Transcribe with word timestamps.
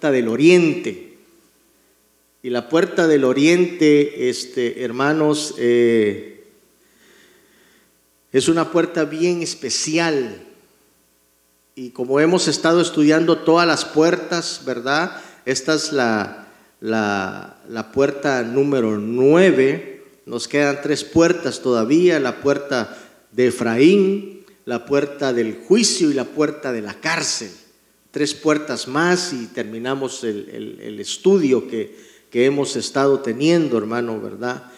del 0.00 0.28
oriente. 0.28 1.16
Y 2.42 2.50
la 2.50 2.68
puerta 2.68 3.08
del 3.08 3.24
oriente, 3.24 4.28
este, 4.28 4.84
hermanos, 4.84 5.54
eh, 5.58 6.44
es 8.30 8.48
una 8.48 8.70
puerta 8.70 9.04
bien 9.04 9.42
especial. 9.42 10.44
Y 11.74 11.90
como 11.90 12.20
hemos 12.20 12.46
estado 12.46 12.80
estudiando 12.80 13.38
todas 13.38 13.66
las 13.66 13.84
puertas, 13.84 14.62
¿verdad? 14.64 15.20
Esta 15.44 15.74
es 15.74 15.92
la, 15.92 16.48
la, 16.80 17.60
la 17.68 17.90
puerta 17.90 18.42
número 18.42 18.96
nueve. 18.98 20.04
Nos 20.24 20.46
quedan 20.46 20.80
tres 20.82 21.02
puertas 21.02 21.60
todavía, 21.62 22.20
la 22.20 22.40
puerta 22.40 22.96
de 23.32 23.48
Efraín, 23.48 24.44
la 24.64 24.86
puerta 24.86 25.32
del 25.32 25.56
juicio 25.66 26.10
y 26.10 26.14
la 26.14 26.24
puerta 26.24 26.72
de 26.72 26.82
la 26.82 26.94
cárcel 26.94 27.50
tres 28.16 28.32
puertas 28.32 28.88
más 28.88 29.34
y 29.34 29.48
terminamos 29.48 30.24
el, 30.24 30.96
estudio 30.98 31.68
que, 31.68 32.16
hemos 32.32 32.74
estado 32.74 33.20
teniendo, 33.20 33.76
hermano, 33.76 34.18
¿verdad? 34.18 34.72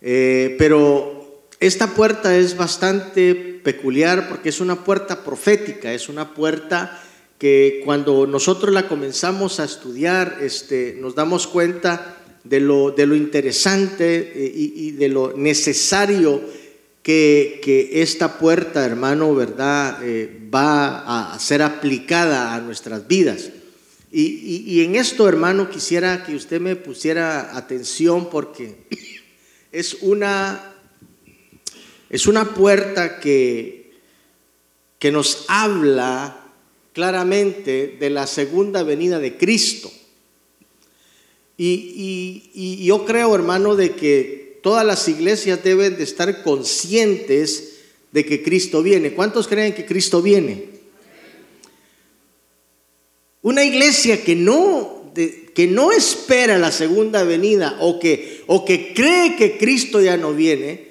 Eh, 0.00 0.56
pero 0.58 1.44
esta 1.60 1.88
puerta 1.88 2.34
es 2.38 2.56
bastante 2.56 3.34
peculiar 3.34 4.30
porque 4.30 4.48
es 4.48 4.62
una 4.62 4.82
puerta 4.82 5.22
profética, 5.22 5.92
es 5.92 6.08
una 6.08 6.32
puerta 6.32 7.02
que 7.36 7.82
cuando 7.84 8.26
nosotros 8.26 8.72
la 8.72 8.88
comenzamos 8.88 9.60
a 9.60 9.64
estudiar, 9.64 10.38
este, 10.40 10.96
nos 10.98 11.14
damos 11.14 11.46
cuenta 11.46 12.16
de 12.44 12.60
lo, 12.60 12.92
de 12.92 13.04
lo 13.04 13.14
interesante 13.14 14.32
eh, 14.34 14.52
y, 14.56 14.88
y 14.88 14.90
de 14.92 15.08
lo 15.10 15.34
necesario 15.36 16.40
que, 17.02 17.90
esta 18.02 18.38
puerta, 18.38 18.84
hermano, 18.84 19.34
¿verdad?, 19.34 20.00
eh, 20.02 20.48
va 20.52 21.32
a 21.32 21.38
ser 21.38 21.62
aplicada 21.62 22.54
a 22.54 22.60
nuestras 22.60 23.06
vidas. 23.06 23.50
Y, 24.12 24.82
en 24.82 24.96
esto, 24.96 25.28
hermano, 25.28 25.70
quisiera 25.70 26.24
que 26.24 26.34
usted 26.34 26.60
me 26.60 26.74
pusiera 26.74 27.56
atención 27.56 28.28
porque 28.28 28.76
es 29.72 29.98
una, 30.00 30.74
es 32.08 32.26
una 32.26 32.54
puerta 32.54 33.20
que, 33.20 33.92
que 34.98 35.12
nos 35.12 35.44
habla 35.46 36.44
claramente 36.92 37.96
de 38.00 38.10
la 38.10 38.26
segunda 38.26 38.82
venida 38.82 39.20
de 39.20 39.36
Cristo. 39.36 39.92
y 41.56 42.84
yo 42.84 43.04
creo, 43.04 43.32
hermano, 43.34 43.76
de 43.76 43.94
que 43.94 44.39
todas 44.62 44.84
las 44.84 45.06
iglesias 45.08 45.62
deben 45.62 45.96
de 45.96 46.04
estar 46.04 46.42
conscientes 46.42 47.78
de 48.12 48.24
que 48.24 48.42
Cristo 48.42 48.82
viene. 48.82 49.12
¿Cuántos 49.12 49.48
creen 49.48 49.74
que 49.74 49.86
Cristo 49.86 50.22
viene? 50.22 50.68
Una 53.42 53.64
iglesia 53.64 54.22
que 54.22 54.36
no, 54.36 55.12
que 55.54 55.66
no 55.66 55.92
espera 55.92 56.58
la 56.58 56.72
segunda 56.72 57.24
venida 57.24 57.76
o 57.80 57.98
que, 57.98 58.42
o 58.46 58.64
que 58.64 58.92
cree 58.92 59.36
que 59.36 59.56
Cristo 59.56 60.00
ya 60.00 60.16
no 60.16 60.34
viene, 60.34 60.90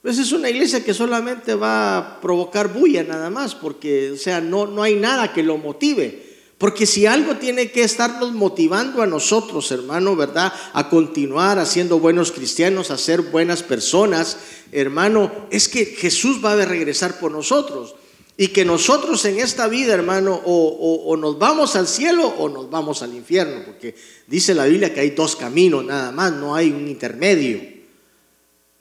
pues 0.00 0.18
es 0.18 0.32
una 0.32 0.50
iglesia 0.50 0.84
que 0.84 0.94
solamente 0.94 1.54
va 1.54 1.98
a 1.98 2.20
provocar 2.20 2.72
bulla 2.72 3.04
nada 3.04 3.30
más, 3.30 3.54
porque, 3.54 4.10
o 4.10 4.16
sea, 4.16 4.40
no, 4.40 4.66
no 4.66 4.82
hay 4.82 4.96
nada 4.96 5.32
que 5.32 5.42
lo 5.42 5.58
motive. 5.58 6.31
Porque 6.62 6.86
si 6.86 7.06
algo 7.06 7.38
tiene 7.38 7.72
que 7.72 7.82
estarnos 7.82 8.34
motivando 8.34 9.02
a 9.02 9.06
nosotros, 9.08 9.72
hermano, 9.72 10.14
¿verdad? 10.14 10.52
A 10.74 10.88
continuar 10.88 11.58
haciendo 11.58 11.98
buenos 11.98 12.30
cristianos, 12.30 12.92
a 12.92 12.98
ser 12.98 13.20
buenas 13.20 13.64
personas, 13.64 14.36
hermano, 14.70 15.32
es 15.50 15.68
que 15.68 15.86
Jesús 15.86 16.38
va 16.40 16.52
a 16.52 16.64
regresar 16.64 17.18
por 17.18 17.32
nosotros. 17.32 17.96
Y 18.36 18.46
que 18.48 18.64
nosotros 18.64 19.24
en 19.24 19.40
esta 19.40 19.66
vida, 19.66 19.92
hermano, 19.94 20.40
o, 20.44 21.16
nos 21.16 21.36
vamos 21.36 21.74
al 21.74 21.88
cielo 21.88 22.28
o 22.28 22.48
nos 22.48 22.70
vamos 22.70 23.02
al 23.02 23.12
infierno. 23.12 23.64
Porque 23.66 23.96
dice 24.28 24.54
la 24.54 24.66
Biblia 24.66 24.94
que 24.94 25.00
hay 25.00 25.10
dos 25.10 25.34
caminos 25.34 25.84
nada 25.84 26.12
más, 26.12 26.32
no 26.32 26.54
hay 26.54 26.70
un 26.70 26.86
intermedio. 26.86 27.60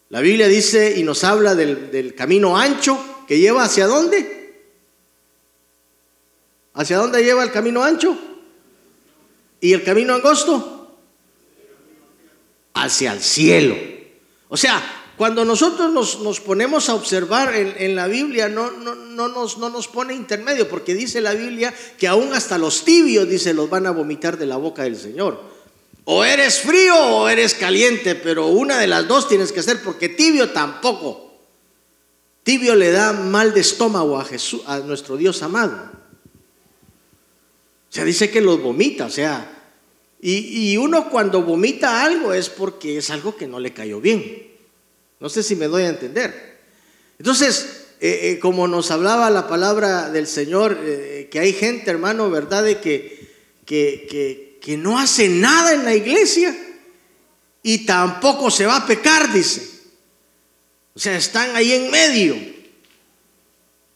La 0.10 0.22
Biblia 0.22 0.48
dice 0.48 1.00
y 1.00 1.02
nos 1.02 1.24
habla 1.24 1.56
del, 1.56 1.90
del 1.90 2.14
camino 2.14 2.56
ancho 2.56 2.96
que 3.28 3.40
lleva 3.40 3.64
hacia 3.64 3.88
dónde? 3.88 4.41
¿Hacia 6.74 6.98
dónde 6.98 7.24
lleva 7.24 7.44
el 7.44 7.52
camino 7.52 7.84
ancho? 7.84 8.18
¿Y 9.60 9.74
el 9.74 9.84
camino 9.84 10.14
angosto? 10.14 10.98
Hacia 12.74 13.14
el 13.14 13.22
cielo. 13.22 13.76
O 14.48 14.58
sea, 14.58 14.82
cuando 15.18 15.46
nosotros 15.46 15.92
nos, 16.20 16.40
ponemos 16.40 16.90
a 16.90 16.96
observar 16.96 17.54
en, 17.54 17.96
la 17.96 18.08
Biblia, 18.08 18.50
no, 18.50 18.72
no, 18.72 18.96
no, 18.96 19.28
nos, 19.28 19.58
no 19.60 19.70
nos 19.70 19.88
pone 19.88 20.16
intermedio, 20.16 20.68
porque 20.68 20.96
dice 20.96 21.22
la 21.22 21.34
Biblia 21.34 21.74
que 22.00 22.08
aún 22.08 22.34
hasta 22.34 22.58
los 22.58 22.84
tibios, 22.84 23.30
dice, 23.30 23.54
los 23.54 23.70
van 23.70 23.86
a 23.86 23.92
vomitar 23.92 24.38
de 24.38 24.48
la 24.48 24.58
boca 24.58 24.84
del 24.84 24.98
Señor. 24.98 25.40
O 26.06 26.26
eres 26.26 26.62
frío 26.62 26.96
o 26.96 27.30
eres 27.30 27.54
caliente, 27.54 28.16
pero 28.16 28.48
una 28.48 28.80
de 28.80 28.88
las 28.88 29.08
dos 29.08 29.28
tienes 29.28 29.52
que 29.52 29.62
ser, 29.62 29.84
porque 29.84 30.10
tibio 30.10 30.50
tampoco. 30.50 31.32
Tibio 32.44 32.76
le 32.76 32.92
da 32.92 33.14
mal 33.14 33.54
de 33.54 33.62
estómago 33.62 34.18
a 34.18 34.26
Jesús, 34.26 34.64
a 34.66 34.80
nuestro 34.80 35.18
Dios 35.18 35.44
amado. 35.44 36.01
O 37.92 37.94
sea, 37.94 38.06
dice 38.06 38.32
que 38.32 38.40
los 38.40 38.62
vomita, 38.62 39.08
o 39.08 39.10
sea, 39.10 39.62
y, 40.22 40.78
uno 40.78 41.10
cuando 41.10 41.42
vomita 41.42 42.06
algo 42.06 42.32
es 42.32 42.48
porque 42.48 43.00
es 43.00 43.10
algo 43.10 43.36
que 43.36 43.48
no 43.48 43.60
le 43.60 43.74
cayó 43.74 44.00
bien. 44.00 44.50
No 45.20 45.28
sé 45.28 45.44
si 45.44 45.58
me 45.58 45.68
doy 45.68 45.84
a 45.84 45.90
entender. 45.90 46.60
Entonces, 47.20 47.88
eh, 48.00 48.32
eh, 48.32 48.40
como 48.40 48.68
nos 48.70 48.92
hablaba 48.92 49.30
la 49.30 49.48
palabra 49.48 50.10
del 50.10 50.28
Señor, 50.28 50.80
eh, 50.84 51.28
que 51.30 51.40
hay 51.40 51.52
gente, 51.52 51.92
hermano, 51.92 52.30
¿verdad? 52.30 52.64
De 52.64 52.80
que, 52.80 53.30
que, 53.66 54.58
que 54.62 54.78
no 54.78 54.98
hace 54.98 55.28
nada 55.28 55.74
en 55.74 55.84
la 55.84 55.94
iglesia 55.94 56.56
y 57.62 57.86
tampoco 57.86 58.50
se 58.52 58.68
va 58.68 58.78
a 58.78 58.88
pecar, 58.88 59.34
dice. 59.34 59.68
O 60.94 61.00
sea, 61.00 61.18
están 61.18 61.56
ahí 61.58 61.74
en 61.74 61.92
medio. 61.92 62.51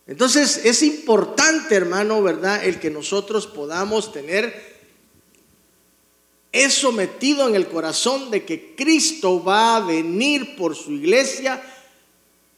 Entonces 0.08 0.62
es 0.66 0.84
importante, 0.84 1.76
hermano, 1.76 2.22
¿verdad? 2.22 2.64
El 2.64 2.80
que 2.80 2.92
nosotros 2.92 3.48
podamos 3.48 4.12
tener 4.12 4.76
eso 6.52 6.92
metido 6.92 7.50
en 7.50 7.56
el 7.56 7.68
corazón 7.68 8.32
de 8.32 8.46
que 8.46 8.76
Cristo 8.76 9.44
va 9.44 9.76
a 9.76 9.80
venir 9.82 10.56
por 10.56 10.76
su 10.76 10.92
iglesia 10.92 11.62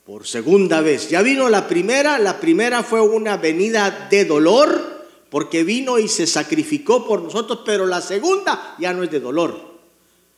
por 0.06 0.25
segunda 0.25 0.81
vez. 0.81 1.09
Ya 1.09 1.22
vino 1.22 1.50
la 1.50 1.68
primera, 1.68 2.19
la 2.19 2.40
primera 2.40 2.84
fue 2.84 3.02
una 3.02 3.35
venida 3.38 4.08
de 4.09 4.24
dolor, 4.24 5.06
porque 5.29 5.64
vino 5.64 6.00
y 6.00 6.08
se 6.08 6.28
sacrificó 6.28 7.06
por 7.06 7.22
nosotros, 7.22 7.59
pero 7.66 7.85
la 7.85 8.00
segunda 8.00 8.75
ya 8.79 8.94
no 8.94 9.03
es 9.03 9.12
de 9.12 9.19
dolor. 9.19 9.79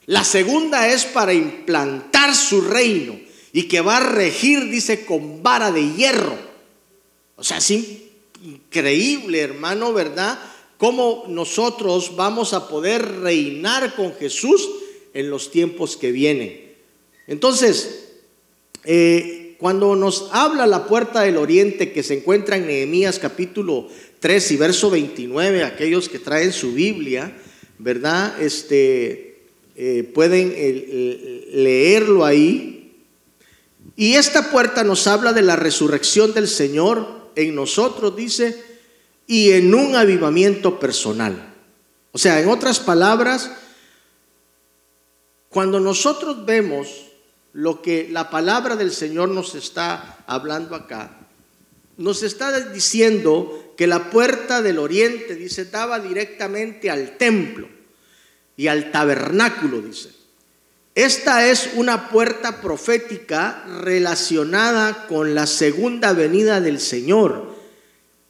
La 0.08 0.24
segunda 0.24 0.88
es 0.88 1.06
para 1.06 1.34
implantar 1.34 2.36
su 2.36 2.62
reino 2.62 3.20
y 3.54 3.68
que 3.68 3.82
va 3.82 3.98
a 3.98 4.10
regir, 4.10 4.72
dice, 4.72 5.06
con 5.06 5.44
vara 5.44 5.72
de 5.72 5.94
hierro. 5.94 6.49
O 7.40 7.44
sea, 7.44 7.58
es 7.58 7.72
increíble, 8.44 9.40
hermano, 9.40 9.94
¿verdad? 9.94 10.38
Cómo 10.78 11.24
nosotros 11.30 12.18
vamos 12.18 12.54
a 12.54 12.68
poder 12.68 13.22
reinar 13.22 13.96
con 13.96 14.14
Jesús 14.16 14.70
en 15.14 15.30
los 15.30 15.50
tiempos 15.50 15.96
que 15.96 16.12
vienen. 16.12 16.74
Entonces, 17.28 18.10
eh, 18.84 19.56
cuando 19.58 19.96
nos 19.96 20.28
habla 20.34 20.68
la 20.68 20.86
puerta 20.86 21.22
del 21.22 21.38
oriente 21.38 21.94
que 21.94 22.04
se 22.04 22.16
encuentra 22.16 22.58
en 22.58 22.68
Nehemías 22.68 23.20
capítulo 23.20 23.88
3 24.20 24.52
y 24.52 24.58
verso 24.58 24.90
29, 24.90 25.64
aquellos 25.64 26.10
que 26.10 26.20
traen 26.20 26.52
su 26.52 26.74
Biblia, 26.74 27.38
¿verdad? 27.78 28.42
Este, 28.42 29.44
eh, 29.78 30.04
pueden 30.14 30.54
leerlo 31.54 32.26
ahí. 32.26 32.76
Y 33.96 34.16
esta 34.16 34.52
puerta 34.52 34.84
nos 34.84 35.08
habla 35.08 35.32
de 35.32 35.42
la 35.42 35.56
resurrección 35.56 36.34
del 36.34 36.50
Señor 36.50 37.19
en 37.42 37.56
nosotros, 37.56 38.16
dice, 38.16 38.64
y 39.28 39.52
en 39.52 39.74
un 39.74 39.96
avivamiento 39.96 40.80
personal. 40.80 41.54
O 42.12 42.18
sea, 42.18 42.40
en 42.42 42.50
otras 42.50 42.80
palabras, 42.80 43.52
cuando 45.50 45.80
nosotros 45.80 46.46
vemos 46.46 47.08
lo 47.54 47.82
que 47.82 48.08
la 48.10 48.30
palabra 48.30 48.76
del 48.76 48.92
Señor 48.92 49.30
nos 49.30 49.56
está 49.56 50.24
hablando 50.28 50.76
acá, 50.76 51.18
nos 51.98 52.24
está 52.24 52.70
diciendo 52.70 53.74
que 53.76 53.88
la 53.88 54.10
puerta 54.10 54.62
del 54.62 54.80
oriente, 54.80 55.36
dice, 55.36 55.66
daba 55.66 56.00
directamente 56.00 56.90
al 56.90 57.18
templo 57.18 57.68
y 58.56 58.68
al 58.68 58.92
tabernáculo, 58.92 59.82
dice. 59.82 60.19
Esta 61.00 61.50
es 61.50 61.70
una 61.76 62.10
puerta 62.10 62.60
profética 62.60 63.64
relacionada 63.84 65.08
con 65.08 65.34
la 65.34 65.48
segunda 65.48 66.12
venida 66.12 66.60
del 66.60 66.82
Señor. 66.82 67.56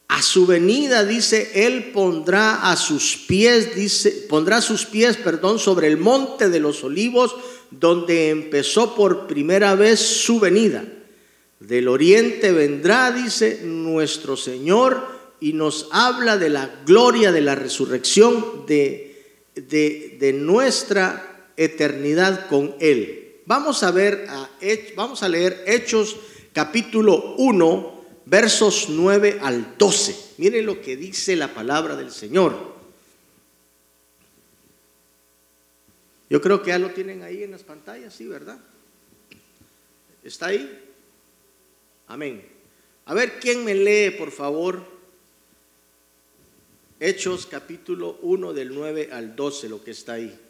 A 0.06 0.22
su 0.22 0.46
venida 0.46 1.04
dice, 1.04 1.66
él 1.66 1.90
pondrá 1.90 2.70
a 2.70 2.76
sus 2.76 3.16
pies, 3.26 3.74
dice, 3.74 4.24
pondrá 4.28 4.60
sus 4.60 4.86
pies, 4.86 5.16
perdón, 5.16 5.58
sobre 5.58 5.88
el 5.88 5.96
monte 5.96 6.48
de 6.48 6.60
los 6.60 6.84
olivos 6.84 7.34
donde 7.72 8.30
empezó 8.30 8.94
por 8.94 9.26
primera 9.26 9.74
vez 9.74 9.98
su 9.98 10.38
venida. 10.38 10.84
Del 11.58 11.88
oriente 11.88 12.52
vendrá, 12.52 13.10
dice 13.10 13.62
nuestro 13.64 14.36
Señor, 14.36 15.08
y 15.40 15.54
nos 15.54 15.88
habla 15.90 16.36
de 16.38 16.50
la 16.50 16.70
gloria 16.86 17.32
de 17.32 17.40
la 17.40 17.56
resurrección 17.56 18.64
de, 18.68 19.40
de, 19.56 20.18
de 20.20 20.32
nuestra 20.34 21.29
eternidad 21.60 22.48
con 22.48 22.74
Él. 22.80 23.42
Vamos 23.44 23.82
a 23.82 23.90
ver, 23.90 24.26
a, 24.30 24.48
vamos 24.96 25.22
a 25.22 25.28
leer 25.28 25.62
Hechos 25.66 26.16
capítulo 26.54 27.34
1, 27.36 28.04
versos 28.24 28.86
9 28.88 29.40
al 29.42 29.76
12. 29.76 30.16
Miren 30.38 30.64
lo 30.64 30.80
que 30.80 30.96
dice 30.96 31.36
la 31.36 31.52
palabra 31.52 31.96
del 31.96 32.12
Señor. 32.12 32.56
Yo 36.30 36.40
creo 36.40 36.62
que 36.62 36.68
ya 36.68 36.78
lo 36.78 36.90
tienen 36.90 37.22
ahí 37.22 37.42
en 37.42 37.50
las 37.50 37.62
pantallas, 37.62 38.14
sí, 38.14 38.26
¿verdad? 38.26 38.58
¿Está 40.24 40.46
ahí? 40.46 40.82
Amén. 42.06 42.42
A 43.04 43.12
ver, 43.12 43.38
¿quién 43.38 43.64
me 43.64 43.74
lee, 43.74 44.12
por 44.16 44.30
favor? 44.30 44.82
Hechos 47.00 47.44
capítulo 47.44 48.18
1 48.22 48.54
del 48.54 48.74
9 48.74 49.10
al 49.12 49.36
12, 49.36 49.68
lo 49.68 49.84
que 49.84 49.90
está 49.90 50.14
ahí. 50.14 50.49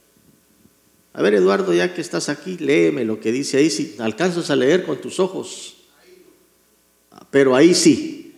A 1.12 1.22
ver, 1.22 1.34
Eduardo, 1.34 1.74
ya 1.74 1.92
que 1.92 2.00
estás 2.00 2.28
aquí, 2.28 2.56
léeme 2.58 3.04
lo 3.04 3.18
que 3.18 3.32
dice 3.32 3.58
ahí, 3.58 3.70
si 3.70 3.96
alcanzas 3.98 4.50
a 4.50 4.56
leer 4.56 4.84
con 4.84 5.00
tus 5.00 5.18
ojos. 5.18 5.76
Pero 7.30 7.54
ahí 7.54 7.74
sí. 7.74 8.36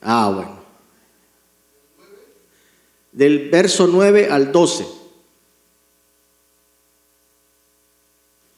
Ah, 0.00 0.30
bueno. 0.34 0.60
Del 3.12 3.48
verso 3.50 3.86
9 3.86 4.28
al 4.30 4.52
12. 4.52 4.86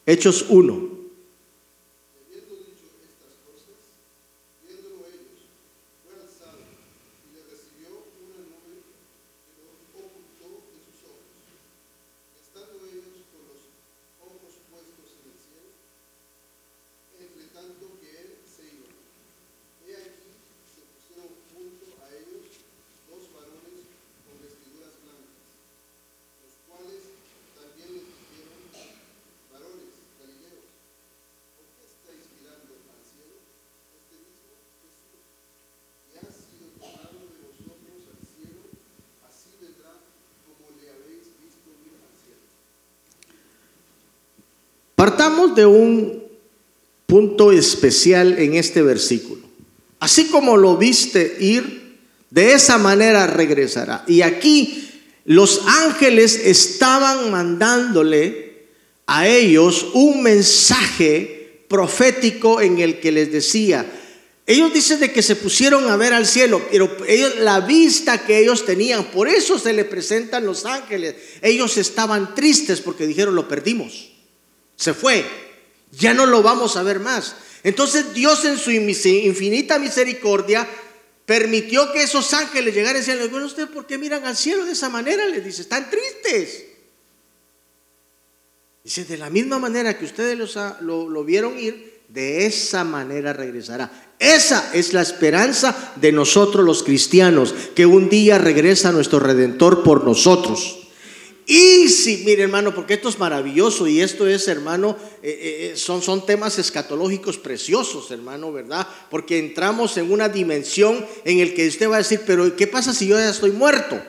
Hechos 0.07 0.47
1. 0.49 0.92
Partamos 45.03 45.57
de 45.57 45.67
un 45.67 46.23
punto 47.07 47.51
especial 47.51 48.39
en 48.39 48.55
este 48.55 48.83
versículo. 48.83 49.43
Así 49.99 50.27
como 50.27 50.57
lo 50.57 50.77
viste 50.77 51.39
ir, 51.41 51.99
de 52.31 52.53
esa 52.53 52.79
manera 52.79 53.27
regresará. 53.27 54.05
Y 54.07 54.23
aquí 54.23 54.89
los 55.25 55.63
ángeles 55.67 56.41
estaban 56.45 57.33
mandándole 57.33 58.69
a 59.09 59.27
ellos 59.27 59.89
un 59.95 60.23
mensaje 60.23 61.65
profético 61.67 62.61
en 62.61 62.79
el 62.79 63.01
que 63.01 63.11
les 63.11 63.33
decía, 63.33 63.85
ellos 64.47 64.73
dicen 64.73 65.01
de 65.01 65.11
que 65.11 65.23
se 65.23 65.35
pusieron 65.35 65.91
a 65.91 65.97
ver 65.97 66.13
al 66.13 66.27
cielo, 66.29 66.63
pero 66.71 66.89
ellos, 67.09 67.41
la 67.41 67.59
vista 67.59 68.25
que 68.25 68.39
ellos 68.39 68.65
tenían, 68.65 69.07
por 69.07 69.27
eso 69.27 69.59
se 69.59 69.73
le 69.73 69.85
presentan 69.85 70.47
los 70.47 70.65
ángeles. 70.65 71.17
Ellos 71.41 71.77
estaban 71.77 72.37
tristes 72.37 72.81
porque 72.81 73.05
dijeron, 73.05 73.35
lo 73.35 73.49
perdimos 73.49 74.12
se 74.77 74.95
fue, 74.95 75.25
ya 75.93 76.15
no 76.15 76.27
lo 76.27 76.43
vamos 76.43 76.77
a 76.77 76.83
ver 76.83 77.01
más. 77.01 77.37
Entonces 77.63 78.13
Dios 78.13 78.45
en 78.45 78.59
su 78.59 78.71
infinita 78.71 79.79
misericordia 79.79 80.69
permitió 81.27 81.93
que 81.93 82.03
esos 82.03 82.35
ángeles 82.35 82.75
llegaran 82.75 83.03
y 83.03 83.07
decían, 83.07 83.31
bueno, 83.31 83.47
¿ustedes 83.47 83.69
por 83.69 83.87
qué 83.87 83.99
miran 83.99 84.25
al 84.25 84.37
cielo 84.37 84.65
de 84.65 84.73
esa 84.73 84.89
manera? 84.89 85.27
Les 85.27 85.45
dice, 85.45 85.63
están 85.63 85.89
tristes. 85.89 86.65
Dice, 88.83 89.05
de 89.05 89.17
la 89.17 89.31
misma 89.31 89.59
manera 89.59 89.97
que 89.97 90.05
ustedes 90.05 90.37
lo, 90.81 91.09
lo 91.09 91.25
vieron 91.25 91.59
ir, 91.59 92.01
de 92.09 92.47
esa 92.47 92.85
manera 92.85 93.33
regresará. 93.33 94.15
Esa 94.19 94.71
es 94.75 94.93
la 94.93 95.03
esperanza 95.03 95.95
de 95.97 96.13
nosotros 96.13 96.65
los 96.65 96.83
cristianos, 96.83 97.55
que 97.75 97.87
un 97.87 98.09
día 98.09 98.39
regresa 98.39 98.93
nuestro 98.93 99.21
redentor 99.21 99.83
por 99.83 100.05
nosotros. 100.05 100.82
Y 101.47 101.89
si, 101.89 102.19
mire 102.19 102.45
hermano, 102.45 102.75
porque 102.75 102.95
esto 102.95 103.09
es 103.09 103.19
maravilloso 103.19 103.89
y 103.89 104.01
esto 104.01 104.29
es, 104.29 104.47
hermano, 104.47 104.97
eh, 105.23 105.31
eh, 105.31 105.73
eh, 105.73 105.77
son, 105.77 106.01
son 106.01 106.25
temas 106.25 106.59
escatológicos 106.59 107.37
preciosos, 107.37 108.11
hermano, 108.13 108.53
¿verdad? 108.53 108.87
Porque 109.11 109.39
entramos 109.39 109.97
en 109.97 110.13
una 110.13 110.29
dimensión 110.29 111.05
en 111.25 111.41
el 111.41 111.55
que 111.55 111.67
usted 111.67 111.91
va 111.91 111.97
a 111.97 111.99
decir, 111.99 112.21
pero 112.27 112.55
¿qué 112.55 112.69
pasa 112.69 112.95
si 112.95 113.09
yo 113.09 113.17
ya 113.19 113.31
estoy 113.31 113.51
muerto? 113.51 114.01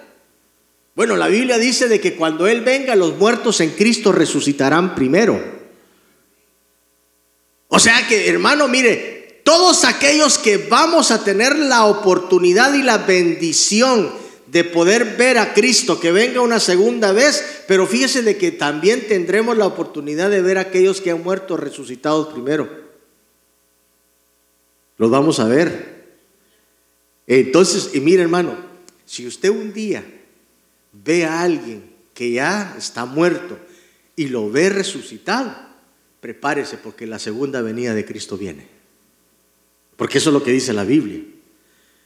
Bueno, 0.95 1.17
la 1.17 1.27
Biblia 1.27 1.57
dice 1.57 1.87
de 1.87 1.99
que 1.99 2.15
cuando 2.15 2.45
Él 2.45 2.61
venga, 2.61 2.95
los 2.95 3.17
muertos 3.17 3.61
en 3.61 3.71
Cristo 3.71 4.11
resucitarán 4.11 4.93
primero. 4.93 5.41
O 7.67 7.79
sea 7.79 8.07
que, 8.07 8.29
hermano, 8.29 8.67
mire, 8.67 9.41
todos 9.43 9.85
aquellos 9.85 10.37
que 10.37 10.57
vamos 10.57 11.09
a 11.09 11.23
tener 11.23 11.57
la 11.57 11.85
oportunidad 11.85 12.75
y 12.75 12.83
la 12.83 12.99
bendición 12.99 14.22
de 14.53 14.63
poder 14.63 15.17
ver 15.17 15.39
a 15.39 15.51
Cristo 15.55 15.99
que 15.99 16.11
venga 16.11 16.39
una 16.39 16.59
segunda 16.59 17.11
vez, 17.11 17.63
pero 17.67 17.87
fíjese 17.87 18.21
de 18.21 18.37
que 18.37 18.51
también 18.51 19.07
tendremos 19.07 19.57
la 19.57 19.65
oportunidad 19.65 20.29
de 20.29 20.43
ver 20.43 20.59
a 20.59 20.61
aquellos 20.61 21.01
que 21.01 21.09
han 21.09 21.23
muerto 21.23 21.57
resucitados 21.57 22.31
primero. 22.31 22.69
Los 24.97 25.09
vamos 25.09 25.39
a 25.39 25.47
ver. 25.47 26.03
Entonces, 27.25 27.95
y 27.95 27.99
mire 27.99 28.21
hermano, 28.21 28.55
si 29.07 29.25
usted 29.25 29.49
un 29.49 29.73
día 29.73 30.05
ve 30.91 31.25
a 31.25 31.41
alguien 31.41 31.91
que 32.13 32.33
ya 32.33 32.75
está 32.77 33.05
muerto 33.05 33.57
y 34.15 34.27
lo 34.27 34.51
ve 34.51 34.69
resucitado, 34.69 35.51
prepárese 36.21 36.77
porque 36.77 37.07
la 37.07 37.17
segunda 37.17 37.63
venida 37.63 37.95
de 37.95 38.05
Cristo 38.05 38.37
viene. 38.37 38.67
Porque 39.97 40.19
eso 40.19 40.29
es 40.29 40.33
lo 40.35 40.43
que 40.43 40.51
dice 40.51 40.73
la 40.73 40.83
Biblia. 40.83 41.23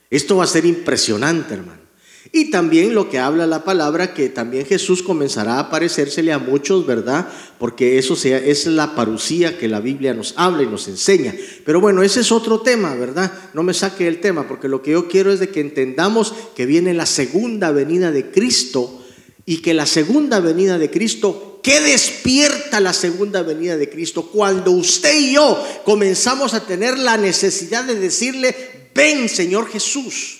Esto 0.09 0.37
va 0.37 0.45
a 0.45 0.47
ser 0.47 0.65
impresionante, 0.65 1.53
hermano. 1.53 1.86
Y 2.31 2.51
también 2.51 2.93
lo 2.93 3.09
que 3.09 3.19
habla 3.19 3.47
la 3.47 3.63
palabra, 3.63 4.13
que 4.13 4.29
también 4.29 4.65
Jesús 4.65 5.03
comenzará 5.03 5.55
a 5.55 5.59
aparecérsele 5.59 6.33
a 6.33 6.39
muchos, 6.39 6.85
¿verdad? 6.85 7.27
Porque 7.59 7.97
eso 7.97 8.15
sea, 8.15 8.37
es 8.37 8.65
la 8.65 8.95
parucía 8.95 9.57
que 9.57 9.67
la 9.67 9.79
Biblia 9.79 10.13
nos 10.13 10.33
habla 10.37 10.63
y 10.63 10.67
nos 10.67 10.87
enseña. 10.87 11.33
Pero 11.65 11.79
bueno, 11.79 12.03
ese 12.03 12.21
es 12.21 12.31
otro 12.31 12.61
tema, 12.61 12.95
¿verdad? 12.95 13.31
No 13.53 13.63
me 13.63 13.73
saque 13.73 14.07
el 14.07 14.19
tema, 14.19 14.47
porque 14.47 14.67
lo 14.67 14.81
que 14.81 14.91
yo 14.91 15.07
quiero 15.07 15.31
es 15.31 15.39
de 15.39 15.49
que 15.49 15.61
entendamos 15.61 16.33
que 16.55 16.65
viene 16.65 16.93
la 16.93 17.05
segunda 17.05 17.71
venida 17.71 18.11
de 18.11 18.31
Cristo 18.31 19.03
y 19.45 19.61
que 19.61 19.73
la 19.73 19.85
segunda 19.85 20.39
venida 20.39 20.77
de 20.77 20.91
Cristo, 20.91 21.61
¿qué 21.63 21.79
despierta 21.79 22.79
la 22.79 22.93
segunda 22.93 23.43
venida 23.43 23.77
de 23.77 23.89
Cristo? 23.89 24.23
Cuando 24.23 24.71
usted 24.71 25.17
y 25.17 25.33
yo 25.33 25.63
comenzamos 25.85 26.53
a 26.53 26.65
tener 26.65 26.97
la 26.97 27.17
necesidad 27.17 27.85
de 27.85 27.95
decirle, 27.95 28.55
ven 28.93 29.29
Señor 29.29 29.69
Jesús. 29.69 30.36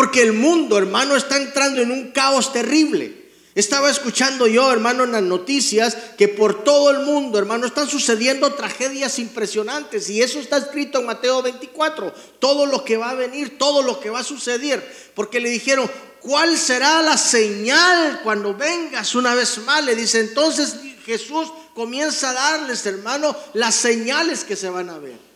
Porque 0.00 0.22
el 0.22 0.32
mundo, 0.32 0.78
hermano, 0.78 1.14
está 1.14 1.36
entrando 1.36 1.82
en 1.82 1.90
un 1.90 2.10
caos 2.10 2.54
terrible. 2.54 3.28
Estaba 3.54 3.90
escuchando 3.90 4.46
yo, 4.46 4.72
hermano, 4.72 5.04
en 5.04 5.12
las 5.12 5.22
noticias 5.22 5.94
que 6.16 6.26
por 6.26 6.64
todo 6.64 6.88
el 6.88 7.00
mundo, 7.00 7.38
hermano, 7.38 7.66
están 7.66 7.86
sucediendo 7.86 8.50
tragedias 8.54 9.18
impresionantes. 9.18 10.08
Y 10.08 10.22
eso 10.22 10.40
está 10.40 10.56
escrito 10.56 11.00
en 11.00 11.04
Mateo 11.04 11.42
24. 11.42 12.14
Todo 12.38 12.64
lo 12.64 12.82
que 12.82 12.96
va 12.96 13.10
a 13.10 13.14
venir, 13.14 13.58
todo 13.58 13.82
lo 13.82 14.00
que 14.00 14.08
va 14.08 14.20
a 14.20 14.24
suceder. 14.24 15.10
Porque 15.14 15.38
le 15.38 15.50
dijeron, 15.50 15.90
¿cuál 16.20 16.56
será 16.56 17.02
la 17.02 17.18
señal 17.18 18.20
cuando 18.24 18.54
vengas 18.54 19.14
una 19.14 19.34
vez 19.34 19.58
más? 19.58 19.84
Le 19.84 19.94
dice, 19.94 20.20
entonces 20.20 20.76
Jesús 21.04 21.52
comienza 21.74 22.30
a 22.30 22.32
darles, 22.32 22.86
hermano, 22.86 23.36
las 23.52 23.74
señales 23.74 24.44
que 24.44 24.56
se 24.56 24.70
van 24.70 24.88
a 24.88 24.96
ver. 24.98 25.29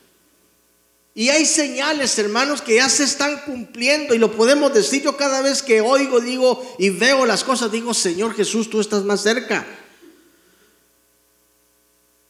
Y 1.16 1.28
hay 1.28 1.46
señales, 1.46 2.18
hermanos, 2.18 2.60
que 2.60 2.74
ya 2.74 2.88
se 2.88 3.04
están 3.04 3.42
cumpliendo 3.42 4.14
y 4.14 4.18
lo 4.18 4.32
podemos 4.32 4.74
decir 4.74 5.02
yo 5.02 5.16
cada 5.16 5.42
vez 5.42 5.62
que 5.62 5.80
oigo, 5.80 6.20
digo 6.20 6.76
y 6.76 6.90
veo 6.90 7.24
las 7.24 7.44
cosas, 7.44 7.70
digo, 7.70 7.94
Señor 7.94 8.34
Jesús, 8.34 8.68
tú 8.68 8.80
estás 8.80 9.04
más 9.04 9.22
cerca. 9.22 9.64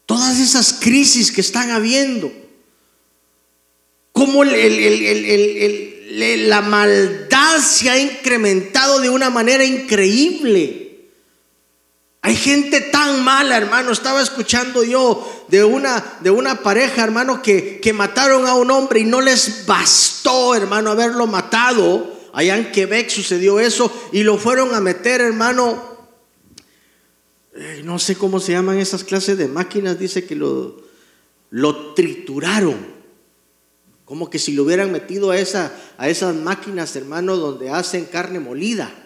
Todas 0.05 0.39
esas 0.39 0.75
crisis 0.75 1.33
que 1.33 1.41
están 1.41 1.71
habiendo, 1.71 2.31
como 4.13 4.45
la 4.45 6.61
maldad 6.61 7.61
se 7.61 7.89
ha 7.89 7.99
incrementado 7.99 9.01
de 9.01 9.09
una 9.09 9.31
manera 9.31 9.65
increíble. 9.65 10.84
Hay 12.25 12.37
gente 12.37 12.81
tan 12.81 13.23
mala, 13.23 13.55
hermano. 13.59 13.93
Estaba 13.93 14.23
escuchando 14.23 14.83
yo 14.83 15.45
de 15.49 15.63
una, 15.63 16.03
de 16.21 16.31
una 16.31 16.63
pareja, 16.63 17.05
hermano, 17.05 17.43
que, 17.43 17.81
que 17.81 17.93
mataron 17.93 18.47
a 18.47 18.55
un 18.55 18.71
hombre 18.71 19.01
y 19.01 19.05
no 19.05 19.21
les 19.21 19.67
bastó, 19.67 20.55
hermano, 20.55 20.91
haberlo 20.91 21.27
matado. 21.27 22.15
Allá 22.33 22.57
en 22.57 22.73
Quebec 22.73 23.11
sucedió 23.11 23.61
eso 23.61 23.93
y 24.11 24.23
lo 24.23 24.39
fueron 24.39 24.75
a 24.75 24.81
meter, 24.81 25.21
hermano. 25.21 25.85
Eh, 27.55 27.83
no 27.85 27.99
sé 27.99 28.17
cómo 28.17 28.41
se 28.41 28.53
llaman 28.53 28.79
esas 28.79 29.05
clases 29.05 29.37
de 29.37 29.47
máquinas. 29.47 29.99
Dice 29.99 30.25
que 30.25 30.35
lo, 30.35 30.83
lo 31.51 31.93
trituraron. 31.93 32.87
Como 34.07 34.31
que 34.31 34.39
si 34.39 34.55
lo 34.55 34.63
hubieran 34.63 34.93
metido 34.93 35.31
a, 35.31 35.37
esa, 35.37 35.77
a 35.99 36.09
esas 36.09 36.35
máquinas, 36.35 36.97
hermano, 36.97 37.37
donde 37.37 37.69
hacen 37.69 38.07
carne 38.07 38.41
molida. 38.41 39.04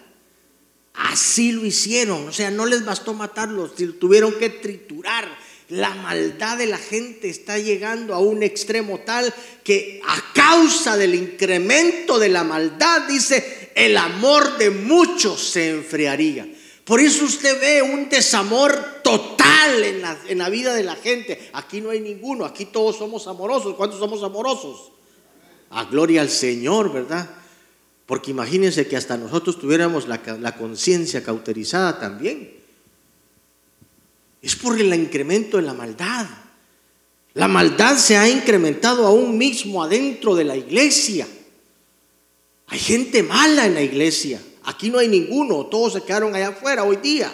Así 0.99 1.53
lo 1.53 1.65
hicieron. 1.65 2.29
O 2.29 2.33
sea, 2.33 2.51
no 2.51 2.67
les 2.67 2.85
bastó 2.85 3.15
matarlos, 3.15 3.75
tuvieron 3.99 4.35
que 4.35 4.51
triturar 4.51 5.29
la 5.69 5.95
maldad 5.95 6.57
de 6.57 6.67
la 6.67 6.79
gente 6.79 7.29
está 7.29 7.59
llegando 7.59 8.15
a 8.15 8.21
un 8.21 8.43
extremo 8.43 9.01
tal 9.01 9.33
que 9.63 10.01
a 10.07 10.33
causa 10.33 10.97
del 10.97 11.15
incremento 11.15 12.19
de 12.19 12.31
la 12.31 12.43
maldad, 12.43 13.03
dice, 13.03 13.73
el 13.75 13.97
amor 13.99 14.57
de 14.57 14.71
muchos 14.71 15.41
se 15.51 15.71
enfriaría. 15.71 16.49
Por 16.85 17.01
eso 17.01 17.27
usted 17.27 17.61
ve 17.61 17.83
un 17.83 18.09
desamor 18.09 19.03
total 19.05 19.85
en 19.85 20.01
la, 20.01 20.19
en 20.27 20.39
la 20.39 20.49
vida 20.49 20.75
de 20.75 20.85
la 20.85 20.97
gente. 20.97 21.51
Aquí 21.53 21.83
no 21.83 21.91
hay 21.91 22.01
ninguno, 22.01 22.47
aquí 22.47 22.65
todos 22.65 22.97
somos 22.97 23.27
amorosos. 23.27 23.75
¿Cuántos 23.77 23.99
somos 23.99 24.23
amorosos? 24.23 24.93
A 25.69 25.85
gloria 25.85 26.23
al 26.23 26.31
Señor, 26.31 26.91
¿verdad? 26.91 27.29
Porque 28.09 28.31
imagínense 28.31 28.89
que 28.89 28.97
hasta 28.97 29.19
nosotros 29.19 29.59
tuviéramos 29.59 30.09
la, 30.09 30.23
la 30.41 30.57
conciencia 30.57 31.23
cauterizada 31.23 32.01
también. 32.01 32.55
Es 34.41 34.57
por 34.57 34.81
el 34.81 34.95
incremento 34.95 35.59
de 35.59 35.65
la 35.65 35.75
maldad. 35.75 36.27
La 37.35 37.49
maldad 37.49 37.99
se 37.99 38.17
ha 38.17 38.27
incrementado 38.27 39.07
aún 39.07 39.37
mismo 39.37 39.83
adentro 39.85 40.35
de 40.35 40.45
la 40.45 40.57
iglesia. 40.57 41.29
Hay 42.69 42.79
gente 42.79 43.23
mala 43.23 43.67
en 43.67 43.75
la 43.75 43.83
iglesia. 43.83 44.41
Aquí 44.65 44.89
no 44.89 45.01
hay 45.01 45.09
ninguno. 45.09 45.67
Todos 45.67 45.93
se 45.93 46.03
quedaron 46.03 46.35
allá 46.35 46.49
afuera 46.49 46.85
hoy 46.85 46.97
día. 46.97 47.31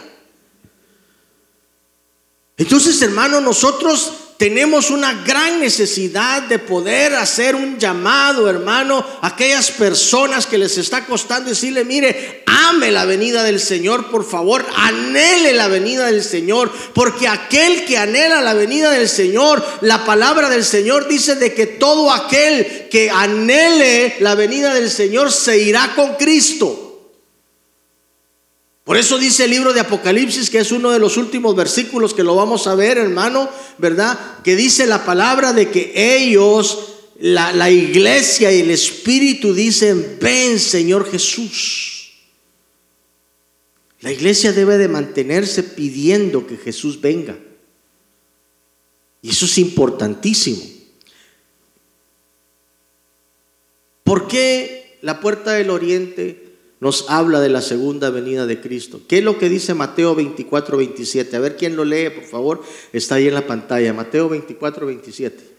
Entonces, 2.56 3.00
hermano, 3.00 3.40
nosotros 3.40 4.12
tenemos 4.44 4.90
una 4.90 5.24
gran 5.24 5.58
necesidad 5.58 6.42
de 6.42 6.58
poder 6.58 7.14
hacer 7.14 7.56
un 7.56 7.78
llamado, 7.78 8.50
hermano, 8.50 9.02
a 9.22 9.28
aquellas 9.28 9.70
personas 9.70 10.46
que 10.46 10.58
les 10.58 10.76
está 10.76 11.06
costando 11.06 11.48
decirle, 11.48 11.82
mire, 11.82 12.42
ame 12.44 12.90
la 12.90 13.06
venida 13.06 13.42
del 13.42 13.58
Señor, 13.58 14.10
por 14.10 14.28
favor, 14.28 14.62
anhele 14.76 15.54
la 15.54 15.68
venida 15.68 16.04
del 16.10 16.22
Señor, 16.22 16.70
porque 16.92 17.26
aquel 17.26 17.86
que 17.86 17.96
anhela 17.96 18.42
la 18.42 18.52
venida 18.52 18.90
del 18.90 19.08
Señor, 19.08 19.64
la 19.80 20.04
palabra 20.04 20.50
del 20.50 20.66
Señor 20.66 21.08
dice 21.08 21.36
de 21.36 21.54
que 21.54 21.64
todo 21.66 22.12
aquel 22.12 22.88
que 22.90 23.10
anhele 23.10 24.16
la 24.20 24.34
venida 24.34 24.74
del 24.74 24.90
Señor 24.90 25.32
se 25.32 25.56
irá 25.56 25.94
con 25.96 26.16
Cristo. 26.16 26.83
Por 28.84 28.98
eso 28.98 29.16
dice 29.16 29.44
el 29.44 29.50
libro 29.50 29.72
de 29.72 29.80
Apocalipsis, 29.80 30.50
que 30.50 30.58
es 30.58 30.70
uno 30.70 30.90
de 30.90 30.98
los 30.98 31.16
últimos 31.16 31.56
versículos 31.56 32.12
que 32.12 32.22
lo 32.22 32.36
vamos 32.36 32.66
a 32.66 32.74
ver, 32.74 32.98
hermano, 32.98 33.48
¿verdad? 33.78 34.42
Que 34.42 34.56
dice 34.56 34.86
la 34.86 35.06
palabra 35.06 35.54
de 35.54 35.70
que 35.70 35.92
ellos, 36.16 36.92
la, 37.18 37.70
iglesia 37.70 38.52
y 38.52 38.60
el 38.60 38.70
Espíritu 38.70 39.54
dicen, 39.54 40.18
ven 40.20 40.58
Señor 40.58 41.10
Jesús. 41.10 42.12
La 44.00 44.12
iglesia 44.12 44.52
debe 44.52 44.76
de 44.76 44.88
mantenerse 44.88 45.62
pidiendo 45.62 46.46
que 46.46 46.58
Jesús 46.58 47.00
venga. 47.00 47.38
Y 49.22 49.30
eso 49.30 49.46
es 49.46 49.56
importantísimo. 49.56 50.62
¿Por 54.02 54.28
qué 54.28 54.98
la 55.00 55.20
puerta 55.20 55.52
del 55.52 55.70
oriente 55.70 56.43
nos 56.80 57.08
habla 57.08 57.40
de 57.40 57.48
la 57.48 57.62
segunda 57.62 58.10
venida 58.10 58.46
de 58.46 58.60
Cristo. 58.60 59.00
¿Qué 59.08 59.18
es 59.18 59.24
lo 59.24 59.38
que 59.38 59.48
dice 59.48 59.74
Mateo 59.74 60.14
24, 60.14 60.76
27? 60.76 61.36
A 61.36 61.40
ver 61.40 61.56
quién 61.56 61.76
lo 61.76 61.84
lee, 61.84 62.10
por 62.10 62.24
favor. 62.24 62.62
Está 62.92 63.14
ahí 63.14 63.28
en 63.28 63.34
la 63.34 63.46
pantalla. 63.46 63.92
Mateo 63.92 64.28
24, 64.28 64.86
27. 64.86 65.54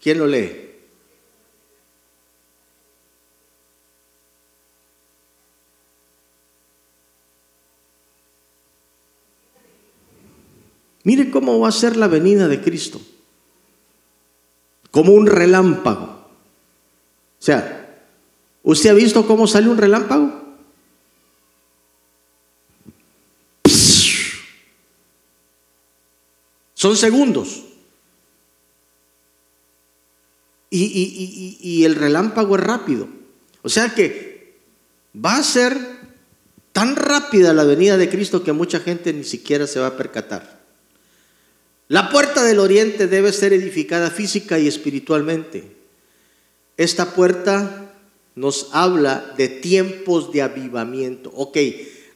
¿Quién 0.00 0.18
lo 0.18 0.26
lee? 0.26 0.70
Mire 11.04 11.30
cómo 11.30 11.58
va 11.58 11.68
a 11.68 11.72
ser 11.72 11.96
la 11.96 12.06
venida 12.06 12.48
de 12.48 12.60
Cristo 12.60 13.00
como 14.92 15.12
un 15.12 15.26
relámpago. 15.26 16.04
O 16.04 17.44
sea, 17.44 18.04
¿usted 18.62 18.90
ha 18.90 18.94
visto 18.94 19.26
cómo 19.26 19.48
sale 19.48 19.68
un 19.68 19.78
relámpago? 19.78 20.40
Son 26.74 26.96
segundos. 26.96 27.64
Y, 30.70 31.58
y, 31.60 31.84
el 31.84 31.94
relámpago 31.94 32.56
es 32.56 32.62
rápido. 32.62 33.08
O 33.62 33.68
sea 33.68 33.94
que 33.94 34.56
va 35.14 35.36
a 35.36 35.42
ser 35.42 35.78
tan 36.72 36.96
rápida 36.96 37.52
la 37.52 37.64
venida 37.64 37.96
de 37.96 38.08
Cristo 38.08 38.42
que 38.42 38.52
mucha 38.52 38.80
gente 38.80 39.12
ni 39.12 39.24
siquiera 39.24 39.66
se 39.66 39.80
va 39.80 39.88
a 39.88 39.96
percatar. 39.96 40.61
La 41.92 42.08
puerta 42.08 42.42
del 42.42 42.58
oriente 42.58 43.06
debe 43.06 43.34
ser 43.34 43.52
edificada 43.52 44.10
física 44.10 44.58
y 44.58 44.66
espiritualmente. 44.66 45.62
Esta 46.78 47.14
puerta 47.14 47.92
nos 48.34 48.70
habla 48.72 49.34
de 49.36 49.48
tiempos 49.48 50.32
de 50.32 50.40
avivamiento. 50.40 51.30
Ok, 51.36 51.58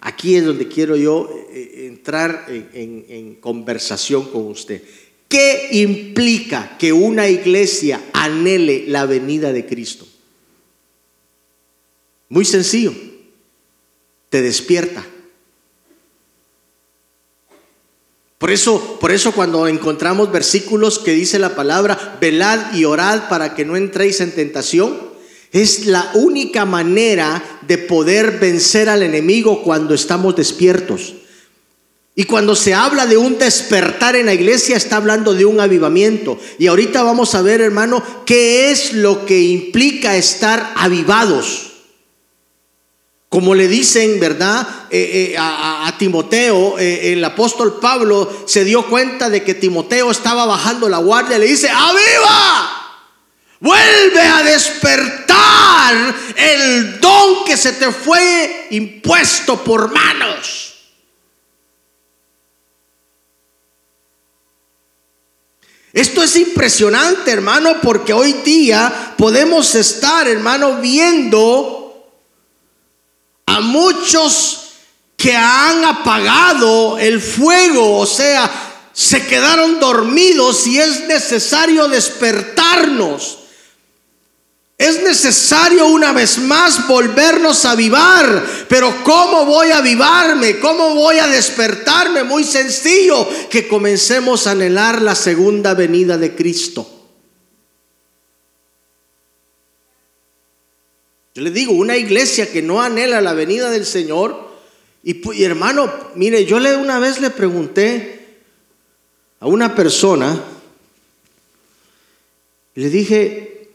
aquí 0.01 0.37
es 0.37 0.47
donde 0.47 0.67
quiero 0.67 0.97
yo 0.97 1.29
eh, 1.31 1.61
eh, 1.61 1.87
entrar 1.89 2.47
en, 2.49 3.05
en 3.07 3.35
conversación 3.35 4.31
con 4.31 4.47
usted. 4.47 4.81
¿Qué 5.29 5.69
implica 5.73 6.79
que 6.79 6.95
una 6.95 7.29
iglesia 7.29 8.03
anhele 8.15 8.87
la 8.87 9.05
venida 9.05 9.53
de 9.53 9.67
Cristo? 9.67 10.09
Muy 12.31 12.47
sencillo, 12.47 12.95
te 14.31 14.41
despierta. 14.41 15.05
Por 18.39 18.51
eso, 18.51 18.99
por 19.01 19.13
eso 19.13 19.33
cuando 19.33 19.67
encontramos 19.67 20.31
versículos 20.31 20.99
que 20.99 21.13
dice 21.13 21.39
la 21.39 21.55
palabra, 21.55 22.19
velad 22.21 22.75
y 22.75 22.85
orad 22.85 23.29
para 23.29 23.55
que 23.55 23.65
no 23.65 23.77
entréis 23.77 24.21
en 24.21 24.33
tentación, 24.33 24.95
es 25.53 25.87
la 25.87 26.11
única 26.15 26.67
manera 26.67 27.43
de 27.67 27.79
poder 27.79 28.39
vencer 28.39 28.91
al 28.91 29.03
enemigo 29.03 29.63
cuando 29.63 29.95
estamos 29.95 30.37
despiertos. 30.37 31.15
Y 32.15 32.25
cuando 32.25 32.55
se 32.57 32.75
habla 32.75 33.07
de 33.07 33.17
un 33.17 33.39
despertar 33.39 34.17
en 34.17 34.27
la 34.27 34.35
iglesia, 34.35 34.77
está 34.77 34.97
hablando 34.97 35.35
de 35.35 35.45
un 35.45 35.61
avivamiento. 35.61 36.39
Y 36.59 36.67
ahorita 36.67 37.03
vamos 37.03 37.35
a 37.35 37.43
ver, 37.43 37.61
hermano, 37.61 38.03
qué 38.25 38.71
es 38.71 38.95
lo 38.95 39.27
que 39.27 39.41
implica 39.43 40.17
estar 40.17 40.73
avivados. 40.77 41.66
Como 43.37 43.55
le 43.55 43.69
dicen, 43.69 44.19
¿verdad? 44.19 44.67
Eh, 44.89 45.33
eh, 45.33 45.37
a, 45.39 45.95
Timoteo, 45.99 46.79
eh, 46.79 47.13
el 47.13 47.23
apóstol 47.23 47.79
Pablo 47.79 48.45
se 48.47 48.65
dio 48.65 48.87
cuenta 48.87 49.29
de 49.29 49.45
que 49.45 49.53
Timoteo 49.53 50.11
estaba 50.11 50.47
bajando 50.47 50.89
la 50.89 50.97
guardia. 50.97 51.39
Le 51.39 51.45
dice, 51.45 51.69
aviva, 51.69 53.03
vuelve 53.61 54.21
a 54.23 54.43
despertar 54.43 56.15
el 56.35 56.99
don 56.99 57.45
que 57.45 57.59
se 57.59 57.73
te 57.73 57.93
fue 57.93 58.69
impuesto 58.71 59.63
por 59.63 59.93
manos. 59.93 60.77
Esto 65.93 66.23
es 66.23 66.37
impresionante, 66.37 67.33
hermano, 67.33 67.83
porque 67.83 68.15
hoy 68.15 68.33
día 68.47 69.13
podemos 69.19 69.75
estar, 69.75 70.27
hermano, 70.27 70.81
viendo 70.81 71.86
a 73.47 73.61
muchos 73.61 74.63
que 75.17 75.35
han 75.35 75.85
apagado 75.85 76.99
el 76.99 77.21
fuego, 77.21 77.99
o 77.99 78.07
sea, 78.07 78.51
se 78.93 79.27
quedaron 79.27 79.81
dormidos 79.81 80.67
y 80.67 80.79
es 80.79 81.07
necesario 81.07 81.89
despertarnos. 81.89 83.39
Es 84.79 85.03
necesario 85.03 85.87
una 85.87 86.13
vez 86.13 86.39
más 86.39 86.87
volvernos 86.87 87.65
a 87.65 87.71
avivar. 87.71 88.45
Pero 88.69 89.03
¿cómo 89.05 89.47
voy 89.47 89.71
a 89.71 89.79
avivarme? 89.79 90.59
¿Cómo 90.59 90.95
voy 90.95 91.19
a 91.19 91.27
despertarme? 91.27 92.25
Muy 92.25 92.45
sencillo, 92.45 93.27
que 93.49 93.69
comencemos 93.69 94.47
a 94.47 94.51
anhelar 94.51 95.01
la 95.01 95.15
segunda 95.15 95.73
venida 95.73 96.19
de 96.19 96.35
Cristo. 96.35 96.96
Yo 101.37 101.43
le 101.43 101.51
digo, 101.51 101.75
una 101.75 101.99
iglesia 101.99 102.51
que 102.51 102.63
no 102.63 102.81
anhela 102.81 103.21
la 103.21 103.35
venida 103.35 103.71
del 103.71 103.85
Señor, 103.85 104.57
y, 105.05 105.45
hermano, 105.45 105.93
mire, 106.15 106.47
yo 106.47 106.59
le 106.59 106.75
una 106.77 106.99
vez 106.99 107.21
le 107.21 107.29
pregunté 107.29 108.39
a 109.41 109.47
una 109.47 109.75
persona, 109.75 110.43
Le 112.75 112.89
dije, 112.91 113.71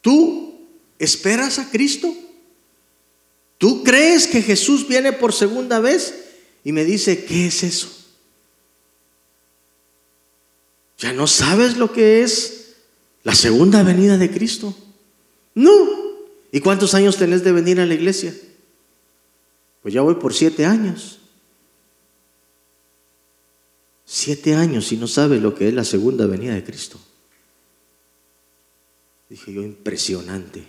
¿tú 0.00 0.66
esperas 0.98 1.60
a 1.60 1.70
Cristo? 1.70 2.12
¿Tú 3.58 3.84
crees 3.84 4.26
que 4.28 4.42
Jesús 4.42 4.86
viene 4.86 5.12
por 5.12 5.32
segunda 5.32 5.78
vez? 5.78 6.14
Y 6.64 6.72
me 6.72 6.84
dice, 6.84 7.24
¿qué 7.24 7.46
es 7.46 7.62
eso? 7.62 7.88
¿Ya 10.98 11.12
no 11.12 11.28
sabes 11.28 11.76
lo 11.76 11.92
que 11.92 12.22
es 12.22 12.74
la 13.22 13.34
segunda 13.34 13.84
venida 13.84 14.16
de 14.16 14.30
Cristo? 14.30 14.76
No. 15.54 15.88
¿Y 16.52 16.60
cuántos 16.60 16.94
años 16.94 17.16
tenés 17.16 17.42
de 17.44 17.52
venir 17.52 17.80
a 17.80 17.86
la 17.86 17.94
iglesia? 17.94 18.34
Pues 19.82 19.92
ya 19.92 20.02
voy 20.02 20.14
por 20.14 20.34
siete 20.34 20.64
años. 20.64 21.20
Siete 24.04 24.54
años 24.54 24.92
y 24.92 24.96
no 24.96 25.06
sabe 25.06 25.40
lo 25.40 25.54
que 25.54 25.68
es 25.68 25.74
la 25.74 25.84
segunda 25.84 26.26
venida 26.26 26.54
de 26.54 26.64
Cristo. 26.64 26.98
Dije 29.28 29.52
yo, 29.52 29.62
impresionante. 29.62 30.64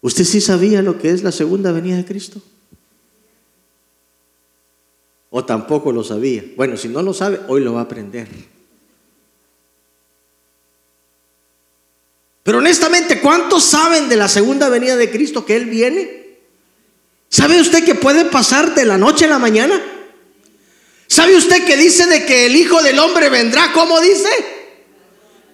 ¿Usted 0.00 0.24
sí 0.24 0.40
sabía 0.40 0.82
lo 0.82 0.98
que 0.98 1.10
es 1.10 1.22
la 1.22 1.32
segunda 1.32 1.72
venida 1.72 1.96
de 1.96 2.04
Cristo? 2.04 2.40
¿O 5.30 5.44
tampoco 5.44 5.92
lo 5.92 6.04
sabía? 6.04 6.44
Bueno, 6.56 6.76
si 6.76 6.88
no 6.88 7.02
lo 7.02 7.12
sabe, 7.12 7.40
hoy 7.48 7.60
lo 7.60 7.74
va 7.74 7.80
a 7.80 7.84
aprender. 7.84 8.28
Pero 12.46 12.58
honestamente, 12.58 13.20
¿cuántos 13.20 13.64
saben 13.64 14.08
de 14.08 14.14
la 14.14 14.28
segunda 14.28 14.68
venida 14.68 14.94
de 14.94 15.10
Cristo 15.10 15.44
que 15.44 15.56
Él 15.56 15.64
viene? 15.64 16.36
¿Sabe 17.28 17.60
usted 17.60 17.84
que 17.84 17.96
puede 17.96 18.26
pasar 18.26 18.72
de 18.72 18.84
la 18.84 18.96
noche 18.96 19.24
a 19.24 19.28
la 19.28 19.40
mañana? 19.40 19.82
¿Sabe 21.08 21.36
usted 21.36 21.64
que 21.64 21.76
dice 21.76 22.06
de 22.06 22.24
que 22.24 22.46
el 22.46 22.54
Hijo 22.54 22.80
del 22.84 23.00
Hombre 23.00 23.30
vendrá, 23.30 23.72
como 23.72 24.00
dice? 24.00 24.28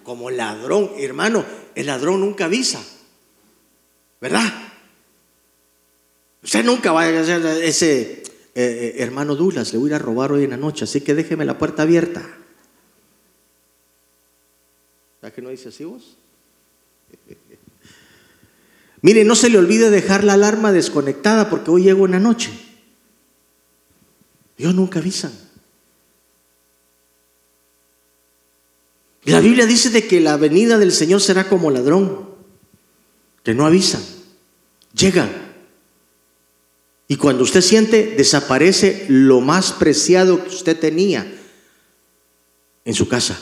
Como 0.03 0.29
ladrón, 0.29 0.91
hermano, 0.99 1.43
el 1.73 1.87
ladrón 1.87 2.19
nunca 2.19 2.45
avisa, 2.45 2.79
¿verdad? 4.21 4.53
Usted 6.43 6.63
nunca 6.63 6.91
va 6.91 7.05
a 7.05 7.19
hacer 7.21 7.43
ese 7.63 8.01
eh, 8.01 8.23
eh, 8.53 8.95
hermano 8.99 9.35
Dulas, 9.35 9.73
le 9.73 9.79
voy 9.79 9.91
a 9.93 9.97
robar 9.97 10.31
hoy 10.31 10.43
en 10.43 10.51
la 10.51 10.57
noche, 10.57 10.83
así 10.83 11.01
que 11.01 11.15
déjeme 11.15 11.43
la 11.43 11.57
puerta 11.57 11.81
abierta. 11.81 12.21
¿Sabes 15.21 15.33
que 15.33 15.41
no 15.41 15.49
dice 15.49 15.69
así 15.69 15.85
vos? 15.85 16.17
Mire, 19.01 19.23
no 19.23 19.35
se 19.35 19.49
le 19.49 19.57
olvide 19.57 19.89
dejar 19.89 20.23
la 20.23 20.33
alarma 20.33 20.71
desconectada 20.71 21.49
porque 21.49 21.71
hoy 21.71 21.83
llego 21.83 22.05
en 22.05 22.11
la 22.11 22.19
noche. 22.19 22.51
Dios 24.57 24.73
nunca 24.73 24.99
avisan. 24.99 25.31
La 29.25 29.39
Biblia 29.39 29.65
dice 29.65 29.89
de 29.89 30.05
que 30.05 30.19
la 30.19 30.37
venida 30.37 30.77
del 30.77 30.91
Señor 30.91 31.21
será 31.21 31.47
como 31.47 31.71
ladrón, 31.71 32.29
que 33.43 33.53
no 33.53 33.65
avisan, 33.65 34.03
llegan. 34.93 35.29
Y 37.07 37.15
cuando 37.15 37.43
usted 37.43 37.61
siente, 37.61 38.15
desaparece 38.17 39.05
lo 39.07 39.39
más 39.39 39.71
preciado 39.71 40.43
que 40.43 40.49
usted 40.49 40.77
tenía 40.77 41.25
en 42.85 42.93
su 42.93 43.07
casa. 43.07 43.39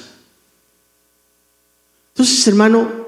Entonces, 2.14 2.48
hermano, 2.48 3.01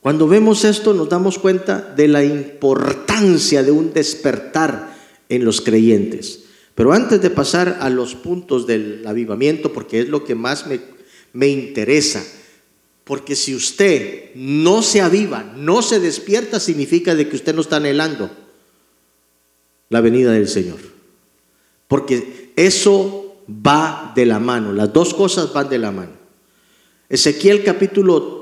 cuando 0.00 0.26
vemos 0.26 0.64
esto 0.64 0.94
nos 0.94 1.08
damos 1.08 1.38
cuenta 1.38 1.92
de 1.94 2.08
la 2.08 2.24
importancia 2.24 3.62
de 3.62 3.70
un 3.70 3.92
despertar 3.92 4.96
en 5.28 5.44
los 5.44 5.60
creyentes. 5.60 6.44
Pero 6.74 6.92
antes 6.92 7.20
de 7.20 7.28
pasar 7.28 7.78
a 7.80 7.90
los 7.90 8.14
puntos 8.14 8.66
del 8.66 9.06
avivamiento, 9.06 9.72
porque 9.72 10.00
es 10.00 10.08
lo 10.08 10.24
que 10.24 10.34
más 10.34 10.66
me, 10.66 10.80
me 11.34 11.48
interesa, 11.48 12.24
porque 13.04 13.36
si 13.36 13.54
usted 13.54 14.30
no 14.34 14.82
se 14.82 15.02
aviva, 15.02 15.52
no 15.56 15.82
se 15.82 16.00
despierta, 16.00 16.60
significa 16.60 17.14
de 17.14 17.28
que 17.28 17.36
usted 17.36 17.54
no 17.54 17.60
está 17.60 17.76
anhelando 17.76 18.30
la 19.90 20.00
venida 20.00 20.32
del 20.32 20.48
Señor. 20.48 20.78
Porque 21.88 22.52
eso 22.56 23.42
va 23.50 24.12
de 24.14 24.24
la 24.24 24.38
mano, 24.38 24.72
las 24.72 24.92
dos 24.92 25.12
cosas 25.12 25.52
van 25.52 25.68
de 25.68 25.78
la 25.78 25.90
mano. 25.90 26.12
Ezequiel 27.10 27.64
capítulo 27.64 28.39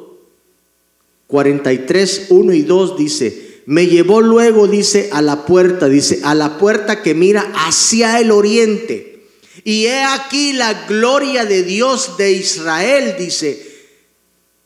43, 1.29 2.27
1 2.31 2.53
y 2.55 2.62
2 2.62 2.97
dice, 2.97 3.62
me 3.67 3.87
llevó 3.87 4.23
luego, 4.23 4.67
dice, 4.67 5.11
a 5.12 5.21
la 5.21 5.45
puerta, 5.45 5.88
dice, 5.88 6.21
a 6.25 6.35
la 6.35 6.57
puerta 6.57 7.03
que 7.03 7.14
mira 7.14 7.53
hacia 7.55 8.19
el 8.19 8.31
oriente. 8.31 9.27
Y 9.62 9.85
he 9.85 10.03
aquí 10.05 10.55
la 10.55 10.87
gloria 10.87 11.45
de 11.45 11.62
Dios 11.62 12.17
de 12.17 12.33
Israel, 12.33 13.17
dice, 13.19 13.62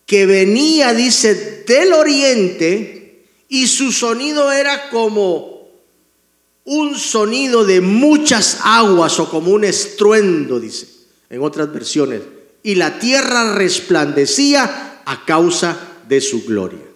que 0.06 0.24
venía, 0.24 0.94
dice, 0.94 1.64
del 1.66 1.92
oriente 1.94 3.24
y 3.48 3.66
su 3.66 3.90
sonido 3.90 4.52
era 4.52 4.88
como 4.88 5.68
un 6.64 6.96
sonido 6.96 7.64
de 7.64 7.80
muchas 7.80 8.60
aguas 8.62 9.18
o 9.18 9.28
como 9.28 9.50
un 9.50 9.64
estruendo, 9.64 10.60
dice, 10.60 10.86
en 11.28 11.42
otras 11.42 11.72
versiones. 11.72 12.20
Y 12.62 12.76
la 12.76 13.00
tierra 13.00 13.54
resplandecía 13.54 15.00
a 15.04 15.24
causa 15.24 15.76
de 15.76 15.91
su 16.20 16.44
gloria. 16.44 16.92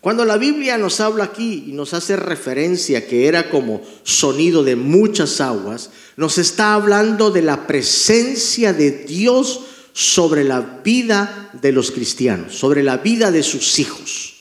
Cuando 0.00 0.24
la 0.24 0.38
Biblia 0.38 0.78
nos 0.78 1.00
habla 1.00 1.24
aquí 1.24 1.64
y 1.66 1.72
nos 1.72 1.92
hace 1.92 2.16
referencia 2.16 3.06
que 3.06 3.26
era 3.26 3.50
como 3.50 3.82
sonido 4.02 4.64
de 4.64 4.74
muchas 4.74 5.42
aguas, 5.42 5.90
nos 6.16 6.38
está 6.38 6.72
hablando 6.72 7.30
de 7.30 7.42
la 7.42 7.66
presencia 7.66 8.72
de 8.72 8.92
Dios 8.92 9.60
sobre 9.92 10.44
la 10.44 10.80
vida 10.82 11.50
de 11.60 11.72
los 11.72 11.90
cristianos, 11.90 12.54
sobre 12.56 12.82
la 12.82 12.96
vida 12.96 13.30
de 13.30 13.42
sus 13.42 13.78
hijos. 13.78 14.36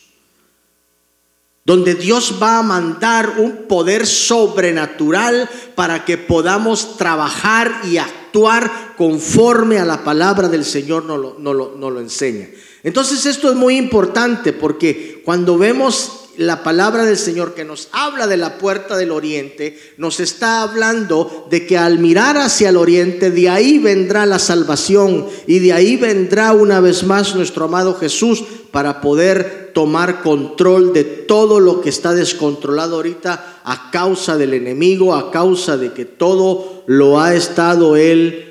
Donde 1.66 1.94
Dios 1.94 2.36
va 2.42 2.60
a 2.60 2.64
mandar 2.64 3.36
un 3.40 3.68
poder 3.68 4.08
sobrenatural 4.08 5.50
para 5.76 6.06
que 6.06 6.18
podamos 6.18 6.98
trabajar 6.98 7.82
y 7.84 7.98
actuar 7.98 8.96
conforme 8.96 9.78
a 9.78 9.86
la 9.86 10.06
palabra 10.06 10.48
del 10.48 10.64
Señor 10.64 11.04
nos 11.04 11.20
lo, 11.20 11.36
no 11.38 11.54
lo, 11.54 11.76
no 11.78 11.90
lo 11.90 12.00
enseña. 12.00 12.48
Entonces 12.84 13.26
esto 13.26 13.50
es 13.50 13.56
muy 13.56 13.78
importante 13.78 14.54
porque 14.54 15.22
cuando 15.26 15.58
vemos 15.58 16.20
la 16.40 16.64
palabra 16.64 17.04
del 17.04 17.18
Señor 17.18 17.54
que 17.54 17.66
nos 17.66 17.90
habla 17.92 18.26
de 18.26 18.38
la 18.38 18.58
puerta 18.58 18.96
del 18.96 19.12
oriente, 19.12 19.78
nos 19.98 20.22
está 20.22 20.62
hablando 20.62 21.48
de 21.50 21.68
que 21.68 21.78
al 21.78 22.00
mirar 22.00 22.38
hacia 22.38 22.70
el 22.70 22.78
oriente, 22.78 23.30
de 23.30 23.50
ahí 23.50 23.78
vendrá 23.78 24.26
la 24.26 24.40
salvación 24.40 25.28
y 25.48 25.60
de 25.60 25.74
ahí 25.74 25.98
vendrá 25.98 26.54
una 26.54 26.80
vez 26.80 27.04
más 27.04 27.36
nuestro 27.36 27.66
amado 27.66 27.96
Jesús 27.96 28.42
para 28.72 29.02
poder 29.02 29.72
tomar 29.74 30.22
control 30.22 30.94
de 30.94 31.04
todo 31.04 31.60
lo 31.60 31.82
que 31.82 31.90
está 31.90 32.14
descontrolado 32.14 32.96
ahorita 32.96 33.62
a 33.66 33.92
causa 33.92 34.38
del 34.38 34.54
enemigo, 34.54 35.16
a 35.16 35.32
causa 35.32 35.76
de 35.76 35.92
que 35.92 36.06
todo 36.06 36.84
lo 36.88 37.20
ha 37.20 37.36
estado 37.36 37.98
él 37.98 38.49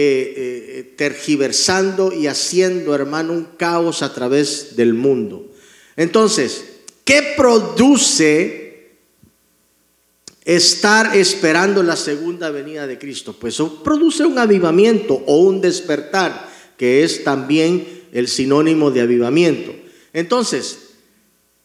eh, 0.00 0.94
tergiversando 0.96 2.12
y 2.12 2.28
haciendo, 2.28 2.94
hermano, 2.94 3.32
un 3.32 3.44
caos 3.56 4.02
a 4.02 4.14
través 4.14 4.76
del 4.76 4.94
mundo. 4.94 5.50
Entonces, 5.96 6.64
¿qué 7.04 7.34
produce 7.36 8.92
estar 10.44 11.16
esperando 11.16 11.82
la 11.82 11.96
segunda 11.96 12.50
venida 12.50 12.86
de 12.86 12.98
Cristo? 12.98 13.34
Pues 13.38 13.58
produce 13.82 14.24
un 14.24 14.38
avivamiento 14.38 15.14
o 15.26 15.38
un 15.38 15.60
despertar, 15.60 16.48
que 16.76 17.02
es 17.02 17.24
también 17.24 18.04
el 18.12 18.28
sinónimo 18.28 18.92
de 18.92 19.00
avivamiento. 19.00 19.74
Entonces, 20.12 20.78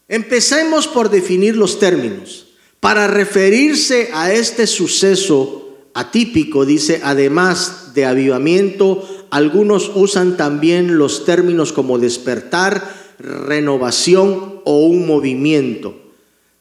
empecemos 0.07 0.87
por 0.87 1.11
definir 1.11 1.55
los 1.55 1.77
términos. 1.77 2.47
Para 2.79 3.07
referirse 3.07 4.09
a 4.13 4.33
este 4.33 4.67
suceso 4.67 5.62
atípico, 5.93 6.65
dice, 6.65 7.01
además 7.03 7.91
de 7.93 8.05
avivamiento, 8.05 9.07
algunos 9.29 9.91
usan 9.95 10.37
también 10.37 10.97
los 10.97 11.25
términos 11.25 11.73
como 11.73 11.99
despertar, 11.99 13.03
renovación 13.19 14.61
o 14.65 14.85
un 14.85 15.05
movimiento. 15.05 15.95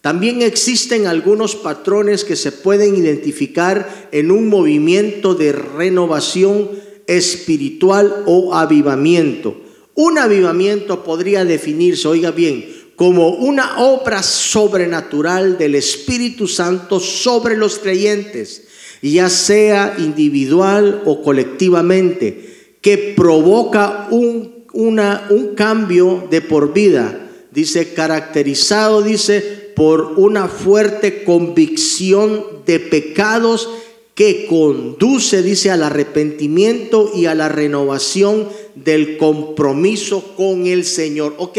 También 0.00 0.42
existen 0.42 1.06
algunos 1.06 1.54
patrones 1.54 2.24
que 2.24 2.36
se 2.36 2.50
pueden 2.50 2.96
identificar 2.96 4.08
en 4.10 4.30
un 4.30 4.48
movimiento 4.48 5.34
de 5.34 5.52
renovación 5.52 6.70
espiritual 7.06 8.24
o 8.26 8.54
avivamiento. 8.54 9.56
Un 9.94 10.18
avivamiento 10.18 11.04
podría 11.04 11.44
definirse, 11.44 12.08
oiga 12.08 12.32
bien, 12.32 12.66
como 12.96 13.30
una 13.30 13.80
obra 13.80 14.22
sobrenatural 14.22 15.56
del 15.56 15.76
Espíritu 15.76 16.48
Santo 16.48 16.98
sobre 16.98 17.56
los 17.56 17.78
creyentes 17.78 18.68
ya 19.02 19.28
sea 19.28 19.96
individual 19.98 21.02
o 21.04 21.22
colectivamente, 21.22 22.76
que 22.80 23.14
provoca 23.16 24.06
un, 24.10 24.64
un 24.72 25.54
cambio 25.56 26.28
de 26.30 26.40
por 26.40 26.72
vida. 26.72 27.30
Dice, 27.50 27.92
caracterizado, 27.92 29.02
dice, 29.02 29.72
por 29.74 30.14
una 30.16 30.48
fuerte 30.48 31.24
convicción 31.24 32.44
de 32.64 32.78
pecados 32.80 33.68
que 34.14 34.46
conduce, 34.46 35.42
dice, 35.42 35.70
al 35.70 35.82
arrepentimiento 35.82 37.10
y 37.14 37.26
a 37.26 37.34
la 37.34 37.48
renovación 37.48 38.48
del 38.74 39.16
compromiso 39.16 40.34
con 40.36 40.66
el 40.66 40.84
Señor. 40.84 41.34
Ok, 41.38 41.58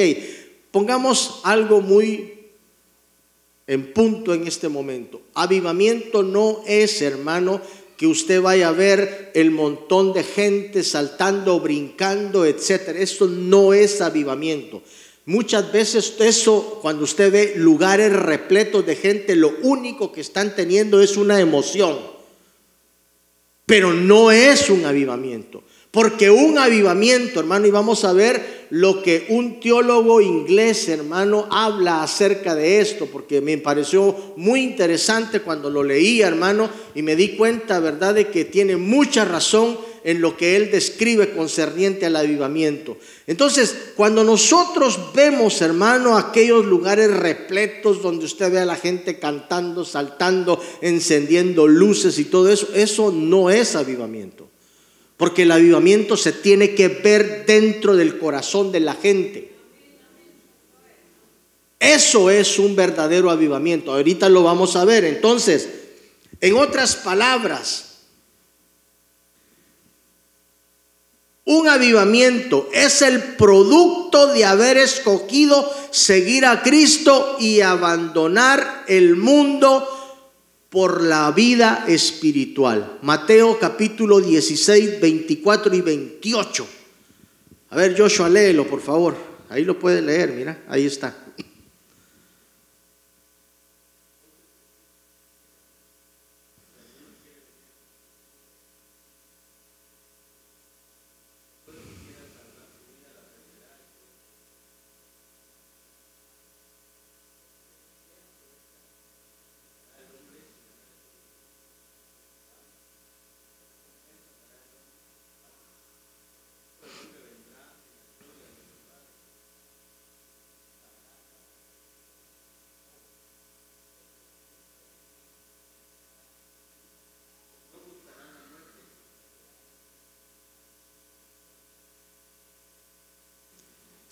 pongamos 0.72 1.42
algo 1.44 1.82
muy 1.82 2.33
en 3.74 3.94
punto 3.94 4.34
en 4.34 4.48
este 4.48 4.70
momento. 4.70 5.22
Avivamiento 5.34 6.24
no 6.24 6.62
es, 6.66 7.02
hermano, 7.02 7.62
que 7.98 8.08
usted 8.08 8.42
vaya 8.42 8.70
a 8.70 8.72
ver 8.72 9.32
el 9.34 9.52
montón 9.52 10.14
de 10.14 10.24
gente 10.24 10.84
saltando, 10.84 11.60
brincando, 11.60 12.46
etcétera. 12.46 13.00
Esto 13.00 13.28
no 13.28 13.74
es 13.74 14.02
avivamiento. 14.02 14.82
Muchas 15.26 15.72
veces 15.72 16.16
eso, 16.20 16.80
cuando 16.82 17.06
usted 17.06 17.32
ve 17.32 17.54
lugares 17.56 18.12
repletos 18.12 18.86
de 18.86 18.96
gente, 18.96 19.36
lo 19.36 19.54
único 19.62 20.12
que 20.12 20.22
están 20.22 20.56
teniendo 20.56 21.02
es 21.02 21.16
una 21.16 21.40
emoción. 21.40 21.98
Pero 23.66 23.94
no 23.94 24.32
es 24.32 24.70
un 24.70 24.86
avivamiento. 24.86 25.64
Porque 25.94 26.32
un 26.32 26.58
avivamiento, 26.58 27.40
hermano, 27.40 27.68
y 27.68 27.70
vamos 27.70 28.04
a 28.04 28.14
ver 28.14 28.66
lo 28.72 29.04
que 29.04 29.28
un 29.30 29.60
teólogo 29.60 30.22
inglés, 30.22 30.90
hermano, 30.90 31.48
habla 31.52 32.02
acerca 32.02 32.56
de 32.56 32.82
esto, 32.82 33.06
porque 33.06 33.42
me 33.42 33.60
pareció 33.60 34.34
muy 34.36 34.62
interesante 34.62 35.42
cuando 35.42 35.70
lo 35.70 35.84
leía, 35.84 36.28
hermano, 36.28 36.68
y 36.96 37.04
me 37.04 37.16
di 37.16 37.38
cuenta, 37.38 37.80
¿verdad?, 37.80 38.16
de 38.16 38.30
que 38.30 38.44
tiene 38.44 38.76
mucha 38.76 39.24
razón 39.24 39.78
en 40.04 40.20
lo 40.20 40.36
que 40.36 40.56
él 40.56 40.72
describe 40.72 41.30
concerniente 41.30 42.08
al 42.08 42.16
avivamiento. 42.16 42.98
Entonces, 43.28 43.92
cuando 43.96 44.24
nosotros 44.24 45.14
vemos, 45.14 45.62
hermano, 45.62 46.18
aquellos 46.18 46.66
lugares 46.66 47.16
repletos 47.16 48.02
donde 48.02 48.26
usted 48.26 48.52
ve 48.52 48.58
a 48.58 48.66
la 48.66 48.78
gente 48.78 49.20
cantando, 49.20 49.86
saltando, 49.86 50.60
encendiendo 50.82 51.68
luces 51.68 52.18
y 52.18 52.26
todo 52.26 52.50
eso, 52.50 52.70
eso 52.74 53.12
no 53.12 53.52
es 53.52 53.76
avivamiento. 53.76 54.53
Porque 55.18 55.44
el 55.44 55.52
avivamiento 55.52 56.18
se 56.18 56.32
tiene 56.32 56.76
que 56.76 56.88
ver 56.88 57.46
dentro 57.46 57.96
del 57.96 58.18
corazón 58.18 58.72
de 58.72 58.80
la 58.80 58.96
gente. 58.96 59.54
Eso 61.80 62.30
es 62.30 62.60
un 62.60 62.76
verdadero 62.76 63.30
avivamiento. 63.30 63.92
Ahorita 63.92 64.30
lo 64.30 64.44
vamos 64.44 64.76
a 64.76 64.86
ver. 64.86 65.04
Entonces, 65.04 65.70
en 66.40 66.56
otras 66.56 66.96
palabras, 66.96 67.94
un 71.46 71.68
avivamiento 71.68 72.70
es 72.72 73.02
el 73.02 73.22
producto 73.36 74.28
de 74.28 74.46
haber 74.46 74.78
escogido 74.78 75.70
seguir 75.92 76.46
a 76.46 76.64
Cristo 76.64 77.36
y 77.38 77.60
abandonar 77.60 78.86
el 78.88 79.18
mundo 79.18 79.86
por 80.74 81.04
la 81.04 81.30
vida 81.30 81.86
espiritual. 81.88 82.98
Mateo 83.04 83.60
capítulo 83.60 84.20
16, 84.20 85.00
24 85.00 85.76
y 85.76 85.82
28. 85.82 86.68
A 87.70 87.76
ver, 87.76 87.96
Joshua, 87.96 88.28
léelo, 88.28 88.66
por 88.66 88.82
favor. 88.82 89.16
Ahí 89.50 89.66
lo 89.66 89.78
puede 89.78 90.02
leer, 90.02 90.32
mira, 90.32 90.64
ahí 90.68 90.88
está. 90.88 91.16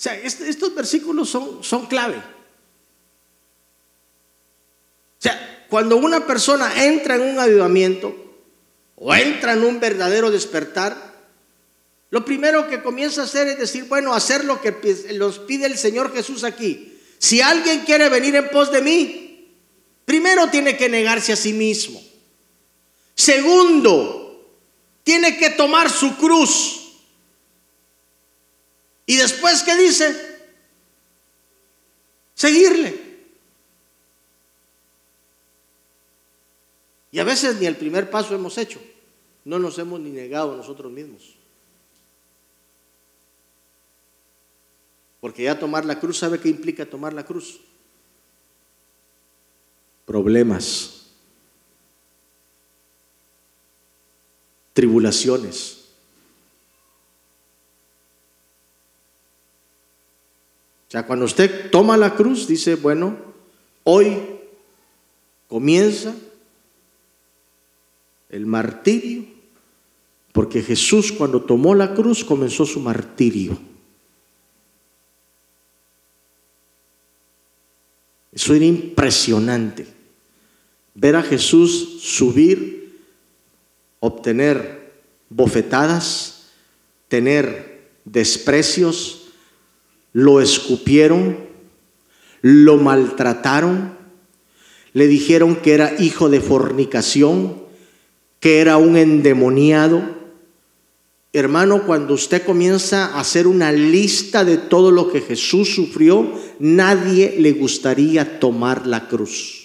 O 0.01 0.03
sea, 0.03 0.15
estos 0.15 0.73
versículos 0.73 1.29
son, 1.29 1.63
son 1.63 1.85
clave. 1.85 2.15
O 2.15 2.21
sea, 5.19 5.67
cuando 5.69 5.95
una 5.97 6.25
persona 6.25 6.85
entra 6.85 7.17
en 7.17 7.21
un 7.21 7.37
avivamiento 7.37 8.15
o 8.95 9.13
entra 9.13 9.53
en 9.53 9.63
un 9.63 9.79
verdadero 9.79 10.31
despertar, 10.31 10.97
lo 12.09 12.25
primero 12.25 12.67
que 12.67 12.81
comienza 12.81 13.21
a 13.21 13.25
hacer 13.25 13.47
es 13.49 13.59
decir, 13.59 13.83
bueno, 13.83 14.15
hacer 14.15 14.43
lo 14.43 14.59
que 14.59 14.75
nos 15.19 15.37
pide 15.37 15.67
el 15.67 15.77
Señor 15.77 16.11
Jesús 16.11 16.43
aquí. 16.43 16.97
Si 17.19 17.39
alguien 17.39 17.81
quiere 17.81 18.09
venir 18.09 18.35
en 18.35 18.49
pos 18.49 18.71
de 18.71 18.81
mí, 18.81 19.55
primero 20.05 20.49
tiene 20.49 20.77
que 20.77 20.89
negarse 20.89 21.31
a 21.31 21.35
sí 21.35 21.53
mismo. 21.53 22.01
Segundo, 23.13 24.49
tiene 25.03 25.37
que 25.37 25.51
tomar 25.51 25.91
su 25.91 26.17
cruz. 26.17 26.80
Y 29.11 29.17
después, 29.17 29.61
¿qué 29.63 29.75
dice? 29.75 30.39
Seguirle. 32.33 32.97
Y 37.11 37.19
a 37.19 37.25
veces 37.25 37.59
ni 37.59 37.65
el 37.65 37.75
primer 37.75 38.09
paso 38.09 38.33
hemos 38.33 38.57
hecho. 38.57 38.81
No 39.43 39.59
nos 39.59 39.77
hemos 39.79 39.99
ni 39.99 40.11
negado 40.11 40.55
nosotros 40.55 40.89
mismos. 40.89 41.35
Porque 45.19 45.43
ya 45.43 45.59
tomar 45.59 45.83
la 45.83 45.99
cruz, 45.99 46.19
¿sabe 46.19 46.39
qué 46.39 46.47
implica 46.47 46.89
tomar 46.89 47.11
la 47.11 47.25
cruz? 47.25 47.59
Problemas, 50.05 51.07
tribulaciones 54.71 55.80
O 60.91 60.93
sea, 60.93 61.05
cuando 61.05 61.23
usted 61.23 61.71
toma 61.71 61.95
la 61.95 62.15
cruz, 62.15 62.49
dice, 62.49 62.75
bueno, 62.75 63.15
hoy 63.85 64.17
comienza 65.47 66.13
el 68.27 68.45
martirio, 68.45 69.23
porque 70.33 70.61
Jesús 70.61 71.13
cuando 71.13 71.43
tomó 71.43 71.75
la 71.75 71.93
cruz 71.93 72.25
comenzó 72.25 72.65
su 72.65 72.81
martirio. 72.81 73.57
Eso 78.33 78.53
era 78.53 78.65
impresionante. 78.65 79.87
Ver 80.93 81.15
a 81.15 81.23
Jesús 81.23 82.01
subir, 82.01 82.99
obtener 84.01 84.91
bofetadas, 85.29 86.47
tener 87.07 87.93
desprecios, 88.03 89.20
lo 90.13 90.41
escupieron, 90.41 91.37
lo 92.41 92.77
maltrataron, 92.77 93.93
le 94.93 95.07
dijeron 95.07 95.55
que 95.55 95.73
era 95.73 96.01
hijo 96.01 96.29
de 96.29 96.41
fornicación, 96.41 97.61
que 98.39 98.59
era 98.59 98.77
un 98.77 98.97
endemoniado. 98.97 100.01
Hermano, 101.33 101.85
cuando 101.85 102.13
usted 102.13 102.43
comienza 102.43 103.05
a 103.05 103.21
hacer 103.21 103.47
una 103.47 103.71
lista 103.71 104.43
de 104.43 104.57
todo 104.57 104.91
lo 104.91 105.11
que 105.11 105.21
Jesús 105.21 105.73
sufrió, 105.73 106.29
nadie 106.59 107.35
le 107.39 107.53
gustaría 107.53 108.39
tomar 108.39 108.85
la 108.85 109.07
cruz. 109.07 109.60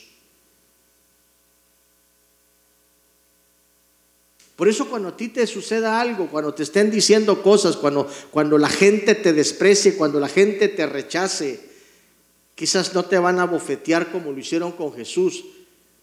Por 4.57 4.69
eso 4.69 4.89
cuando 4.89 5.09
a 5.09 5.17
ti 5.17 5.29
te 5.29 5.47
suceda 5.47 6.01
algo, 6.01 6.29
cuando 6.29 6.55
te 6.55 6.63
estén 6.63 6.91
diciendo 6.91 7.43
cosas, 7.43 7.77
cuando, 7.77 8.09
cuando 8.31 8.57
la 8.57 8.71
gente 8.71 9.15
te 9.15 9.35
desprecie, 9.35 9.97
cuando 9.97 10.19
la 10.19 10.29
gente 10.29 10.69
te 10.69 10.87
rechace, 10.87 11.61
quizás 12.55 12.95
no 12.95 13.05
te 13.05 13.19
van 13.19 13.39
a 13.39 13.45
bofetear 13.45 14.11
como 14.11 14.33
lo 14.33 14.39
hicieron 14.39 14.73
con 14.73 14.95
Jesús. 14.95 15.45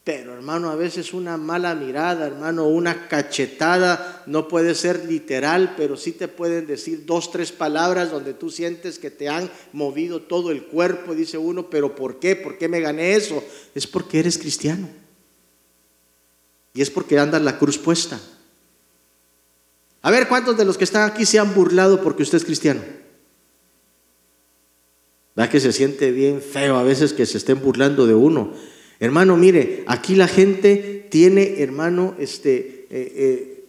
Pero 0.03 0.33
hermano, 0.33 0.69
a 0.69 0.75
veces 0.75 1.13
una 1.13 1.37
mala 1.37 1.73
mirada, 1.73 2.27
hermano, 2.27 2.67
una 2.67 3.07
cachetada, 3.07 4.21
no 4.27 4.47
puede 4.49 4.75
ser 4.75 5.05
literal, 5.05 5.73
pero 5.75 5.97
sí 5.97 6.11
te 6.11 6.27
pueden 6.27 6.67
decir 6.67 7.05
dos, 7.05 7.31
tres 7.31 7.51
palabras 7.53 8.11
donde 8.11 8.33
tú 8.33 8.51
sientes 8.51 8.99
que 8.99 9.09
te 9.09 9.29
han 9.29 9.49
movido 9.71 10.21
todo 10.21 10.51
el 10.51 10.65
cuerpo. 10.65 11.15
Dice 11.15 11.39
uno, 11.39 11.69
pero 11.71 11.95
¿por 11.95 12.19
qué? 12.19 12.35
¿Por 12.35 12.57
qué 12.59 12.67
me 12.67 12.81
gané 12.81 13.15
eso? 13.15 13.43
Es 13.73 13.87
porque 13.87 14.19
eres 14.19 14.37
cristiano. 14.37 14.89
Y 16.73 16.81
es 16.81 16.91
porque 16.91 17.17
andas 17.17 17.41
la 17.41 17.57
cruz 17.57 17.77
puesta. 17.77 18.19
A 20.03 20.11
ver, 20.11 20.27
¿cuántos 20.27 20.57
de 20.57 20.65
los 20.65 20.77
que 20.77 20.83
están 20.83 21.09
aquí 21.09 21.25
se 21.25 21.39
han 21.39 21.55
burlado 21.55 22.01
porque 22.01 22.23
usted 22.23 22.37
es 22.37 22.43
cristiano? 22.43 22.81
¿Verdad 25.33 25.49
que 25.49 25.61
se 25.61 25.71
siente 25.71 26.11
bien 26.11 26.41
feo 26.41 26.75
a 26.75 26.83
veces 26.83 27.13
que 27.13 27.25
se 27.25 27.37
estén 27.37 27.61
burlando 27.61 28.05
de 28.05 28.13
uno? 28.13 28.53
Hermano, 28.99 29.37
mire, 29.37 29.85
aquí 29.87 30.15
la 30.15 30.27
gente 30.27 31.07
tiene, 31.09 31.61
hermano, 31.61 32.15
este, 32.19 32.85
eh, 32.89 33.13
eh, 33.15 33.65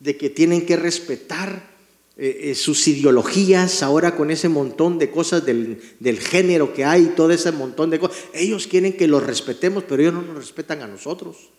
de 0.00 0.16
que 0.16 0.30
tienen 0.30 0.64
que 0.64 0.76
respetar 0.76 1.68
eh, 2.16 2.54
sus 2.54 2.88
ideologías, 2.88 3.82
ahora 3.82 4.16
con 4.16 4.30
ese 4.30 4.48
montón 4.48 4.98
de 4.98 5.10
cosas 5.10 5.44
del, 5.44 5.82
del, 6.00 6.18
género 6.18 6.72
que 6.72 6.86
hay, 6.86 7.12
todo 7.14 7.30
ese 7.30 7.52
montón 7.52 7.90
de 7.90 7.98
cosas. 7.98 8.16
Ellos 8.32 8.66
quieren 8.66 8.94
que 8.94 9.06
los 9.06 9.22
respetemos, 9.22 9.84
pero 9.86 10.00
ellos 10.00 10.14
no 10.14 10.22
nos 10.22 10.36
respetan 10.36 10.80
a 10.80 10.86
nosotros. 10.86 11.50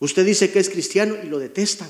Usted 0.00 0.26
dice 0.26 0.50
que 0.50 0.58
es 0.58 0.68
cristiano 0.68 1.14
y 1.22 1.28
lo 1.28 1.38
detestan. 1.38 1.88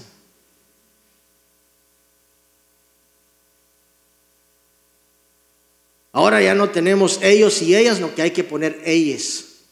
Ahora 6.16 6.40
ya 6.40 6.54
no 6.54 6.70
tenemos 6.70 7.20
ellos 7.22 7.60
y 7.60 7.76
ellas, 7.76 8.00
no 8.00 8.14
que 8.14 8.22
hay 8.22 8.30
que 8.30 8.42
poner 8.42 8.80
ellas. 8.86 9.66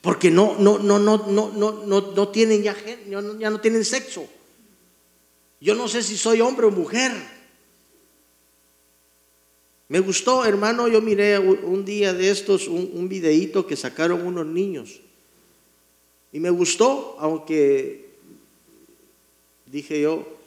Porque 0.00 0.28
no, 0.28 0.56
no, 0.58 0.80
no, 0.80 0.98
no, 0.98 1.18
no, 1.18 1.52
no, 1.52 1.72
no, 1.86 2.00
no 2.00 2.28
tienen 2.30 2.64
ya, 2.64 2.74
ya 3.06 3.48
no 3.48 3.60
tienen 3.60 3.84
sexo. 3.84 4.26
Yo 5.60 5.76
no 5.76 5.86
sé 5.86 6.02
si 6.02 6.16
soy 6.16 6.40
hombre 6.40 6.66
o 6.66 6.72
mujer. 6.72 7.12
Me 9.86 10.00
gustó, 10.00 10.44
hermano, 10.44 10.88
yo 10.88 11.00
miré 11.00 11.38
un 11.38 11.84
día 11.84 12.12
de 12.12 12.28
estos 12.28 12.66
un, 12.66 12.90
un 12.92 13.08
videíto 13.08 13.68
que 13.68 13.76
sacaron 13.76 14.26
unos 14.26 14.46
niños. 14.46 15.00
Y 16.32 16.40
me 16.40 16.50
gustó, 16.50 17.14
aunque 17.20 18.10
dije 19.66 20.00
yo, 20.00 20.41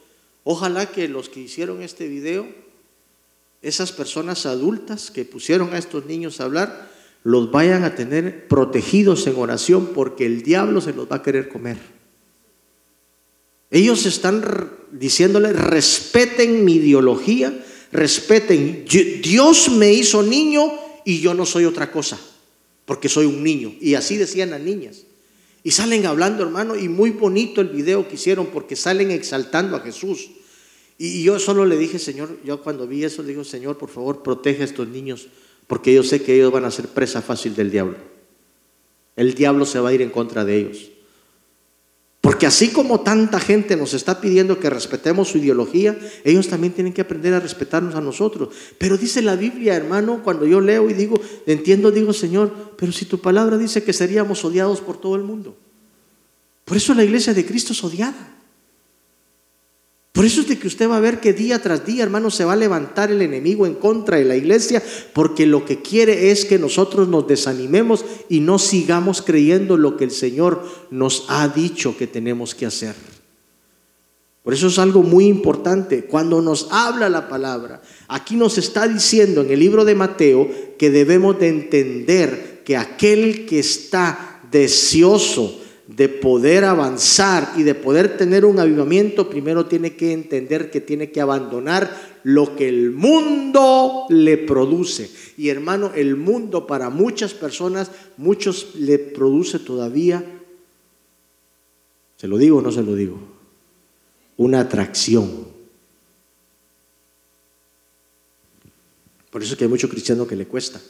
ojalá 0.48 0.92
que 0.92 1.08
los 1.08 1.28
que 1.28 1.40
hicieron 1.40 1.82
este 1.82 2.06
video, 2.06 2.46
esas 3.62 3.90
personas 3.90 4.46
adultas 4.46 5.10
que 5.10 5.24
pusieron 5.24 5.74
a 5.74 5.78
estos 5.78 6.06
niños 6.06 6.40
a 6.40 6.44
hablar, 6.44 6.88
los 7.24 7.50
vayan 7.50 7.82
a 7.82 7.96
tener 7.96 8.46
protegidos 8.46 9.26
en 9.26 9.34
oración 9.34 9.88
porque 9.92 10.24
el 10.24 10.42
diablo 10.42 10.80
se 10.80 10.92
los 10.92 11.10
va 11.10 11.16
a 11.16 11.22
querer 11.24 11.48
comer. 11.48 11.78
Ellos 13.72 14.06
están 14.06 14.70
diciéndole, 14.92 15.52
respeten 15.52 16.64
mi 16.64 16.74
ideología, 16.74 17.52
respeten, 17.90 18.84
Dios 18.84 19.68
me 19.70 19.92
hizo 19.92 20.22
niño 20.22 20.72
y 21.04 21.18
yo 21.18 21.34
no 21.34 21.44
soy 21.44 21.64
otra 21.64 21.90
cosa, 21.90 22.20
porque 22.84 23.08
soy 23.08 23.26
un 23.26 23.42
niño. 23.42 23.74
Y 23.80 23.94
así 23.94 24.16
decían 24.16 24.50
las 24.50 24.60
niñas. 24.60 24.98
Y 25.66 25.72
salen 25.72 26.06
hablando, 26.06 26.44
hermano, 26.44 26.76
y 26.76 26.88
muy 26.88 27.10
bonito 27.10 27.60
el 27.60 27.70
video 27.70 28.06
que 28.06 28.14
hicieron 28.14 28.46
porque 28.46 28.76
salen 28.76 29.10
exaltando 29.10 29.74
a 29.74 29.80
Jesús. 29.80 30.30
Y 30.96 31.24
yo 31.24 31.40
solo 31.40 31.66
le 31.66 31.76
dije, 31.76 31.98
Señor, 31.98 32.38
yo 32.44 32.62
cuando 32.62 32.86
vi 32.86 33.02
eso 33.02 33.20
le 33.22 33.30
digo, 33.30 33.42
Señor, 33.42 33.76
por 33.76 33.88
favor, 33.88 34.22
protege 34.22 34.62
a 34.62 34.64
estos 34.64 34.86
niños 34.86 35.26
porque 35.66 35.92
yo 35.92 36.04
sé 36.04 36.22
que 36.22 36.36
ellos 36.36 36.52
van 36.52 36.66
a 36.66 36.70
ser 36.70 36.86
presa 36.86 37.20
fácil 37.20 37.56
del 37.56 37.72
diablo. 37.72 37.96
El 39.16 39.34
diablo 39.34 39.66
se 39.66 39.80
va 39.80 39.88
a 39.88 39.92
ir 39.92 40.02
en 40.02 40.10
contra 40.10 40.44
de 40.44 40.56
ellos. 40.56 40.88
Porque 42.26 42.44
así 42.44 42.70
como 42.70 43.02
tanta 43.02 43.38
gente 43.38 43.76
nos 43.76 43.94
está 43.94 44.20
pidiendo 44.20 44.58
que 44.58 44.68
respetemos 44.68 45.28
su 45.28 45.38
ideología, 45.38 45.96
ellos 46.24 46.48
también 46.48 46.72
tienen 46.72 46.92
que 46.92 47.02
aprender 47.02 47.32
a 47.32 47.38
respetarnos 47.38 47.94
a 47.94 48.00
nosotros. 48.00 48.48
Pero 48.78 48.98
dice 48.98 49.22
la 49.22 49.36
Biblia, 49.36 49.76
hermano, 49.76 50.24
cuando 50.24 50.44
yo 50.44 50.60
leo 50.60 50.90
y 50.90 50.94
digo, 50.94 51.20
entiendo, 51.46 51.92
digo, 51.92 52.12
Señor, 52.12 52.74
pero 52.76 52.90
si 52.90 53.04
tu 53.04 53.20
palabra 53.20 53.56
dice 53.56 53.84
que 53.84 53.92
seríamos 53.92 54.44
odiados 54.44 54.80
por 54.80 55.00
todo 55.00 55.14
el 55.14 55.22
mundo. 55.22 55.56
Por 56.64 56.76
eso 56.76 56.94
la 56.94 57.04
iglesia 57.04 57.32
de 57.32 57.46
Cristo 57.46 57.72
es 57.72 57.84
odiada. 57.84 58.35
Por 60.16 60.24
eso 60.24 60.40
es 60.40 60.48
de 60.48 60.58
que 60.58 60.66
usted 60.66 60.88
va 60.88 60.96
a 60.96 61.00
ver 61.00 61.20
que 61.20 61.34
día 61.34 61.60
tras 61.60 61.84
día, 61.84 62.02
hermano, 62.02 62.30
se 62.30 62.46
va 62.46 62.54
a 62.54 62.56
levantar 62.56 63.10
el 63.10 63.20
enemigo 63.20 63.66
en 63.66 63.74
contra 63.74 64.16
de 64.16 64.24
la 64.24 64.34
iglesia, 64.34 64.82
porque 65.12 65.44
lo 65.44 65.66
que 65.66 65.82
quiere 65.82 66.30
es 66.30 66.46
que 66.46 66.58
nosotros 66.58 67.06
nos 67.06 67.28
desanimemos 67.28 68.02
y 68.30 68.40
no 68.40 68.58
sigamos 68.58 69.20
creyendo 69.20 69.76
lo 69.76 69.98
que 69.98 70.04
el 70.04 70.10
Señor 70.10 70.64
nos 70.90 71.26
ha 71.28 71.46
dicho 71.48 71.98
que 71.98 72.06
tenemos 72.06 72.54
que 72.54 72.64
hacer. 72.64 72.94
Por 74.42 74.54
eso 74.54 74.68
es 74.68 74.78
algo 74.78 75.02
muy 75.02 75.26
importante. 75.26 76.04
Cuando 76.04 76.40
nos 76.40 76.68
habla 76.70 77.10
la 77.10 77.28
palabra, 77.28 77.82
aquí 78.08 78.36
nos 78.36 78.56
está 78.56 78.88
diciendo 78.88 79.42
en 79.42 79.50
el 79.50 79.60
libro 79.60 79.84
de 79.84 79.96
Mateo 79.96 80.48
que 80.78 80.88
debemos 80.88 81.38
de 81.38 81.48
entender 81.48 82.62
que 82.64 82.78
aquel 82.78 83.44
que 83.44 83.58
está 83.58 84.40
deseoso, 84.50 85.60
de 85.86 86.08
poder 86.08 86.64
avanzar 86.64 87.52
y 87.56 87.62
de 87.62 87.74
poder 87.74 88.16
tener 88.16 88.44
un 88.44 88.58
avivamiento, 88.58 89.30
primero 89.30 89.66
tiene 89.66 89.94
que 89.94 90.12
entender 90.12 90.70
que 90.70 90.80
tiene 90.80 91.12
que 91.12 91.20
abandonar 91.20 92.18
lo 92.24 92.56
que 92.56 92.68
el 92.68 92.90
mundo 92.90 94.06
le 94.08 94.36
produce. 94.36 95.08
Y 95.36 95.48
hermano, 95.48 95.92
el 95.94 96.16
mundo 96.16 96.66
para 96.66 96.90
muchas 96.90 97.34
personas, 97.34 97.92
muchos 98.16 98.74
le 98.74 98.98
produce 98.98 99.60
todavía, 99.60 100.24
¿se 102.16 102.26
lo 102.26 102.36
digo 102.36 102.58
o 102.58 102.62
no 102.62 102.72
se 102.72 102.82
lo 102.82 102.96
digo? 102.96 103.20
Una 104.38 104.60
atracción. 104.60 105.46
Por 109.30 109.42
eso 109.42 109.52
es 109.52 109.58
que 109.58 109.64
hay 109.64 109.70
mucho 109.70 109.88
cristiano 109.88 110.26
que 110.26 110.34
le 110.34 110.46
cuesta. 110.46 110.80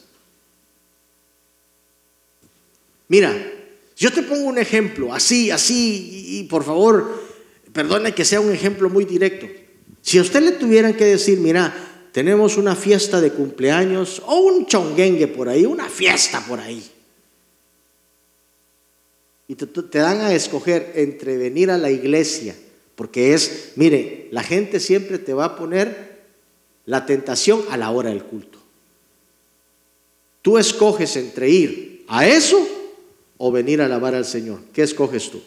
Mira, 3.08 3.55
yo 3.96 4.12
te 4.12 4.22
pongo 4.22 4.44
un 4.44 4.58
ejemplo, 4.58 5.14
así, 5.14 5.50
así, 5.50 6.38
y, 6.38 6.42
por 6.44 6.64
favor, 6.64 7.24
perdone 7.72 8.14
que 8.14 8.26
sea 8.26 8.40
un 8.40 8.52
ejemplo 8.52 8.90
muy 8.90 9.06
directo. 9.06 9.46
Si 10.02 10.18
a 10.18 10.20
usted 10.20 10.42
le 10.42 10.52
tuvieran 10.52 10.94
que 10.94 11.06
decir, 11.06 11.38
mira, 11.38 11.74
tenemos 12.12 12.58
una 12.58 12.76
fiesta 12.76 13.22
de 13.22 13.32
cumpleaños 13.32 14.22
o 14.26 14.36
un 14.36 14.66
chonguengue 14.66 15.28
por 15.28 15.48
ahí, 15.48 15.64
una 15.64 15.88
fiesta 15.88 16.44
por 16.46 16.60
ahí. 16.60 16.84
Y 19.48 19.54
te, 19.54 19.66
te, 19.66 19.98
dan 19.98 20.20
a 20.20 20.34
escoger 20.34 20.92
entre 20.96 21.38
venir 21.38 21.70
a 21.70 21.78
la 21.78 21.90
iglesia, 21.90 22.54
porque 22.96 23.32
es, 23.32 23.72
mire, 23.76 24.28
la 24.30 24.42
gente 24.42 24.78
siempre 24.78 25.18
te 25.18 25.32
va 25.32 25.46
a 25.46 25.56
poner 25.56 26.26
la 26.84 27.06
tentación 27.06 27.64
a 27.70 27.78
la 27.78 27.90
hora 27.90 28.10
del 28.10 28.24
culto. 28.24 28.58
Tú 30.42 30.58
escoges 30.58 31.16
entre 31.16 31.48
ir 31.48 32.04
a 32.08 32.26
eso 32.26 32.75
o 33.38 33.52
venir 33.52 33.82
a 33.82 33.86
alabar 33.86 34.14
al 34.14 34.24
Señor? 34.24 34.60
¿Qué 34.72 34.82
escoges 34.82 35.30
tú? 35.30 35.40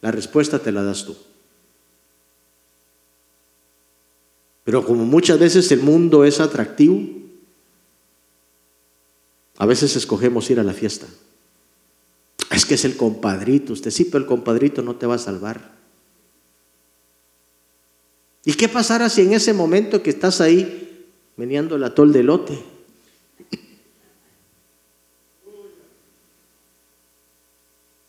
La 0.00 0.10
respuesta 0.10 0.58
te 0.58 0.72
la 0.72 0.82
das 0.82 1.04
tú. 1.04 1.16
Pero 4.64 4.84
como 4.84 5.04
muchas 5.04 5.38
veces 5.38 5.70
el 5.70 5.80
mundo 5.80 6.24
es 6.24 6.40
atractivo, 6.40 7.00
a 9.58 9.66
veces 9.66 9.96
escogemos 9.96 10.50
ir 10.50 10.60
a 10.60 10.64
la 10.64 10.72
fiesta. 10.72 11.06
Es 12.50 12.64
que 12.64 12.74
es 12.74 12.84
el 12.84 12.96
compadrito, 12.96 13.72
usted 13.72 13.90
sí, 13.90 14.04
pero 14.04 14.18
el 14.18 14.26
compadrito 14.26 14.82
no 14.82 14.96
te 14.96 15.06
va 15.06 15.14
a 15.14 15.18
salvar. 15.18 15.76
¿Y 18.44 18.54
qué 18.54 18.68
pasará 18.68 19.08
si 19.08 19.22
en 19.22 19.32
ese 19.32 19.52
momento 19.52 20.02
que 20.02 20.10
estás 20.10 20.40
ahí 20.40 21.06
meneando 21.36 21.76
el 21.76 21.84
atol 21.84 22.12
de 22.12 22.22
lote, 22.22 22.75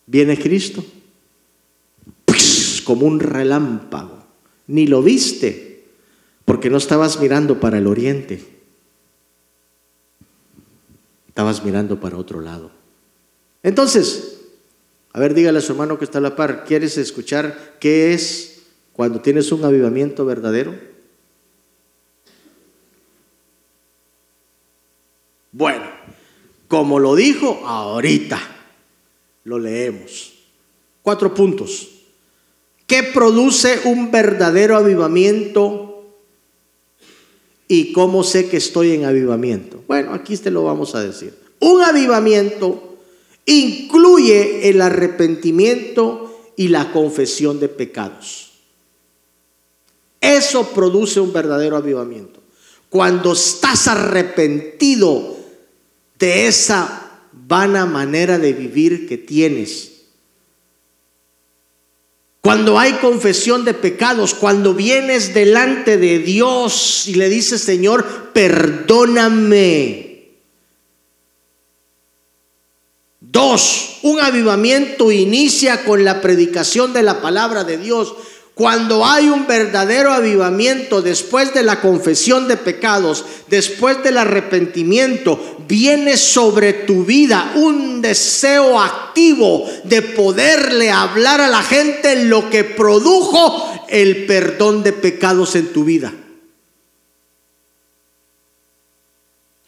Viene 0.08 0.38
Cristo 0.38 0.84
como 2.88 3.06
un 3.06 3.20
relámpago. 3.20 4.24
Ni 4.67 4.88
lo 4.88 5.04
viste 5.04 5.84
porque 6.46 6.70
no 6.70 6.78
estabas 6.78 7.20
mirando 7.20 7.60
para 7.60 7.80
el 7.80 7.86
oriente. 7.86 8.41
Estabas 11.28 11.65
mirando 11.65 12.00
para 12.00 12.15
otro 12.15 12.39
lado. 12.39 12.72
Entonces, 13.62 14.39
a 15.12 15.20
ver, 15.20 15.34
dígale 15.34 15.60
a 15.60 15.62
su 15.62 15.74
hermano 15.74 16.00
que 16.00 16.06
está 16.06 16.20
a 16.20 16.22
la 16.22 16.38
par, 16.38 16.63
¿quieres 16.63 16.98
escuchar 16.98 17.76
qué 17.82 18.13
es 18.13 18.63
cuando 18.93 19.20
tienes 19.20 19.52
un 19.52 19.65
avivamiento 19.65 20.26
verdadero? 20.26 20.74
Bueno, 25.52 25.86
como 26.70 27.00
lo 27.00 27.15
dijo 27.15 27.67
ahorita, 27.67 28.57
lo 29.47 29.57
leemos. 29.57 30.33
Cuatro 31.01 31.33
puntos. 31.33 31.88
¿Qué 32.86 33.01
produce 33.01 33.79
un 33.86 34.12
verdadero 34.12 34.75
avivamiento? 34.75 36.03
¿Y 37.69 37.93
cómo 37.93 38.25
sé 38.25 38.49
que 38.49 38.57
estoy 38.57 38.91
en 38.91 39.05
avivamiento? 39.05 39.81
Bueno, 39.88 40.13
aquí 40.13 40.36
te 40.36 40.51
lo 40.51 40.65
vamos 40.65 40.95
a 40.95 41.01
decir. 41.01 41.33
Un 41.62 41.81
avivamiento 41.81 42.97
incluye 43.45 44.69
el 44.69 44.81
arrepentimiento 44.81 46.51
y 46.57 46.67
la 46.67 46.91
confesión 46.91 47.62
de 47.62 47.69
pecados. 47.69 48.51
Eso 50.19 50.71
produce 50.71 51.21
un 51.21 51.31
verdadero 51.31 51.77
avivamiento. 51.77 52.41
Cuando 52.89 53.31
estás 53.31 53.88
arrepentido 53.88 55.38
de 56.19 56.47
esa 56.47 57.07
vana 57.47 57.86
manera 57.86 58.38
de 58.38 58.51
vivir 58.51 59.07
que 59.07 59.17
tienes. 59.17 59.93
Cuando 62.41 62.77
hay 62.77 62.93
confesión 62.93 63.65
de 63.65 63.73
pecados, 63.73 64.33
cuando 64.33 64.73
vienes 64.73 65.33
delante 65.33 65.97
de 65.97 66.19
Dios 66.19 67.07
y 67.07 67.15
le 67.15 67.29
dices, 67.29 67.62
Señor, 67.62 68.31
perdóname. 68.33 70.07
Dos, 73.19 73.99
un 74.03 74.19
avivamiento 74.19 75.12
inicia 75.12 75.83
con 75.83 76.05
la 76.05 76.21
predicación 76.21 76.93
de 76.93 77.03
la 77.03 77.21
palabra 77.21 77.63
de 77.63 77.77
Dios. 77.77 78.13
Cuando 78.58 79.06
hay 79.06 79.30
un 79.30 79.46
verdadero 79.46 80.12
avivamiento 80.12 81.04
después 81.04 81.54
de 81.54 81.62
la 81.62 81.80
confesión 81.80 82.48
de 82.48 82.58
pecados, 82.58 83.24
después 83.48 84.02
del 84.02 84.17
arrepentimiento, 84.17 85.58
viene 85.67 86.17
sobre 86.17 86.74
tu 86.74 87.06
vida 87.06 87.52
un 87.54 88.02
deseo 88.02 88.82
activo 88.82 89.63
de 89.84 90.02
poderle 90.02 90.89
hablar 90.89 91.39
a 91.39 91.50
la 91.50 91.62
gente 91.62 92.26
lo 92.26 92.50
que 92.50 92.63
produjo 92.63 93.86
el 93.89 94.26
perdón 94.26 94.82
de 94.82 94.91
pecados 94.93 95.56
en 95.56 95.67
tu 95.67 95.84
vida. 95.84 96.12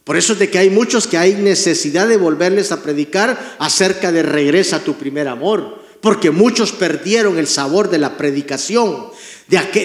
Por 0.03 0.17
eso 0.17 0.33
es 0.33 0.39
de 0.39 0.49
que 0.49 0.57
hay 0.57 0.71
muchos 0.71 1.05
que 1.05 1.19
hay 1.19 1.35
necesidad 1.35 2.07
de 2.07 2.17
volverles 2.17 2.71
a 2.71 2.81
predicar 2.81 3.55
acerca 3.59 4.11
de 4.11 4.23
regresa 4.23 4.77
a 4.77 4.83
tu 4.83 4.95
primer 4.95 5.27
amor 5.27 5.78
porque 6.01 6.31
muchos 6.31 6.71
perdieron 6.71 7.37
el 7.37 7.47
sabor 7.47 7.89
de 7.89 7.97
la 7.97 8.17
predicación. 8.17 9.07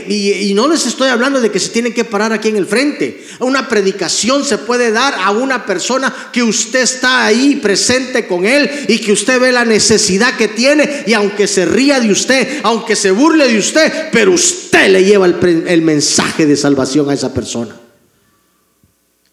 Y, 0.09 0.53
no 0.55 0.69
les 0.69 0.87
estoy 0.87 1.09
hablando 1.09 1.41
de 1.41 1.51
que 1.51 1.59
se 1.59 1.71
tienen 1.71 1.95
que 1.95 2.05
parar 2.05 2.33
aquí 2.33 2.49
en 2.49 2.57
el 2.57 2.67
frente. 2.67 3.27
Una 3.41 3.67
predicación 3.67 4.45
se 4.45 4.59
puede 4.59 4.91
dar 4.91 5.15
a 5.15 5.31
una 5.31 5.65
persona 5.65 6.15
que 6.33 6.43
usted 6.43 6.83
está 6.83 7.25
ahí 7.25 7.57
presente 7.57 8.27
con 8.27 8.45
él 8.45 8.71
y 8.89 8.99
que 8.99 9.13
usted 9.13 9.41
ve 9.41 9.53
la 9.53 9.65
necesidad 9.65 10.37
que 10.37 10.49
tiene 10.49 11.05
y 11.07 11.15
aunque 11.15 11.47
se 11.47 11.65
ría 11.65 11.99
de 11.99 12.13
usted, 12.13 12.61
aunque 12.63 12.95
se 12.95 13.11
burle 13.11 13.49
de 13.49 13.59
usted, 13.59 14.11
pero 14.13 14.33
usted 14.33 14.91
le 14.91 15.03
lleva 15.03 15.27
el 15.27 15.83
mensaje 15.83 16.45
de 16.45 16.57
salvación 16.57 17.09
a 17.09 17.15
esa 17.15 17.33
persona. 17.33 17.84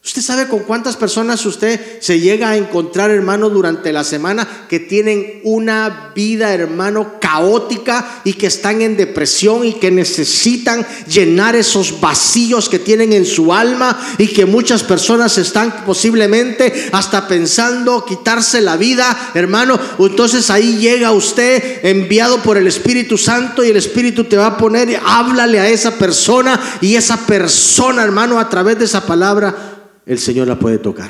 ¿Usted 0.04 0.24
sabe 0.24 0.48
con 0.48 0.62
cuántas 0.62 0.98
personas 0.98 1.46
usted 1.46 1.80
se 2.02 2.20
llega 2.20 2.50
a 2.50 2.58
encontrar, 2.58 3.12
hermano, 3.12 3.52
durante 3.52 3.94
la 3.94 4.04
semana 4.04 4.66
que 4.68 4.80
tienen 4.80 5.42
una 5.44 6.12
vida, 6.16 6.52
hermano, 6.52 7.20
caótica 7.22 8.22
y 8.24 8.34
que 8.34 8.48
están 8.48 8.82
en 8.82 8.98
depresión 8.98 9.64
y 9.64 9.74
que 9.74 9.92
necesitan 9.92 10.88
llenar 11.08 11.56
esos 11.56 12.02
vacíos 12.02 12.68
que 12.68 12.80
tienen 12.80 13.14
en 13.14 13.28
su 13.28 13.54
alma 13.54 13.96
y 14.18 14.26
que 14.30 14.48
muchas 14.48 14.82
personas 14.82 15.38
están 15.38 15.86
posiblemente 15.86 16.90
hasta 16.92 17.28
pensando 17.28 18.04
quitarse 18.04 18.60
la 18.60 18.78
vida, 18.78 19.32
hermano? 19.36 19.80
Entonces 20.00 20.50
ahí 20.50 20.78
llega 20.78 21.12
usted 21.12 21.86
enviado 21.86 22.42
por 22.42 22.58
el 22.58 22.66
Espíritu 22.66 23.20
Santo 23.20 23.64
y 23.64 23.70
el 23.70 23.78
Espíritu 23.78 24.24
te 24.24 24.36
va 24.36 24.48
a 24.48 24.58
poner, 24.58 25.00
háblale 25.06 25.60
a 25.60 25.70
esa 25.70 25.92
persona 26.00 26.60
y 26.82 26.96
esa 26.96 27.18
persona, 27.28 28.04
hermano, 28.04 28.40
a 28.40 28.50
través 28.50 28.80
de 28.80 28.86
esa 28.86 29.06
palabra 29.06 29.71
el 30.06 30.20
Señor 30.20 30.48
la 30.48 30.58
puede 30.58 30.78
tocar. 30.78 31.10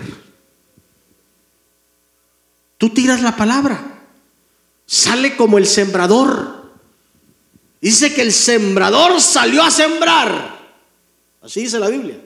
Tú 2.78 2.90
tiras 2.90 3.22
la 3.22 3.36
palabra, 3.36 4.02
sale 4.86 5.36
como 5.36 5.58
el 5.58 5.68
sembrador. 5.68 6.62
Dice 7.80 8.14
que 8.14 8.22
el 8.22 8.32
sembrador 8.32 9.20
salió 9.22 9.64
a 9.64 9.72
sembrar. 9.72 10.60
Así 11.42 11.62
dice 11.62 11.80
la 11.80 11.90
Biblia. 11.90 12.20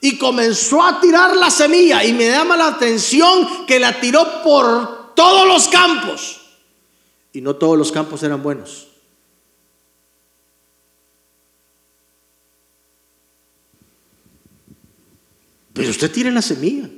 Y 0.00 0.18
comenzó 0.18 0.82
a 0.82 1.00
tirar 1.00 1.36
la 1.36 1.50
semilla. 1.50 2.04
Y 2.04 2.12
me 2.12 2.28
llama 2.28 2.56
la 2.56 2.68
atención 2.68 3.66
que 3.66 3.78
la 3.78 4.00
tiró 4.00 4.42
por 4.42 5.14
todos 5.14 5.46
los 5.46 5.68
campos. 5.68 6.40
Y 7.32 7.40
no 7.40 7.56
todos 7.56 7.78
los 7.78 7.92
campos 7.92 8.22
eran 8.22 8.42
buenos. 8.42 8.87
Pero 15.78 15.90
usted 15.90 16.10
tire 16.10 16.32
la 16.32 16.42
semilla. 16.42 16.90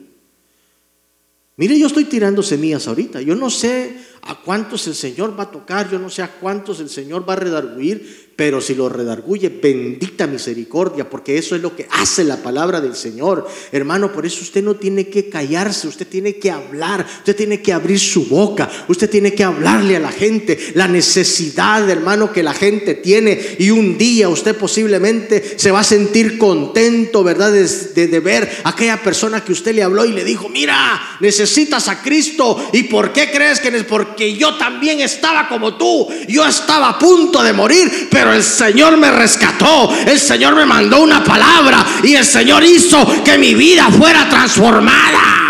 Mire, 1.56 1.78
yo 1.78 1.86
estoy 1.86 2.06
tirando 2.06 2.42
semillas 2.42 2.88
ahorita. 2.88 3.20
Yo 3.20 3.34
no 3.34 3.50
sé 3.50 3.94
a 4.22 4.40
cuántos 4.40 4.86
el 4.86 4.94
Señor 4.94 5.38
va 5.38 5.44
a 5.44 5.50
tocar, 5.50 5.90
yo 5.90 5.98
no 5.98 6.08
sé 6.08 6.22
a 6.22 6.32
cuántos 6.32 6.80
el 6.80 6.88
Señor 6.88 7.28
va 7.28 7.34
a 7.34 7.36
redarguir, 7.36 8.29
pero 8.40 8.62
si 8.62 8.74
lo 8.74 8.88
redarguye, 8.88 9.50
bendita 9.50 10.26
misericordia, 10.26 11.10
porque 11.10 11.36
eso 11.36 11.54
es 11.54 11.60
lo 11.60 11.76
que 11.76 11.86
hace 11.90 12.24
la 12.24 12.38
palabra 12.38 12.80
del 12.80 12.96
Señor. 12.96 13.46
Hermano, 13.70 14.14
por 14.14 14.24
eso 14.24 14.40
usted 14.40 14.64
no 14.64 14.76
tiene 14.76 15.08
que 15.08 15.28
callarse, 15.28 15.86
usted 15.86 16.06
tiene 16.06 16.36
que 16.36 16.50
hablar, 16.50 17.06
usted 17.18 17.36
tiene 17.36 17.60
que 17.60 17.74
abrir 17.74 18.00
su 18.00 18.24
boca, 18.28 18.66
usted 18.88 19.10
tiene 19.10 19.34
que 19.34 19.44
hablarle 19.44 19.96
a 19.96 20.00
la 20.00 20.10
gente 20.10 20.58
la 20.72 20.88
necesidad, 20.88 21.86
hermano, 21.90 22.32
que 22.32 22.42
la 22.42 22.54
gente 22.54 22.94
tiene. 22.94 23.38
Y 23.58 23.68
un 23.68 23.98
día 23.98 24.30
usted 24.30 24.56
posiblemente 24.56 25.58
se 25.58 25.70
va 25.70 25.80
a 25.80 25.84
sentir 25.84 26.38
contento, 26.38 27.22
¿verdad? 27.22 27.52
De, 27.52 28.20
ver 28.20 28.50
a 28.64 28.70
aquella 28.70 29.02
persona 29.02 29.44
que 29.44 29.52
usted 29.52 29.74
le 29.74 29.82
habló 29.82 30.06
y 30.06 30.12
le 30.12 30.24
dijo, 30.24 30.48
mira, 30.48 31.18
necesitas 31.20 31.88
a 31.88 32.00
Cristo. 32.00 32.70
¿Y 32.72 32.84
por 32.84 33.12
qué 33.12 33.30
crees 33.30 33.60
que 33.60 33.68
es? 33.68 33.84
Porque 33.84 34.34
yo 34.34 34.56
también 34.56 35.00
estaba 35.00 35.46
como 35.46 35.76
tú, 35.76 36.08
yo 36.26 36.46
estaba 36.46 36.88
a 36.88 36.98
punto 36.98 37.42
de 37.42 37.52
morir, 37.52 38.08
pero 38.10 38.29
el 38.32 38.42
Señor 38.42 38.96
me 38.96 39.10
rescató, 39.10 39.94
el 40.06 40.18
Señor 40.18 40.54
me 40.54 40.66
mandó 40.66 41.02
una 41.02 41.22
palabra 41.24 41.84
y 42.02 42.14
el 42.14 42.24
Señor 42.24 42.64
hizo 42.64 43.24
que 43.24 43.38
mi 43.38 43.54
vida 43.54 43.90
fuera 43.90 44.28
transformada. 44.28 45.40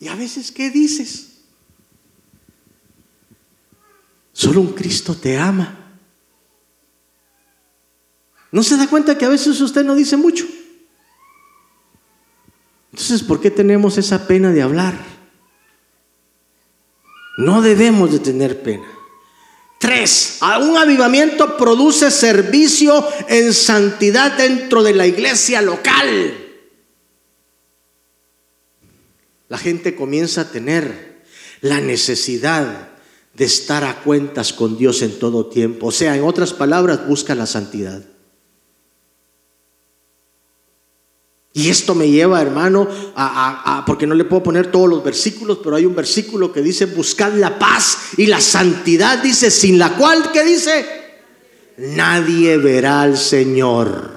Y 0.00 0.08
a 0.08 0.14
veces, 0.14 0.52
¿qué 0.52 0.70
dices? 0.70 1.28
Solo 4.32 4.60
un 4.60 4.72
Cristo 4.72 5.16
te 5.16 5.36
ama. 5.36 5.76
¿No 8.52 8.62
se 8.62 8.76
da 8.76 8.86
cuenta 8.86 9.18
que 9.18 9.24
a 9.24 9.28
veces 9.28 9.60
usted 9.60 9.84
no 9.84 9.94
dice 9.94 10.16
mucho? 10.16 10.46
Entonces, 13.08 13.26
¿por 13.26 13.40
qué 13.40 13.50
tenemos 13.50 13.96
esa 13.96 14.26
pena 14.26 14.52
de 14.52 14.60
hablar? 14.60 14.94
No 17.38 17.62
debemos 17.62 18.12
de 18.12 18.18
tener 18.18 18.62
pena. 18.62 18.84
Tres, 19.80 20.40
un 20.60 20.76
avivamiento 20.76 21.56
produce 21.56 22.10
servicio 22.10 23.02
en 23.28 23.54
santidad 23.54 24.36
dentro 24.36 24.82
de 24.82 24.92
la 24.92 25.06
iglesia 25.06 25.62
local. 25.62 26.34
La 29.48 29.56
gente 29.56 29.94
comienza 29.94 30.42
a 30.42 30.50
tener 30.50 31.22
la 31.62 31.80
necesidad 31.80 32.90
de 33.32 33.44
estar 33.46 33.84
a 33.84 34.02
cuentas 34.02 34.52
con 34.52 34.76
Dios 34.76 35.00
en 35.00 35.18
todo 35.18 35.46
tiempo. 35.46 35.86
O 35.86 35.92
sea, 35.92 36.14
en 36.14 36.24
otras 36.24 36.52
palabras, 36.52 37.08
busca 37.08 37.34
la 37.34 37.46
santidad. 37.46 38.04
Y 41.58 41.70
esto 41.70 41.96
me 41.96 42.08
lleva, 42.08 42.40
hermano, 42.40 42.86
a, 43.16 43.82
porque 43.84 44.06
no 44.06 44.14
le 44.14 44.24
puedo 44.24 44.44
poner 44.44 44.70
todos 44.70 44.88
los 44.88 45.02
versículos, 45.02 45.58
pero 45.60 45.74
hay 45.74 45.86
un 45.86 45.96
versículo 45.96 46.52
que 46.52 46.62
dice, 46.62 46.86
buscad 46.86 47.32
la 47.32 47.58
paz 47.58 48.10
y 48.16 48.26
la 48.26 48.40
santidad, 48.40 49.20
dice, 49.20 49.50
sin 49.50 49.76
la 49.76 49.96
cual, 49.96 50.30
¿qué 50.32 50.44
dice? 50.44 50.86
Nadie 51.78 52.58
verá 52.58 53.00
al 53.00 53.18
Señor. 53.18 54.12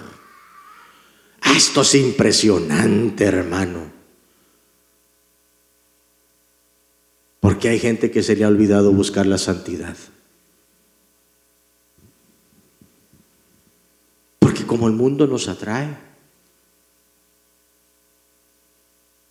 Ah, 1.42 1.54
esto 1.58 1.82
es 1.82 1.96
impresionante, 1.96 3.24
hermano. 3.24 3.92
Porque 7.40 7.70
hay 7.70 7.80
gente 7.80 8.12
que 8.12 8.22
se 8.22 8.36
le 8.36 8.44
ha 8.44 8.50
olvidado 8.50 8.92
buscar 8.92 9.26
la 9.26 9.40
santidad. 9.40 9.98
Porque 14.38 14.64
como 14.68 14.86
el 14.86 14.94
mundo 14.94 15.26
nos 15.26 15.48
atrae, 15.48 16.11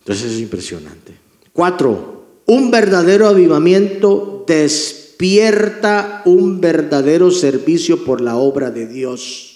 Entonces 0.01 0.33
es 0.33 0.39
impresionante. 0.39 1.13
Cuatro, 1.53 2.25
un 2.47 2.71
verdadero 2.71 3.27
avivamiento 3.27 4.43
despierta 4.47 6.23
un 6.25 6.59
verdadero 6.59 7.29
servicio 7.29 8.03
por 8.03 8.21
la 8.21 8.35
obra 8.35 8.71
de 8.71 8.87
Dios. 8.87 9.47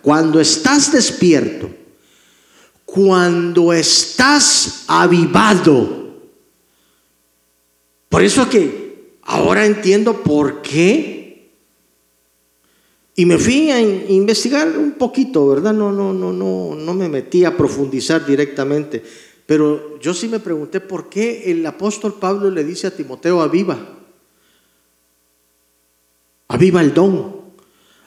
cuando 0.00 0.40
estás 0.40 0.92
despierto, 0.92 1.68
cuando 2.86 3.72
estás 3.72 4.84
avivado, 4.86 6.14
por 8.08 8.22
eso 8.22 8.48
que 8.48 9.18
ahora 9.22 9.66
entiendo 9.66 10.22
por 10.22 10.62
qué 10.62 11.13
y 13.16 13.26
me 13.26 13.38
fui 13.38 13.70
a 13.70 13.80
investigar 13.80 14.76
un 14.76 14.92
poquito, 14.92 15.46
¿verdad? 15.46 15.72
No, 15.72 15.92
no, 15.92 16.12
no, 16.12 16.32
no, 16.32 16.74
no 16.74 16.94
me 16.94 17.08
metí 17.08 17.44
a 17.44 17.56
profundizar 17.56 18.26
directamente. 18.26 19.02
Pero 19.46 20.00
yo 20.00 20.14
sí 20.14 20.28
me 20.28 20.40
pregunté 20.40 20.80
por 20.80 21.08
qué 21.08 21.50
el 21.50 21.64
apóstol 21.64 22.14
Pablo 22.14 22.50
le 22.50 22.64
dice 22.64 22.88
a 22.88 22.96
Timoteo, 22.96 23.40
aviva. 23.40 23.78
Aviva 26.48 26.80
el 26.80 26.92
don. 26.92 27.44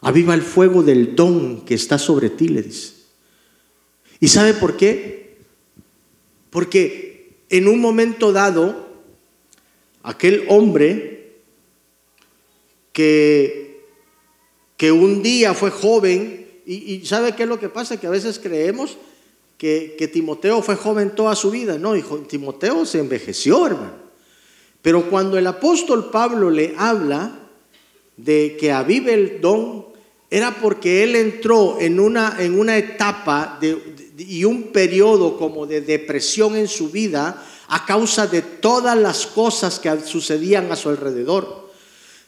Aviva 0.02 0.34
el 0.34 0.42
fuego 0.42 0.84
del 0.84 1.16
don 1.16 1.62
que 1.62 1.76
está 1.76 1.98
sobre 1.98 2.30
ti, 2.30 2.50
le 2.50 2.64
dice. 2.64 2.94
¿Y 4.20 4.28
sabe 4.28 4.54
por 4.54 4.76
qué? 4.76 5.38
Porque 6.50 7.38
en 7.50 7.68
un 7.68 7.80
momento 7.80 8.34
dado, 8.34 8.90
aquel 10.04 10.46
hombre 10.50 11.36
que, 12.92 13.67
que 14.78 14.92
un 14.92 15.22
día 15.24 15.54
fue 15.54 15.72
joven. 15.72 16.48
Y, 16.66 17.06
¿sabe 17.06 17.34
qué 17.36 17.44
es 17.44 17.50
lo 17.50 17.60
que 17.60 17.70
pasa? 17.70 18.00
Que 18.00 18.08
a 18.08 18.12
veces 18.12 18.40
creemos 18.40 18.98
que, 19.58 20.10
Timoteo 20.14 20.62
fue 20.62 20.76
joven 20.76 21.16
toda 21.16 21.36
su 21.36 21.52
vida. 21.52 21.78
No, 21.78 21.96
hijo, 21.96 22.20
Timoteo 22.20 22.86
se 22.86 23.00
envejeció, 23.00 23.66
hermano. 23.66 24.08
Pero 24.82 25.10
cuando 25.10 25.38
el 25.38 25.48
apóstol 25.48 26.12
Pablo 26.12 26.50
le 26.50 26.76
habla 26.78 27.50
de 28.16 28.56
que 28.60 28.72
avive 28.72 29.14
el 29.14 29.42
don, 29.42 29.88
era 30.30 30.56
porque 30.62 31.04
él 31.04 31.16
entró 31.16 31.78
en 31.80 32.00
una, 32.00 32.36
en 32.40 32.60
una 32.60 32.78
etapa 32.78 33.60
y 34.18 34.44
un 34.44 34.72
periodo 34.72 35.38
como 35.38 35.66
de 35.66 35.82
depresión 35.82 36.56
en 36.56 36.68
su 36.68 36.90
vida 36.90 37.44
a 37.70 37.86
causa 37.86 38.28
de 38.28 38.42
todas 38.42 38.98
las 38.98 39.26
cosas 39.26 39.80
que 39.80 40.00
sucedían 40.02 40.72
a 40.72 40.76
su 40.76 40.90
alrededor. 40.90 41.67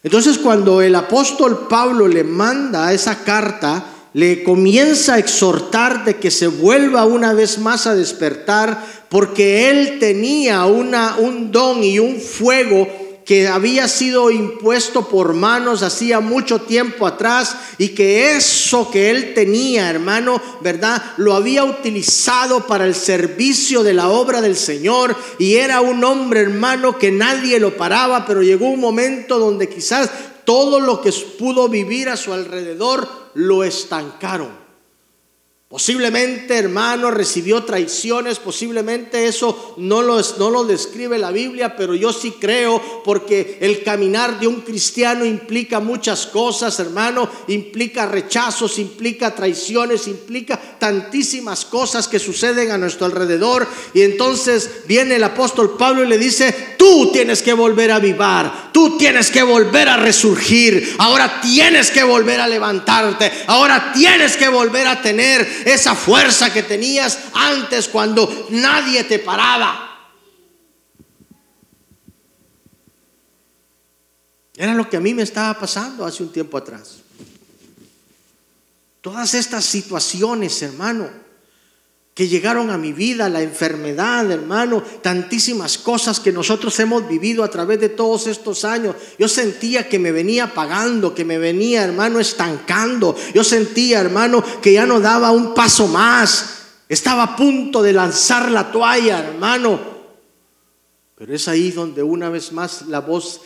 Entonces 0.03 0.37
cuando 0.37 0.81
el 0.81 0.95
apóstol 0.95 1.67
Pablo 1.69 2.07
le 2.07 2.23
manda 2.23 2.93
esa 2.93 3.23
carta, 3.23 3.85
le 4.13 4.43
comienza 4.43 5.15
a 5.15 5.19
exhortar 5.19 6.05
de 6.05 6.17
que 6.17 6.31
se 6.31 6.47
vuelva 6.47 7.05
una 7.05 7.33
vez 7.33 7.59
más 7.59 7.85
a 7.85 7.95
despertar, 7.95 8.83
porque 9.09 9.69
él 9.69 9.99
tenía 9.99 10.65
una, 10.65 11.17
un 11.17 11.51
don 11.51 11.83
y 11.83 11.99
un 11.99 12.19
fuego 12.19 12.87
que 13.29 13.47
había 13.47 13.87
sido 13.87 14.31
impuesto 14.31 15.07
por 15.07 15.35
manos 15.35 15.83
hacía 15.83 16.19
mucho 16.19 16.61
tiempo 16.61 17.05
atrás 17.05 17.55
y 17.77 17.89
que 17.89 18.35
eso 18.35 18.89
que 18.89 19.11
él 19.11 19.35
tenía, 19.35 19.87
hermano, 19.87 20.41
¿verdad? 20.61 20.99
Lo 21.17 21.35
había 21.35 21.63
utilizado 21.63 22.65
para 22.65 22.87
el 22.87 22.95
servicio 22.95 23.83
de 23.83 23.93
la 23.93 24.09
obra 24.09 24.41
del 24.41 24.55
Señor 24.55 25.15
y 25.37 25.57
era 25.57 25.79
un 25.79 26.03
hombre, 26.03 26.39
hermano, 26.39 26.97
que 26.97 27.11
nadie 27.11 27.59
lo 27.59 27.77
paraba, 27.77 28.25
pero 28.25 28.41
llegó 28.41 28.67
un 28.67 28.79
momento 28.79 29.37
donde 29.37 29.69
quizás 29.69 30.09
todo 30.43 30.79
lo 30.79 30.99
que 30.99 31.11
pudo 31.37 31.69
vivir 31.69 32.09
a 32.09 32.17
su 32.17 32.33
alrededor 32.33 33.07
lo 33.35 33.63
estancaron. 33.63 34.68
Posiblemente, 35.69 36.57
hermano, 36.57 37.11
recibió 37.11 37.63
traiciones, 37.63 38.39
posiblemente 38.39 39.27
eso 39.27 39.75
no 39.77 40.01
lo, 40.01 40.19
no 40.39 40.49
lo 40.49 40.63
describe 40.63 41.19
la 41.19 41.29
Biblia, 41.29 41.75
pero 41.75 41.93
yo 41.93 42.11
sí 42.11 42.33
creo 42.41 43.03
porque 43.05 43.59
el 43.61 43.83
caminar 43.83 44.39
de 44.39 44.47
un 44.47 44.61
cristiano 44.61 45.23
implica 45.25 45.79
muchas 45.79 46.25
cosas, 46.25 46.79
hermano, 46.79 47.29
implica 47.49 48.07
rechazos, 48.07 48.79
implica 48.79 49.35
traiciones, 49.35 50.07
implica 50.07 50.59
tantísimas 50.79 51.65
cosas 51.65 52.07
que 52.07 52.17
suceden 52.17 52.71
a 52.71 52.79
nuestro 52.79 53.05
alrededor. 53.05 53.67
Y 53.93 54.01
entonces 54.01 54.71
viene 54.87 55.17
el 55.17 55.23
apóstol 55.23 55.77
Pablo 55.77 56.03
y 56.03 56.07
le 56.07 56.17
dice, 56.17 56.51
tú 56.79 57.11
tienes 57.13 57.43
que 57.43 57.53
volver 57.53 57.91
a 57.91 57.99
vivar, 57.99 58.71
tú 58.73 58.97
tienes 58.97 59.29
que 59.29 59.43
volver 59.43 59.87
a 59.87 59.97
resurgir, 59.97 60.95
ahora 60.97 61.41
tienes 61.41 61.91
que 61.91 62.03
volver 62.03 62.39
a 62.39 62.47
levantarte, 62.47 63.31
ahora 63.45 63.93
tienes 63.93 64.35
que 64.35 64.49
volver 64.49 64.87
a 64.87 64.99
tener 64.99 65.58
esa 65.65 65.95
fuerza 65.95 66.51
que 66.51 66.63
tenías 66.63 67.19
antes 67.33 67.87
cuando 67.87 68.47
nadie 68.49 69.03
te 69.03 69.19
paraba. 69.19 69.87
Era 74.55 74.73
lo 74.73 74.89
que 74.89 74.97
a 74.97 74.99
mí 74.99 75.13
me 75.13 75.23
estaba 75.23 75.57
pasando 75.57 76.05
hace 76.05 76.21
un 76.21 76.33
tiempo 76.33 76.57
atrás. 76.57 76.97
Todas 79.01 79.33
estas 79.33 79.63
situaciones, 79.63 80.61
hermano, 80.61 81.09
que 82.19 82.27
llegaron 82.27 82.69
a 82.69 82.77
mi 82.77 82.91
vida, 82.91 83.29
la 83.29 83.41
enfermedad, 83.41 84.29
hermano, 84.29 84.83
tantísimas 85.01 85.77
cosas 85.77 86.19
que 86.19 86.33
nosotros 86.33 86.77
hemos 86.81 87.07
vivido 87.07 87.45
a 87.45 87.49
través 87.49 87.79
de 87.79 87.87
todos 87.87 88.27
estos 88.27 88.65
años. 88.65 88.93
Yo 89.17 89.29
sentía 89.29 89.87
que 89.87 89.99
me 89.99 90.11
venía 90.11 90.53
pagando, 90.53 91.15
que 91.15 91.23
me 91.23 91.37
venía, 91.37 91.81
hermano, 91.81 92.19
estancando. 92.19 93.15
Yo 93.33 93.45
sentía, 93.45 94.01
hermano, 94.01 94.43
que 94.61 94.73
ya 94.73 94.85
no 94.85 94.99
daba 94.99 95.31
un 95.31 95.53
paso 95.53 95.87
más. 95.87 96.57
Estaba 96.89 97.23
a 97.23 97.35
punto 97.37 97.81
de 97.81 97.93
lanzar 97.93 98.51
la 98.51 98.69
toalla, 98.69 99.19
hermano. 99.19 99.79
Pero 101.15 101.33
es 101.33 101.47
ahí 101.47 101.71
donde 101.71 102.03
una 102.03 102.29
vez 102.29 102.51
más 102.51 102.81
la 102.87 102.99
voz 102.99 103.39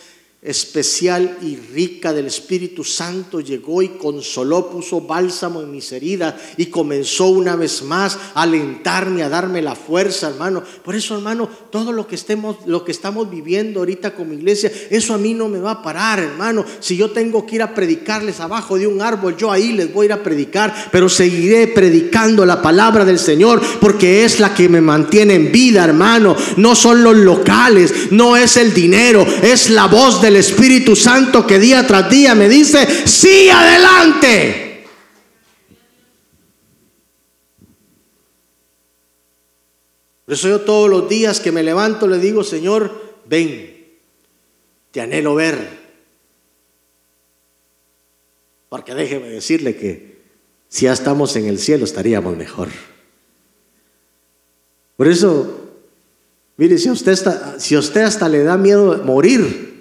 especial 0.44 1.38
y 1.40 1.56
rica 1.56 2.12
del 2.12 2.26
Espíritu 2.26 2.84
Santo 2.84 3.40
llegó 3.40 3.80
y 3.80 3.88
consoló, 3.88 4.68
puso 4.68 5.00
bálsamo 5.00 5.62
en 5.62 5.70
mis 5.70 5.90
heridas 5.90 6.34
y 6.58 6.66
comenzó 6.66 7.28
una 7.28 7.56
vez 7.56 7.82
más 7.82 8.18
a 8.34 8.42
alentarme, 8.42 9.22
a 9.22 9.30
darme 9.30 9.62
la 9.62 9.74
fuerza, 9.74 10.28
hermano. 10.28 10.62
Por 10.84 10.94
eso, 10.94 11.14
hermano, 11.14 11.48
todo 11.70 11.92
lo 11.92 12.06
que 12.06 12.16
estemos, 12.16 12.58
lo 12.66 12.84
que 12.84 12.92
estamos 12.92 13.30
viviendo 13.30 13.80
ahorita 13.80 14.14
como 14.14 14.34
iglesia, 14.34 14.70
eso 14.90 15.14
a 15.14 15.18
mí 15.18 15.32
no 15.32 15.48
me 15.48 15.60
va 15.60 15.70
a 15.70 15.82
parar, 15.82 16.18
hermano. 16.18 16.62
Si 16.78 16.94
yo 16.94 17.10
tengo 17.10 17.46
que 17.46 17.56
ir 17.56 17.62
a 17.62 17.74
predicarles 17.74 18.38
abajo 18.40 18.78
de 18.78 18.86
un 18.86 19.00
árbol, 19.00 19.38
yo 19.38 19.50
ahí 19.50 19.72
les 19.72 19.94
voy 19.94 20.04
a 20.04 20.06
ir 20.06 20.12
a 20.12 20.22
predicar, 20.22 20.90
pero 20.92 21.08
seguiré 21.08 21.68
predicando 21.68 22.44
la 22.44 22.60
palabra 22.60 23.06
del 23.06 23.18
Señor 23.18 23.62
porque 23.80 24.26
es 24.26 24.40
la 24.40 24.52
que 24.52 24.68
me 24.68 24.82
mantiene 24.82 25.36
en 25.36 25.50
vida, 25.50 25.84
hermano. 25.84 26.36
No 26.58 26.74
son 26.74 27.02
los 27.02 27.16
locales, 27.16 28.10
no 28.10 28.36
es 28.36 28.58
el 28.58 28.74
dinero, 28.74 29.26
es 29.42 29.70
la 29.70 29.86
voz 29.86 30.20
del 30.20 30.33
Espíritu 30.36 30.96
Santo 30.96 31.46
que 31.46 31.58
día 31.58 31.86
tras 31.86 32.08
día 32.10 32.34
me 32.34 32.48
dice, 32.48 32.86
sí, 33.06 33.48
adelante. 33.48 34.64
Por 40.24 40.34
eso 40.34 40.48
yo 40.48 40.60
todos 40.62 40.88
los 40.88 41.08
días 41.08 41.40
que 41.40 41.52
me 41.52 41.62
levanto 41.62 42.06
le 42.06 42.18
digo, 42.18 42.44
Señor, 42.44 43.18
ven, 43.26 43.98
te 44.90 45.00
anhelo 45.00 45.34
ver. 45.34 45.84
Porque 48.68 48.94
déjeme 48.94 49.28
decirle 49.28 49.76
que 49.76 50.22
si 50.68 50.86
ya 50.86 50.92
estamos 50.92 51.36
en 51.36 51.46
el 51.46 51.58
cielo 51.58 51.84
estaríamos 51.84 52.36
mejor. 52.36 52.68
Por 54.96 55.08
eso, 55.08 55.70
mire, 56.56 56.78
si 56.78 56.88
a 56.88 56.92
usted, 56.92 57.12
está, 57.12 57.60
si 57.60 57.76
usted 57.76 58.02
hasta 58.02 58.28
le 58.28 58.42
da 58.42 58.56
miedo 58.56 59.02
morir, 59.04 59.73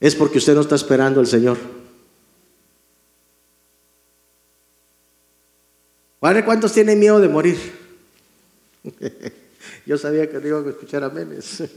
es 0.00 0.14
porque 0.14 0.38
usted 0.38 0.54
no 0.54 0.60
está 0.60 0.76
esperando 0.76 1.20
al 1.20 1.26
Señor. 1.26 1.58
¿Vale? 6.20 6.44
¿Cuántos 6.44 6.72
tienen 6.72 6.98
miedo 6.98 7.20
de 7.20 7.28
morir? 7.28 7.56
Yo 9.86 9.96
sabía 9.98 10.28
que 10.30 10.38
no 10.38 10.46
iban 10.46 10.66
a 10.66 10.70
escuchar 10.70 11.04
aménes. 11.04 11.62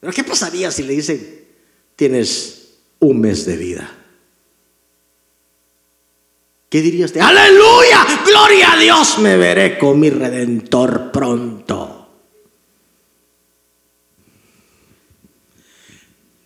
Pero 0.00 0.12
¿qué 0.12 0.24
pasaría 0.24 0.70
si 0.70 0.82
le 0.82 0.94
dicen, 0.94 1.44
tienes 1.94 2.74
un 2.98 3.20
mes 3.20 3.44
de 3.46 3.56
vida? 3.56 3.96
¿Qué 6.70 6.80
diría 6.80 7.04
usted? 7.06 7.20
Aleluya, 7.20 8.06
gloria 8.24 8.72
a 8.72 8.78
Dios, 8.78 9.18
me 9.18 9.36
veré 9.36 9.76
con 9.76 9.98
mi 10.00 10.08
redentor 10.08 11.10
pronto. 11.12 11.89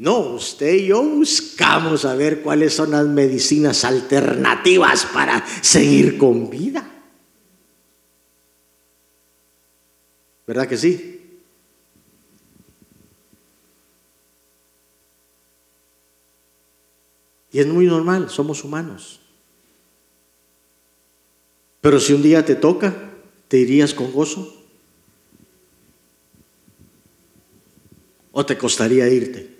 No, 0.04 0.18
usted 0.18 0.74
y 0.74 0.88
yo 0.88 1.02
buscamos 1.02 2.04
a 2.04 2.14
ver 2.14 2.42
cuáles 2.42 2.74
son 2.74 2.90
las 2.90 3.06
medicinas 3.06 3.86
alternativas 3.86 5.06
para 5.06 5.42
seguir 5.62 6.18
con 6.18 6.50
vida. 6.50 6.86
¿Verdad 10.46 10.68
que 10.68 10.76
sí? 10.76 11.38
Y 17.50 17.60
es 17.60 17.66
muy 17.66 17.86
normal, 17.86 18.28
somos 18.28 18.62
humanos. 18.62 19.20
Pero 21.80 21.98
si 21.98 22.12
un 22.12 22.20
día 22.22 22.44
te 22.44 22.56
toca, 22.56 22.94
¿te 23.48 23.56
irías 23.56 23.94
con 23.94 24.12
gozo? 24.12 24.54
¿O 28.32 28.44
te 28.44 28.58
costaría 28.58 29.08
irte? 29.08 29.53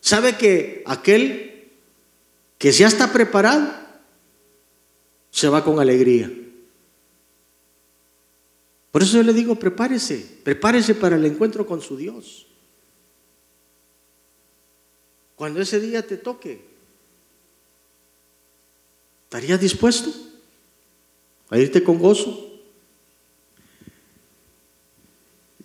¿Sabe 0.00 0.36
que 0.36 0.82
aquel 0.86 1.68
que 2.58 2.72
ya 2.72 2.88
está 2.88 3.12
preparado 3.12 3.70
se 5.30 5.48
va 5.48 5.62
con 5.62 5.78
alegría? 5.78 6.30
Por 8.90 9.02
eso 9.02 9.18
yo 9.18 9.22
le 9.22 9.32
digo, 9.32 9.54
prepárese, 9.54 10.40
prepárese 10.42 10.94
para 10.94 11.16
el 11.16 11.24
encuentro 11.24 11.66
con 11.66 11.80
su 11.80 11.96
Dios. 11.96 12.46
Cuando 15.36 15.60
ese 15.60 15.80
día 15.80 16.06
te 16.06 16.16
toque, 16.16 16.60
¿estarías 19.24 19.60
dispuesto 19.60 20.10
a 21.50 21.58
irte 21.58 21.82
con 21.84 21.98
gozo? 21.98 22.48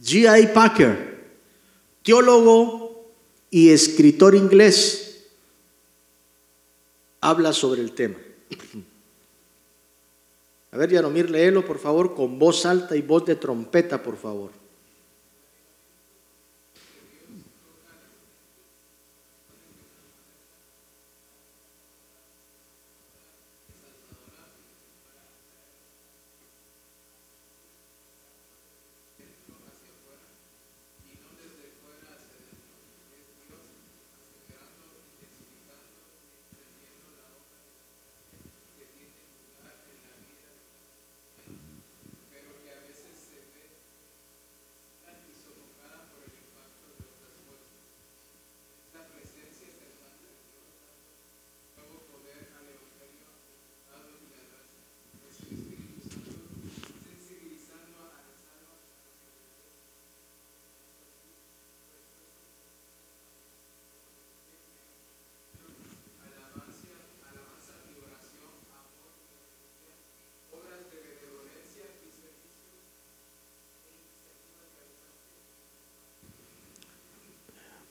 G.I. 0.01 0.47
Packer, 0.53 1.25
teólogo 2.03 2.84
y 3.56 3.70
escritor 3.70 4.36
inglés 4.36 5.28
habla 7.22 7.53
sobre 7.53 7.80
el 7.80 7.93
tema. 7.93 8.18
A 10.74 10.78
ver, 10.78 10.89
Yanomir, 10.91 11.30
léelo 11.30 11.66
por 11.66 11.80
favor 11.80 12.16
con 12.16 12.38
voz 12.38 12.66
alta 12.66 12.97
y 12.97 13.01
voz 13.01 13.26
de 13.26 13.38
trompeta, 13.38 14.03
por 14.03 14.18
favor. 14.18 14.51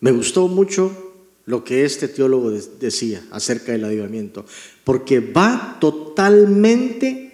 Me 0.04 0.12
gustó 0.12 0.48
mucho 0.48 0.92
lo 1.46 1.64
que 1.64 1.86
este 1.86 2.08
teólogo 2.08 2.50
decía 2.50 3.24
acerca 3.30 3.72
del 3.72 3.86
avivamiento, 3.86 4.44
porque 4.84 5.18
va 5.18 5.78
totalmente 5.80 7.32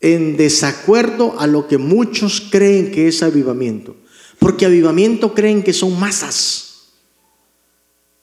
en 0.00 0.36
desacuerdo 0.36 1.38
a 1.38 1.46
lo 1.46 1.68
que 1.68 1.78
muchos 1.78 2.48
creen 2.50 2.90
que 2.90 3.06
es 3.06 3.22
avivamiento. 3.22 3.94
Porque 4.40 4.66
avivamiento 4.66 5.34
creen 5.34 5.62
que 5.62 5.72
son 5.72 6.00
masas 6.00 6.94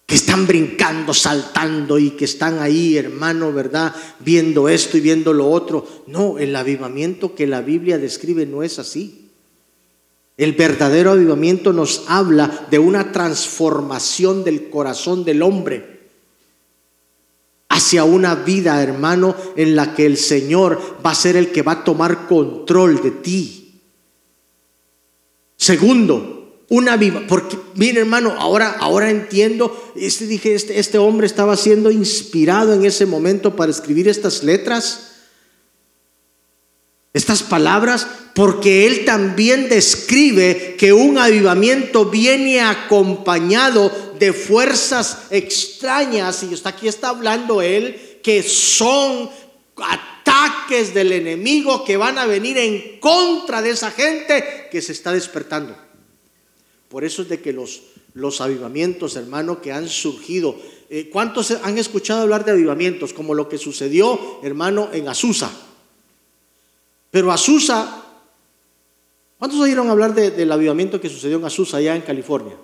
que 0.05 0.15
están 0.15 0.47
brincando, 0.47 1.13
saltando 1.13 1.97
y 1.97 2.09
que 2.09 2.25
están 2.25 2.59
ahí, 2.59 2.97
hermano, 2.97 3.53
¿verdad? 3.53 3.95
Viendo 4.19 4.67
esto 4.67 4.97
y 4.97 4.99
viendo 4.99 5.31
lo 5.31 5.49
otro. 5.49 5.87
No, 6.07 6.39
el 6.39 6.53
avivamiento 6.57 7.35
que 7.35 7.47
la 7.47 7.61
Biblia 7.61 7.97
describe 7.97 8.45
no 8.45 8.63
es 8.63 8.79
así. 8.79 9.26
El 10.37 10.53
verdadero 10.53 11.11
avivamiento 11.11 11.73
nos 11.73 12.03
habla 12.07 12.67
de 12.69 12.77
una 12.77 13.11
transformación 13.11 14.43
del 14.43 14.69
corazón 14.69 15.25
del 15.25 15.41
hombre 15.41 15.97
hacia 17.69 18.03
una 18.03 18.35
vida, 18.35 18.81
hermano, 18.81 19.35
en 19.55 19.75
la 19.75 19.95
que 19.95 20.05
el 20.05 20.17
Señor 20.17 20.79
va 21.05 21.11
a 21.11 21.15
ser 21.15 21.35
el 21.35 21.51
que 21.51 21.63
va 21.63 21.73
a 21.73 21.83
tomar 21.83 22.27
control 22.27 23.01
de 23.01 23.11
ti. 23.11 23.81
Segundo, 25.55 26.63
una 26.69 26.97
viva, 26.97 27.23
porque 27.27 27.57
mire 27.75 28.01
hermano, 28.01 28.35
ahora, 28.37 28.77
ahora 28.79 29.09
entiendo, 29.09 29.91
este, 29.95 30.27
dije, 30.27 30.53
este, 30.53 30.79
este 30.79 30.97
hombre 30.97 31.25
estaba 31.25 31.55
siendo 31.55 31.89
inspirado 31.89 32.73
en 32.73 32.85
ese 32.85 33.05
momento 33.05 33.55
para 33.55 33.71
escribir 33.71 34.07
estas 34.07 34.43
letras 34.43 35.16
estas 37.17 37.43
palabras 37.43 38.07
porque 38.37 38.85
él 38.85 39.03
también 39.03 39.67
describe 39.67 40.75
que 40.77 40.93
un 40.93 41.17
avivamiento 41.17 42.05
viene 42.05 42.61
acompañado 42.61 43.91
de 44.19 44.31
fuerzas 44.31 45.23
extrañas, 45.31 46.43
y 46.43 46.53
hasta 46.53 46.69
aquí 46.69 46.87
está 46.87 47.09
hablando 47.09 47.63
él, 47.63 48.19
que 48.21 48.43
son 48.43 49.31
ataques 49.75 50.93
del 50.93 51.13
enemigo 51.13 51.83
que 51.83 51.97
van 51.97 52.19
a 52.19 52.27
venir 52.27 52.59
en 52.59 52.99
contra 52.99 53.63
de 53.63 53.71
esa 53.71 53.89
gente 53.89 54.67
que 54.71 54.83
se 54.83 54.91
está 54.91 55.11
despertando. 55.13 55.75
Por 56.89 57.03
eso 57.03 57.23
es 57.23 57.29
de 57.29 57.41
que 57.41 57.53
los, 57.53 57.81
los 58.13 58.39
avivamientos, 58.39 59.15
hermano, 59.15 59.61
que 59.61 59.71
han 59.71 59.89
surgido, 59.89 60.55
eh, 60.91 61.09
¿cuántos 61.11 61.49
han 61.49 61.79
escuchado 61.79 62.21
hablar 62.21 62.45
de 62.45 62.51
avivamientos? 62.51 63.13
Como 63.13 63.33
lo 63.33 63.49
que 63.49 63.57
sucedió, 63.57 64.39
hermano, 64.43 64.89
en 64.93 65.07
Azusa. 65.07 65.51
Pero 67.17 67.31
Azusa, 67.31 68.03
¿cuántos 69.39 69.59
oyeron 69.59 69.89
hablar 69.89 70.13
del 70.13 70.51
avivamiento 70.51 71.01
que 71.01 71.09
sucedió 71.09 71.37
en 71.37 71.45
Azusa, 71.45 71.77
allá 71.77 71.95
en 71.95 72.03
California? 72.03 72.55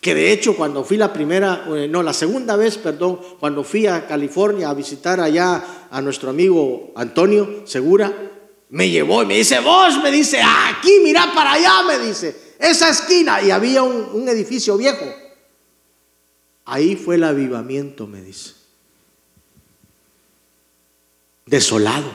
Que 0.00 0.14
de 0.14 0.30
hecho 0.30 0.54
cuando 0.54 0.84
fui 0.84 0.96
la 0.96 1.12
primera, 1.12 1.64
eh, 1.74 1.88
no, 1.88 2.04
la 2.04 2.12
segunda 2.12 2.54
vez, 2.54 2.78
perdón, 2.78 3.18
cuando 3.40 3.64
fui 3.64 3.88
a 3.88 4.06
California 4.06 4.70
a 4.70 4.74
visitar 4.74 5.18
allá 5.18 5.88
a 5.90 6.00
nuestro 6.00 6.30
amigo 6.30 6.92
Antonio 6.94 7.66
Segura, 7.66 8.14
me 8.68 8.88
llevó 8.88 9.24
y 9.24 9.26
me 9.26 9.34
dice, 9.34 9.58
vos, 9.58 10.00
me 10.00 10.12
dice, 10.12 10.40
aquí, 10.40 11.00
mira 11.02 11.32
para 11.34 11.54
allá, 11.54 11.82
me 11.82 11.98
dice, 11.98 12.54
esa 12.60 12.90
esquina, 12.90 13.42
y 13.42 13.50
había 13.50 13.82
un, 13.82 14.08
un 14.12 14.28
edificio 14.28 14.76
viejo. 14.76 15.06
Ahí 16.64 16.94
fue 16.94 17.16
el 17.16 17.24
avivamiento, 17.24 18.06
me 18.06 18.22
dice. 18.22 18.59
Desolado. 21.50 22.14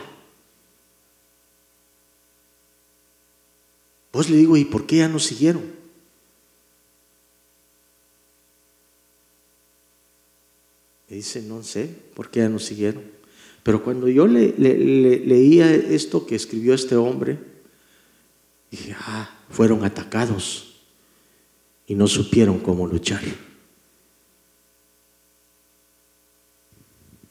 Vos 4.13 4.29
le 4.29 4.37
digo, 4.37 4.55
¿y 4.55 4.63
por 4.63 4.85
qué 4.85 4.99
ya 4.99 5.09
no 5.09 5.19
siguieron? 5.19 5.73
Me 11.09 11.17
dice, 11.17 11.41
no 11.41 11.63
sé 11.63 11.89
por 12.13 12.31
qué 12.31 12.39
ya 12.39 12.47
no 12.47 12.59
siguieron. 12.59 13.03
Pero 13.61 13.83
cuando 13.83 14.07
yo 14.07 14.25
le, 14.25 14.53
leía 14.57 15.69
esto 15.69 16.25
que 16.25 16.35
escribió 16.35 16.73
este 16.73 16.95
hombre, 16.95 17.37
dije, 18.71 18.95
ah, 18.97 19.37
fueron 19.49 19.83
atacados 19.83 20.77
y 21.87 21.95
no 21.95 22.07
supieron 22.07 22.59
cómo 22.59 22.87
luchar. 22.87 23.21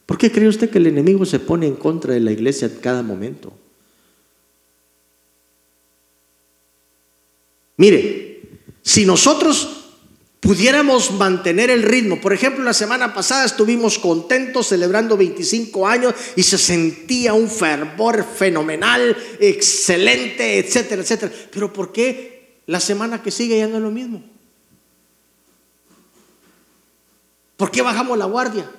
¿Por 0.05 0.17
qué 0.17 0.31
cree 0.31 0.47
usted 0.47 0.69
que 0.69 0.77
el 0.77 0.87
enemigo 0.87 1.25
se 1.25 1.39
pone 1.39 1.67
en 1.67 1.75
contra 1.75 2.13
de 2.13 2.19
la 2.19 2.31
iglesia 2.31 2.67
en 2.67 2.75
cada 2.77 3.01
momento? 3.01 3.53
Mire, 7.77 8.41
si 8.81 9.05
nosotros 9.05 9.85
pudiéramos 10.45 11.11
mantener 11.11 11.71
el 11.71 11.81
ritmo. 11.81 12.21
Por 12.21 12.31
ejemplo, 12.31 12.63
la 12.63 12.75
semana 12.75 13.15
pasada 13.15 13.45
estuvimos 13.45 13.97
contentos 13.97 14.67
celebrando 14.67 15.17
25 15.17 15.87
años 15.87 16.13
y 16.35 16.43
se 16.43 16.59
sentía 16.59 17.33
un 17.33 17.49
fervor 17.49 18.23
fenomenal, 18.23 19.17
excelente, 19.39 20.59
etcétera, 20.59 21.01
etcétera. 21.01 21.31
Pero 21.51 21.73
¿por 21.73 21.91
qué 21.91 22.61
la 22.67 22.79
semana 22.79 23.23
que 23.23 23.31
sigue 23.31 23.57
ya 23.57 23.67
no 23.67 23.77
es 23.77 23.81
lo 23.81 23.89
mismo? 23.89 24.23
¿Por 27.57 27.71
qué 27.71 27.81
bajamos 27.81 28.15
la 28.15 28.25
guardia? 28.25 28.69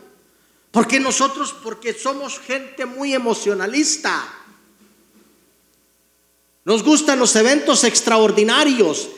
¿Por 0.77 0.87
qué 0.87 1.01
nosotros? 1.01 1.55
Porque 1.63 1.95
somos 1.95 2.39
gente 2.39 2.85
muy 2.85 3.15
emocionalista. 3.15 4.23
Nos 6.67 6.83
gustan 6.83 7.19
los 7.19 7.35
eventos 7.35 7.83
extraordinarios. 7.83 9.09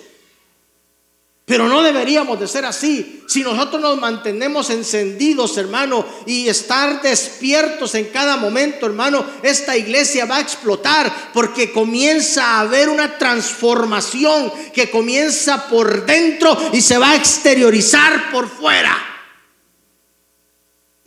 Pero 1.44 1.66
no 1.66 1.82
deberíamos 1.82 2.38
de 2.38 2.46
ser 2.46 2.64
así. 2.64 3.24
Si 3.26 3.42
nosotros 3.42 3.82
nos 3.82 3.98
mantenemos 3.98 4.70
encendidos, 4.70 5.58
hermano, 5.58 6.06
y 6.26 6.48
estar 6.48 7.02
despiertos 7.02 7.96
en 7.96 8.04
cada 8.10 8.36
momento, 8.36 8.86
hermano, 8.86 9.26
esta 9.42 9.76
iglesia 9.76 10.26
va 10.26 10.36
a 10.36 10.42
explotar 10.42 11.32
porque 11.34 11.72
comienza 11.72 12.44
a 12.44 12.60
haber 12.60 12.88
una 12.88 13.18
transformación 13.18 14.52
que 14.72 14.92
comienza 14.92 15.66
por 15.66 16.06
dentro 16.06 16.56
y 16.72 16.80
se 16.80 16.98
va 16.98 17.10
a 17.10 17.16
exteriorizar 17.16 18.30
por 18.30 18.48
fuera. 18.48 19.17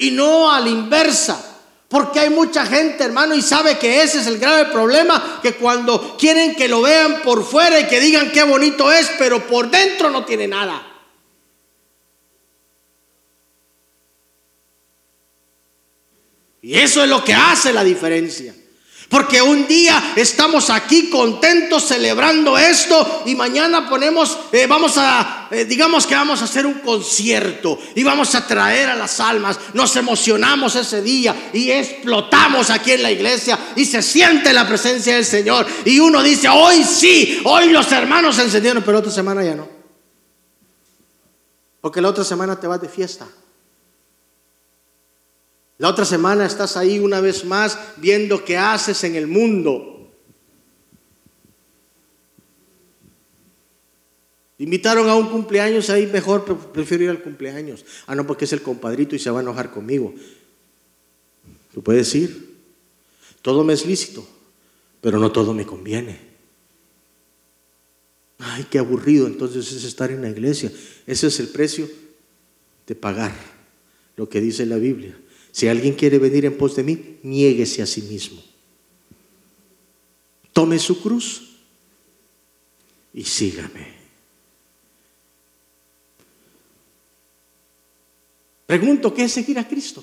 Y 0.02 0.10
no 0.10 0.52
a 0.52 0.60
la 0.60 0.70
inversa. 0.70 1.39
Porque 1.88 2.20
hay 2.20 2.32
mucha 2.32 2.66
gente, 2.66 3.04
hermano, 3.04 3.36
y 3.36 3.41
sabe 3.41 3.78
que 3.78 4.02
ese 4.02 4.22
es 4.22 4.28
el 4.28 4.39
grave 4.39 4.72
problema, 4.72 5.39
que 5.43 5.54
cuando 5.54 6.18
quieren 6.18 6.56
que 6.56 6.68
lo 6.68 6.82
vean 6.82 7.22
por 7.22 7.43
fuera 7.43 7.80
y 7.80 7.86
que 7.86 7.99
digan 7.99 8.32
qué 8.32 8.43
bonito 8.43 8.91
es, 8.91 9.12
pero 9.20 9.45
por 9.45 9.70
dentro 9.70 10.10
no 10.10 10.26
tiene 10.26 10.47
nada. 10.47 10.88
Y 16.62 16.80
eso 16.80 17.04
es 17.04 17.10
lo 17.10 17.24
que 17.24 17.34
hace 17.34 17.72
la 17.72 17.84
diferencia. 17.84 18.56
Porque 19.12 19.41
un 19.41 19.68
día 19.68 20.14
estamos 20.16 20.70
aquí 20.70 21.09
contentos 21.09 21.84
celebrando 21.84 22.57
esto 22.57 23.24
y 23.26 23.36
mañana 23.36 23.89
ponemos, 23.89 24.39
eh, 24.53 24.68
vamos 24.68 24.93
a, 24.95 25.49
eh, 25.51 25.66
digamos 25.66 26.07
que 26.07 26.16
vamos 26.16 26.41
a 26.41 26.45
hacer 26.45 26.66
un 26.66 26.76
concierto 26.76 27.78
y 27.93 28.03
vamos 28.03 28.34
a 28.36 28.47
traer 28.47 28.89
a 28.89 28.95
las 28.95 29.20
almas. 29.20 29.59
Nos 29.74 29.93
emocionamos 29.97 30.78
ese 30.78 31.01
día 31.01 31.49
y 31.51 31.72
explotamos 31.72 32.70
aquí 32.70 32.93
en 32.93 33.03
la 33.03 33.12
iglesia 33.12 33.59
y 33.76 33.84
se 33.84 34.01
siente 34.01 34.53
la 34.53 34.66
presencia 34.66 35.16
del 35.16 35.26
Señor. 35.26 35.68
Y 35.84 35.99
uno 35.99 36.24
dice, 36.24 36.47
hoy 36.47 36.82
sí, 36.86 37.41
hoy 37.43 37.68
los 37.68 37.91
hermanos 37.91 38.39
encendieron, 38.39 38.82
pero 38.82 38.99
otra 38.99 39.12
semana 39.12 39.43
ya 39.43 39.55
no. 39.55 39.68
Porque 41.82 41.99
la 41.99 42.07
otra 42.07 42.24
semana 42.24 42.57
te 42.57 42.66
vas 42.66 42.82
de 42.82 42.88
fiesta. 42.88 43.28
La 45.82 45.89
otra 45.89 46.05
semana 46.05 46.45
estás 46.45 46.77
ahí 46.77 46.99
una 46.99 47.21
vez 47.21 47.43
más 47.43 47.75
viendo 47.97 48.45
qué 48.45 48.55
haces 48.55 49.03
en 49.03 49.15
el 49.15 49.25
mundo. 49.25 50.13
Invitaron 54.59 55.09
a 55.09 55.15
un 55.15 55.29
cumpleaños 55.29 55.89
ahí, 55.89 56.05
mejor 56.05 56.45
prefiero 56.71 57.05
ir 57.05 57.09
al 57.09 57.23
cumpleaños. 57.23 57.84
Ah, 58.05 58.13
no, 58.13 58.27
porque 58.27 58.45
es 58.45 58.53
el 58.53 58.61
compadrito 58.61 59.15
y 59.15 59.19
se 59.19 59.32
va 59.32 59.39
a 59.39 59.41
enojar 59.41 59.71
conmigo. 59.71 60.13
Tú 61.73 61.82
puedes 61.82 62.13
ir. 62.13 62.59
Todo 63.41 63.63
me 63.63 63.73
es 63.73 63.84
lícito, 63.84 64.23
pero 65.01 65.17
no 65.17 65.32
todo 65.32 65.51
me 65.55 65.65
conviene. 65.65 66.19
Ay, 68.38 68.67
qué 68.69 68.77
aburrido 68.77 69.25
entonces 69.25 69.71
es 69.71 69.84
estar 69.84 70.11
en 70.11 70.21
la 70.21 70.29
iglesia. 70.29 70.71
Ese 71.07 71.25
es 71.25 71.39
el 71.39 71.47
precio 71.47 71.89
de 72.86 72.93
pagar 72.93 73.34
lo 74.15 74.29
que 74.29 74.39
dice 74.41 74.67
la 74.67 74.77
Biblia. 74.77 75.17
Si 75.52 75.68
alguien 75.68 75.95
quiere 75.95 76.18
venir 76.18 76.45
en 76.45 76.58
pos 76.58 76.76
de 76.76 76.84
mí, 76.84 77.20
niéguese 77.24 77.82
a 77.82 77.86
sí 77.86 78.02
mismo. 78.04 78.41
Tome 80.54 80.80
su 80.80 81.02
cruz 81.02 81.58
y 83.14 83.24
sígame. 83.24 84.02
Pregunto, 88.66 89.14
¿qué 89.14 89.26
es 89.26 89.34
seguir 89.34 89.60
a 89.60 89.68
Cristo? 89.68 90.02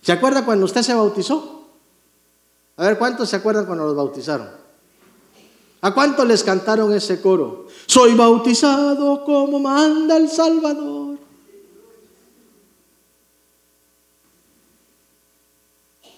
¿Se 0.00 0.12
acuerda 0.12 0.44
cuando 0.44 0.64
usted 0.64 0.82
se 0.82 0.94
bautizó? 0.94 1.68
A 2.76 2.86
ver, 2.86 2.98
¿cuántos 2.98 3.28
se 3.30 3.36
acuerdan 3.36 3.66
cuando 3.66 3.84
los 3.84 3.96
bautizaron? 3.96 4.61
¿A 5.84 5.92
cuántos 5.92 6.26
les 6.26 6.42
cantaron 6.44 6.94
ese 6.94 7.20
coro? 7.20 7.66
Soy 7.86 8.14
bautizado 8.14 9.24
como 9.24 9.58
manda 9.58 10.16
el 10.16 10.30
Salvador. 10.30 11.18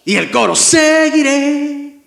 Y 0.05 0.17
el 0.17 0.31
coro, 0.31 0.55
seguiré 0.55 1.99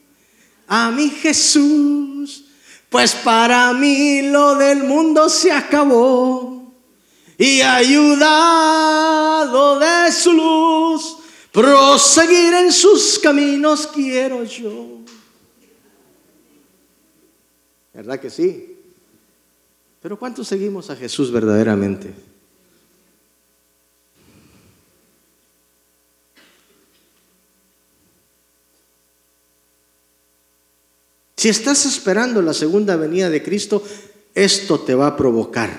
a 0.67 0.91
mi 0.91 1.09
Jesús, 1.09 2.45
pues 2.89 3.15
para 3.15 3.73
mí 3.73 4.21
lo 4.21 4.53
del 4.53 4.83
mundo 4.83 5.27
se 5.27 5.51
acabó. 5.51 6.75
Y 7.39 7.61
ayudado 7.61 8.19
de 9.79 10.11
su 10.11 10.31
luz, 10.31 11.17
proseguir 11.51 12.53
en 12.53 12.71
sus 12.71 13.17
caminos 13.17 13.87
quiero 13.87 14.43
yo. 14.43 15.06
¿Verdad 17.97 18.19
que 18.19 18.29
sí? 18.29 18.77
Pero 20.03 20.19
¿cuántos 20.19 20.47
seguimos 20.47 20.91
a 20.91 20.95
Jesús 20.95 21.31
verdaderamente? 21.31 22.13
Si 31.37 31.49
estás 31.49 31.87
esperando 31.87 32.43
la 32.43 32.53
segunda 32.53 32.95
venida 32.97 33.31
de 33.31 33.41
Cristo, 33.41 33.81
esto 34.35 34.79
te 34.81 34.93
va 34.93 35.07
a 35.07 35.17
provocar. 35.17 35.71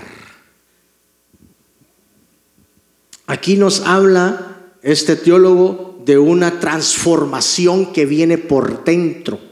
Aquí 3.29 3.57
nos 3.57 3.83
habla 3.83 4.73
este 4.83 5.15
teólogo 5.15 6.03
de 6.05 6.19
una 6.19 6.59
transformación 6.59 7.93
que 7.93 8.07
viene 8.07 8.39
por 8.39 8.83
dentro 8.83 9.48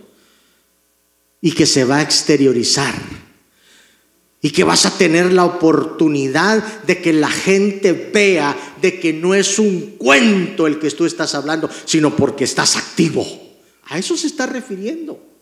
y 1.47 1.53
que 1.53 1.65
se 1.65 1.85
va 1.85 1.99
a 1.99 2.03
exteriorizar. 2.03 2.93
Y 4.43 4.51
que 4.51 4.65
vas 4.65 4.85
a 4.85 4.99
tener 4.99 5.33
la 5.33 5.45
oportunidad 5.45 6.83
de 6.83 7.01
que 7.01 7.13
la 7.13 7.31
gente 7.31 7.93
vea 8.13 8.75
de 8.83 8.99
que 8.99 9.13
no 9.13 9.33
es 9.33 9.61
un 9.61 9.95
cuento 9.97 10.67
el 10.67 10.81
que 10.81 10.91
tú 10.91 11.07
estás 11.07 11.37
hablando, 11.37 11.71
sino 11.85 12.17
porque 12.17 12.43
estás 12.43 12.75
activo. 12.75 13.25
A 13.85 13.97
eso 13.97 14.17
se 14.17 14.27
está 14.27 14.47
refiriendo 14.47 15.36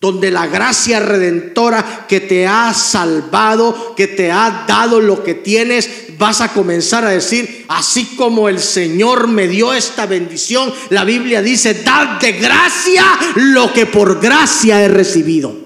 donde 0.00 0.30
la 0.30 0.46
gracia 0.46 0.98
redentora 0.98 2.06
que 2.08 2.20
te 2.20 2.46
ha 2.46 2.72
salvado, 2.72 3.94
que 3.94 4.06
te 4.06 4.32
ha 4.32 4.64
dado 4.66 4.98
lo 4.98 5.22
que 5.22 5.34
tienes, 5.34 6.16
vas 6.16 6.40
a 6.40 6.54
comenzar 6.54 7.04
a 7.04 7.10
decir, 7.10 7.66
así 7.68 8.16
como 8.16 8.48
el 8.48 8.60
Señor 8.60 9.28
me 9.28 9.46
dio 9.46 9.74
esta 9.74 10.06
bendición, 10.06 10.72
la 10.88 11.04
Biblia 11.04 11.42
dice, 11.42 11.74
dad 11.74 12.18
de 12.18 12.32
gracia 12.32 13.04
lo 13.34 13.74
que 13.74 13.84
por 13.84 14.20
gracia 14.20 14.82
he 14.82 14.88
recibido. 14.88 15.59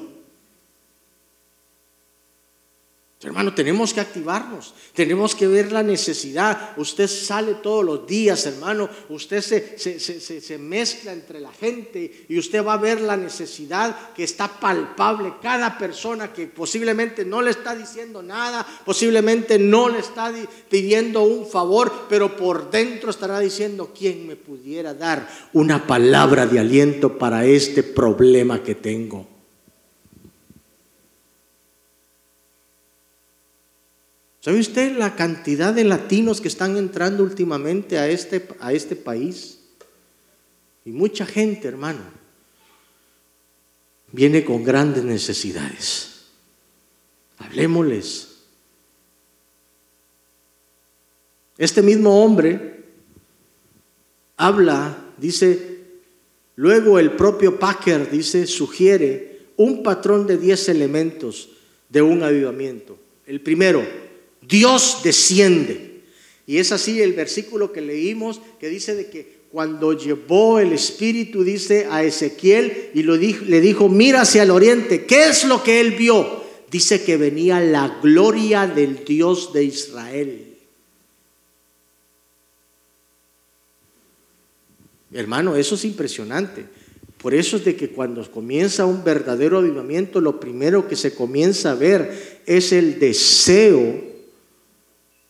Hermano, 3.24 3.54
tenemos 3.54 3.94
que 3.94 4.00
activarnos, 4.00 4.74
tenemos 4.92 5.34
que 5.34 5.46
ver 5.46 5.72
la 5.72 5.82
necesidad. 5.82 6.74
Usted 6.76 7.08
sale 7.08 7.54
todos 7.54 7.82
los 7.82 8.06
días, 8.06 8.44
hermano, 8.44 8.90
usted 9.08 9.40
se, 9.40 9.78
se, 9.78 10.58
mezcla 10.58 11.12
entre 11.12 11.40
la 11.40 11.50
gente 11.50 12.26
y 12.28 12.38
usted 12.38 12.62
va 12.62 12.74
a 12.74 12.78
ver 12.78 13.00
la 13.00 13.16
necesidad 13.16 14.12
que 14.12 14.24
está 14.24 14.60
palpable. 14.60 15.34
Cada 15.40 15.78
persona 15.78 16.34
que 16.34 16.48
posiblemente 16.48 17.24
no 17.24 17.40
le 17.40 17.52
está 17.52 17.74
diciendo 17.74 18.22
nada, 18.22 18.66
posiblemente 18.84 19.58
no 19.58 19.88
le 19.88 20.00
está 20.00 20.30
pidiendo 20.68 21.22
un 21.22 21.46
favor, 21.46 22.06
pero 22.10 22.36
por 22.36 22.70
dentro 22.70 23.08
estará 23.08 23.40
diciendo, 23.40 23.90
¿quién 23.96 24.26
me 24.26 24.36
pudiera 24.36 24.92
dar 24.92 25.26
una 25.54 25.86
palabra 25.86 26.46
de 26.46 26.58
aliento 26.58 27.16
para 27.16 27.46
este 27.46 27.82
problema 27.82 28.62
que 28.62 28.74
tengo? 28.74 29.33
¿Sabe 34.44 34.60
usted 34.60 34.98
la 34.98 35.16
cantidad 35.16 35.72
de 35.72 35.84
latinos 35.84 36.42
que 36.42 36.48
están 36.48 36.76
entrando 36.76 37.22
últimamente 37.22 37.96
a 37.96 38.10
este, 38.10 38.46
a 38.60 38.74
este 38.74 38.94
país? 38.94 39.58
Y 40.84 40.90
mucha 40.90 41.24
gente, 41.24 41.66
hermano, 41.66 42.02
viene 44.12 44.44
con 44.44 44.62
grandes 44.62 45.02
necesidades. 45.02 46.26
Hablemosles. 47.38 48.34
Este 51.56 51.80
mismo 51.80 52.22
hombre 52.22 52.84
habla, 54.36 55.06
dice, 55.16 55.86
luego 56.56 56.98
el 56.98 57.12
propio 57.12 57.58
Packer, 57.58 58.10
dice, 58.10 58.46
sugiere 58.46 59.46
un 59.56 59.82
patrón 59.82 60.26
de 60.26 60.36
10 60.36 60.68
elementos 60.68 61.48
de 61.88 62.02
un 62.02 62.22
avivamiento. 62.22 62.98
El 63.24 63.40
primero, 63.40 64.03
Dios 64.48 65.00
desciende. 65.02 66.02
Y 66.46 66.58
es 66.58 66.72
así 66.72 67.00
el 67.00 67.14
versículo 67.14 67.72
que 67.72 67.80
leímos 67.80 68.40
que 68.60 68.68
dice 68.68 68.94
de 68.94 69.06
que 69.06 69.44
cuando 69.50 69.92
llevó 69.92 70.58
el 70.58 70.72
Espíritu, 70.72 71.44
dice 71.44 71.86
a 71.88 72.02
Ezequiel 72.02 72.90
y 72.92 73.02
le 73.04 73.60
dijo, 73.60 73.88
mira 73.88 74.22
hacia 74.22 74.42
el 74.42 74.50
oriente, 74.50 75.06
¿qué 75.06 75.28
es 75.28 75.44
lo 75.44 75.62
que 75.62 75.80
él 75.80 75.92
vio? 75.92 76.42
Dice 76.70 77.04
que 77.04 77.16
venía 77.16 77.60
la 77.60 78.00
gloria 78.02 78.66
del 78.66 79.04
Dios 79.04 79.52
de 79.52 79.64
Israel. 79.64 80.56
Hermano, 85.12 85.54
eso 85.54 85.76
es 85.76 85.84
impresionante. 85.84 86.64
Por 87.18 87.32
eso 87.32 87.56
es 87.56 87.64
de 87.64 87.76
que 87.76 87.90
cuando 87.90 88.28
comienza 88.28 88.84
un 88.84 89.04
verdadero 89.04 89.58
avivamiento, 89.58 90.20
lo 90.20 90.40
primero 90.40 90.88
que 90.88 90.96
se 90.96 91.14
comienza 91.14 91.70
a 91.70 91.74
ver 91.76 92.42
es 92.44 92.72
el 92.72 92.98
deseo 92.98 94.13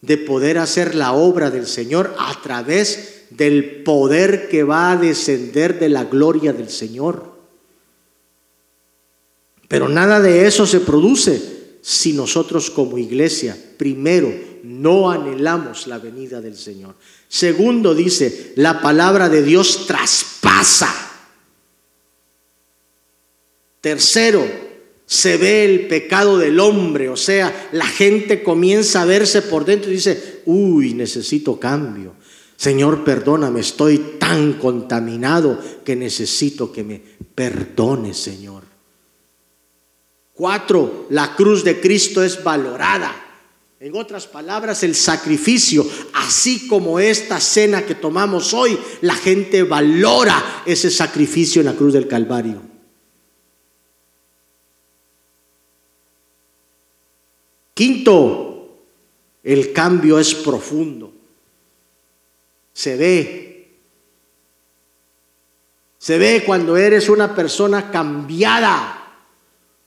de 0.06 0.18
poder 0.18 0.58
hacer 0.58 0.94
la 0.94 1.12
obra 1.12 1.50
del 1.50 1.66
Señor 1.66 2.14
a 2.18 2.40
través 2.42 3.24
del 3.30 3.82
poder 3.82 4.48
que 4.48 4.62
va 4.62 4.92
a 4.92 4.96
descender 4.96 5.78
de 5.78 5.88
la 5.88 6.04
gloria 6.04 6.52
del 6.52 6.68
Señor. 6.68 7.34
Pero 9.68 9.88
nada 9.88 10.20
de 10.20 10.46
eso 10.46 10.66
se 10.66 10.80
produce 10.80 11.54
si 11.80 12.12
nosotros 12.12 12.70
como 12.70 12.98
iglesia, 12.98 13.56
primero, 13.76 14.32
no 14.62 15.10
anhelamos 15.10 15.86
la 15.86 15.98
venida 15.98 16.40
del 16.40 16.56
Señor. 16.56 16.94
Segundo, 17.28 17.94
dice, 17.94 18.52
la 18.56 18.80
palabra 18.80 19.28
de 19.28 19.42
Dios 19.42 19.86
traspasa. 19.86 20.92
Tercero, 23.80 24.46
se 25.06 25.36
ve 25.36 25.64
el 25.64 25.86
pecado 25.86 26.38
del 26.38 26.58
hombre, 26.60 27.08
o 27.08 27.16
sea, 27.16 27.68
la 27.72 27.86
gente 27.86 28.42
comienza 28.42 29.02
a 29.02 29.04
verse 29.04 29.42
por 29.42 29.64
dentro 29.64 29.90
y 29.90 29.94
dice, 29.94 30.42
uy, 30.46 30.94
necesito 30.94 31.60
cambio. 31.60 32.14
Señor, 32.56 33.04
perdóname, 33.04 33.60
estoy 33.60 34.16
tan 34.18 34.54
contaminado 34.54 35.58
que 35.84 35.96
necesito 35.96 36.72
que 36.72 36.84
me 36.84 37.02
perdone, 37.34 38.14
Señor. 38.14 38.62
Cuatro, 40.32 41.06
la 41.10 41.36
cruz 41.36 41.62
de 41.64 41.80
Cristo 41.80 42.22
es 42.22 42.42
valorada. 42.42 43.14
En 43.78 43.94
otras 43.96 44.26
palabras, 44.26 44.82
el 44.82 44.94
sacrificio, 44.94 45.86
así 46.14 46.66
como 46.66 46.98
esta 46.98 47.38
cena 47.38 47.84
que 47.84 47.94
tomamos 47.94 48.54
hoy, 48.54 48.78
la 49.02 49.14
gente 49.14 49.62
valora 49.62 50.62
ese 50.64 50.90
sacrificio 50.90 51.60
en 51.60 51.66
la 51.66 51.74
cruz 51.74 51.92
del 51.92 52.08
Calvario. 52.08 52.73
Quinto, 57.74 58.78
el 59.42 59.72
cambio 59.72 60.18
es 60.18 60.34
profundo. 60.34 61.12
Se 62.72 62.96
ve. 62.96 63.68
Se 65.98 66.18
ve 66.18 66.44
cuando 66.46 66.76
eres 66.76 67.08
una 67.08 67.34
persona 67.34 67.90
cambiada, 67.90 69.22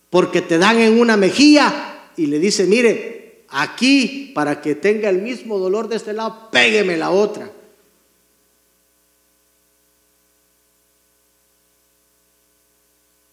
porque 0.09 0.41
te 0.41 0.57
dan 0.57 0.79
en 0.79 0.99
una 0.99 1.15
mejilla 1.15 2.11
y 2.17 2.25
le 2.25 2.39
dice, 2.39 2.65
mire, 2.65 3.45
aquí 3.49 4.31
para 4.33 4.61
que 4.61 4.75
tenga 4.75 5.09
el 5.09 5.21
mismo 5.21 5.57
dolor 5.57 5.87
de 5.87 5.95
este 5.95 6.13
lado, 6.13 6.49
pégueme 6.51 6.97
la 6.97 7.11
otra. 7.11 7.51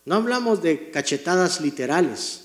No 0.05 0.17
hablamos 0.17 0.63
de 0.63 0.91
cachetadas 0.91 1.61
literales. 1.61 2.44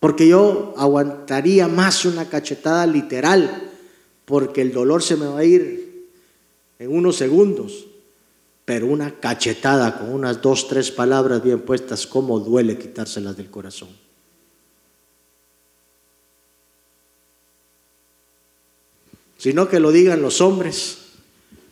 porque 0.00 0.26
yo 0.26 0.74
aguantaría 0.78 1.68
más 1.68 2.06
una 2.06 2.28
cachetada 2.28 2.86
literal, 2.86 3.70
porque 4.24 4.62
el 4.62 4.72
dolor 4.72 5.02
se 5.02 5.16
me 5.16 5.26
va 5.26 5.40
a 5.40 5.44
ir 5.44 6.08
en 6.78 6.90
unos 6.90 7.16
segundos, 7.16 7.86
pero 8.64 8.86
una 8.86 9.20
cachetada 9.20 9.98
con 9.98 10.10
unas 10.10 10.40
dos, 10.40 10.68
tres 10.68 10.90
palabras 10.90 11.42
bien 11.42 11.60
puestas, 11.60 12.06
¿cómo 12.06 12.40
duele 12.40 12.78
quitárselas 12.78 13.36
del 13.36 13.50
corazón? 13.50 13.90
Sino 19.36 19.68
que 19.68 19.80
lo 19.80 19.92
digan 19.92 20.22
los 20.22 20.40
hombres, 20.40 20.98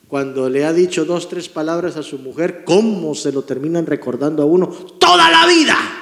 cuando 0.08 0.50
le 0.50 0.64
ha 0.64 0.72
dicho 0.72 1.04
dos, 1.06 1.28
tres 1.28 1.48
palabras 1.48 1.96
a 1.96 2.02
su 2.02 2.18
mujer, 2.18 2.64
¿cómo 2.64 3.14
se 3.14 3.32
lo 3.32 3.42
terminan 3.42 3.86
recordando 3.86 4.42
a 4.42 4.46
uno 4.46 4.66
toda 4.66 5.30
la 5.30 5.46
vida? 5.46 5.97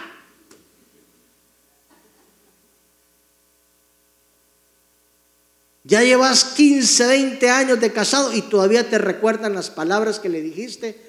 Ya 5.87 6.03
llevas 6.03 6.43
15, 6.45 7.07
20 7.07 7.49
años 7.49 7.81
de 7.81 7.93
casado 7.93 8.35
y 8.35 8.43
todavía 8.43 8.91
te 8.91 8.99
recuerdan 8.99 9.55
las 9.55 9.71
palabras 9.71 10.19
que 10.19 10.29
le 10.29 10.43
dijiste, 10.43 11.01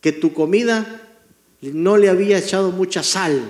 que 0.00 0.12
tu 0.12 0.32
comida 0.32 1.02
no 1.60 1.96
le 1.96 2.08
había 2.08 2.38
echado 2.38 2.70
mucha 2.70 3.02
sal. 3.02 3.42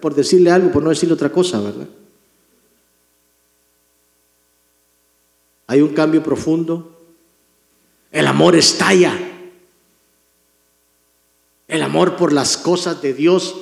Por 0.00 0.16
decirle 0.16 0.50
algo, 0.50 0.72
por 0.72 0.82
no 0.82 0.90
decirle 0.90 1.14
otra 1.14 1.30
cosa, 1.30 1.60
¿verdad? 1.60 1.86
Hay 5.68 5.80
un 5.80 5.94
cambio 5.94 6.20
profundo. 6.20 7.00
El 8.10 8.26
amor 8.26 8.56
estalla. 8.56 9.16
El 11.68 11.82
amor 11.82 12.16
por 12.16 12.32
las 12.32 12.56
cosas 12.56 13.00
de 13.02 13.14
Dios 13.14 13.54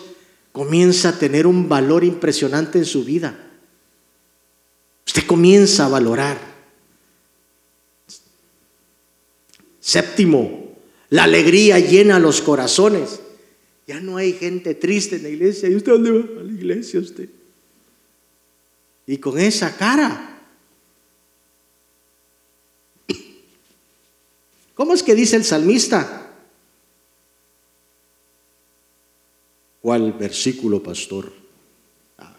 comienza 0.52 1.10
a 1.10 1.18
tener 1.18 1.46
un 1.46 1.68
valor 1.68 2.02
impresionante 2.02 2.78
en 2.78 2.86
su 2.86 3.04
vida. 3.04 3.43
Usted 5.06 5.26
comienza 5.26 5.86
a 5.86 5.88
valorar. 5.88 6.54
Séptimo, 9.80 10.76
la 11.10 11.24
alegría 11.24 11.78
llena 11.78 12.18
los 12.18 12.40
corazones. 12.40 13.20
Ya 13.86 14.00
no 14.00 14.16
hay 14.16 14.32
gente 14.32 14.74
triste 14.74 15.16
en 15.16 15.24
la 15.24 15.28
iglesia. 15.28 15.68
¿Y 15.68 15.76
usted 15.76 15.92
dónde 15.92 16.10
va? 16.10 16.40
A 16.40 16.42
la 16.42 16.52
iglesia 16.52 17.00
usted. 17.00 17.28
Y 19.06 19.18
con 19.18 19.38
esa 19.38 19.76
cara. 19.76 20.30
¿Cómo 24.74 24.94
es 24.94 25.02
que 25.02 25.14
dice 25.14 25.36
el 25.36 25.44
salmista? 25.44 26.32
¿Cuál 29.80 30.14
versículo, 30.14 30.82
pastor? 30.82 31.30
Ah, 32.16 32.34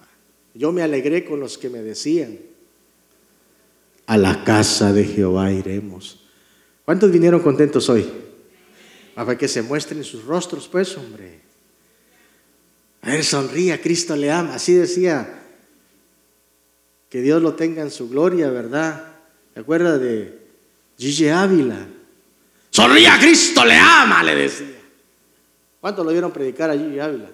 yo 0.55 0.71
me 0.71 0.81
alegré 0.81 1.23
con 1.23 1.39
los 1.39 1.59
que 1.59 1.69
me 1.69 1.83
decían, 1.83 2.39
a 4.07 4.17
la 4.17 4.43
casa 4.43 4.93
de 4.93 5.03
Jehová 5.03 5.51
iremos. 5.51 6.19
¿Cuántos 6.85 7.11
vinieron 7.11 7.41
contentos 7.41 7.89
hoy? 7.89 8.07
Para 9.15 9.37
que 9.37 9.47
se 9.47 9.61
muestren 9.61 10.03
sus 10.03 10.25
rostros, 10.25 10.67
pues, 10.67 10.95
hombre. 10.97 11.39
A 13.01 13.09
ver, 13.09 13.23
sonría, 13.23 13.81
Cristo 13.81 14.15
le 14.15 14.31
ama. 14.31 14.55
Así 14.55 14.73
decía. 14.73 15.41
Que 17.09 17.21
Dios 17.21 17.41
lo 17.41 17.53
tenga 17.53 17.81
en 17.81 17.91
su 17.91 18.09
gloria, 18.09 18.49
¿verdad? 18.49 19.13
¿Te 19.53 19.61
acuerdas 19.61 20.01
de 20.01 20.37
Gigi 20.97 21.29
Ávila? 21.29 21.87
Sonría, 22.69 23.17
Cristo 23.19 23.63
le 23.63 23.75
ama, 23.75 24.21
le 24.21 24.35
decía. 24.35 24.75
¿Cuántos 25.79 26.05
lo 26.05 26.11
vieron 26.11 26.31
predicar 26.31 26.69
a 26.69 26.73
Gigi 26.73 26.99
Ávila? 26.99 27.29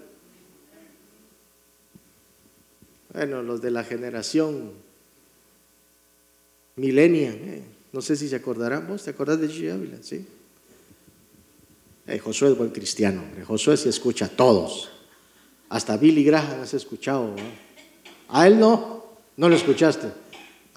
Bueno, 3.14 3.42
los 3.42 3.62
de 3.62 3.72
la 3.72 3.84
generación 3.84 4.72
millennial. 6.76 7.36
Eh. 7.36 7.64
No 7.92 8.02
sé 8.02 8.16
si 8.16 8.28
se 8.30 8.36
acordarán 8.36 8.88
vos, 8.88 9.04
¿te 9.04 9.12
acordás 9.12 9.40
de 9.40 9.48
Gigi 9.48 9.70
Sí. 10.02 10.26
Eh, 12.08 12.20
Josué 12.20 12.52
es 12.52 12.58
buen 12.58 12.72
cristiano, 12.72 13.22
hombre. 13.22 13.46
Josué 13.46 13.78
sí 13.78 13.90
escucha 13.90 14.26
a 14.26 14.30
todos. 14.30 14.90
Hasta 15.70 15.98
Billy 15.98 16.24
Graham 16.24 16.62
has 16.62 16.74
escuchado. 16.74 17.36
A 18.30 18.48
él 18.48 18.60
no, 18.60 19.06
no 19.38 19.50
lo 19.50 19.56
escuchaste. 19.56 20.21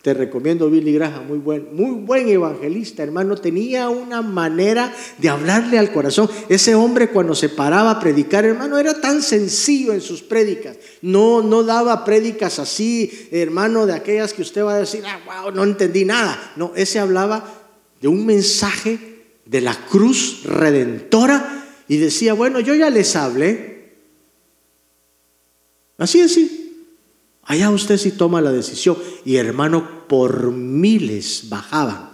Te 0.05 0.13
recomiendo 0.13 0.69
Billy 0.69 0.93
Graham, 0.93 1.29
muy 1.29 1.39
buen, 1.39 1.75
muy 1.75 1.93
buen 1.93 2.29
evangelista, 2.29 3.03
hermano. 3.03 3.37
Tenía 3.37 3.89
una 3.89 4.21
manera 4.21 4.95
de 5.17 5.31
hablarle 5.31 5.79
al 5.79 5.93
corazón. 5.93 6.29
Ese 6.51 6.75
hombre 6.75 7.09
cuando 7.09 7.35
se 7.35 7.49
paraba 7.49 7.93
a 7.93 8.01
predicar, 8.01 8.45
hermano, 8.45 8.77
era 8.77 9.01
tan 9.01 9.23
sencillo 9.23 9.95
en 9.95 10.03
sus 10.03 10.21
prédicas. 10.21 10.77
No, 11.01 11.41
no 11.41 11.63
daba 11.63 12.05
prédicas 12.05 12.59
así, 12.59 13.29
hermano, 13.31 13.87
de 13.87 13.95
aquellas 13.95 14.35
que 14.35 14.43
usted 14.43 14.63
va 14.63 14.75
a 14.75 14.81
decir, 14.81 15.03
ah, 15.07 15.21
wow, 15.25 15.53
no 15.53 15.65
entendí 15.65 16.05
nada. 16.05 16.53
No, 16.57 16.73
ese 16.77 16.99
hablaba 16.99 17.43
de 18.03 18.09
un 18.09 18.27
mensaje 18.27 18.99
de 19.47 19.63
la 19.63 19.75
cruz 19.87 20.43
redentora 20.45 21.65
y 21.89 21.97
decía, 21.97 22.35
bueno, 22.35 22.61
yo 22.61 22.75
ya 22.75 22.91
les 22.91 23.17
hablé. 23.17 23.95
Así 25.97 26.21
es, 26.21 26.35
sí. 26.35 26.61
Allá 27.47 27.71
usted 27.71 27.99
sí 27.99 28.11
toma 28.11 28.41
la 28.41 28.53
decisión. 28.53 28.97
Y 29.25 29.37
hermano, 29.37 29.94
por 30.07 30.53
miles 30.53 31.49
bajaban. 31.49 32.11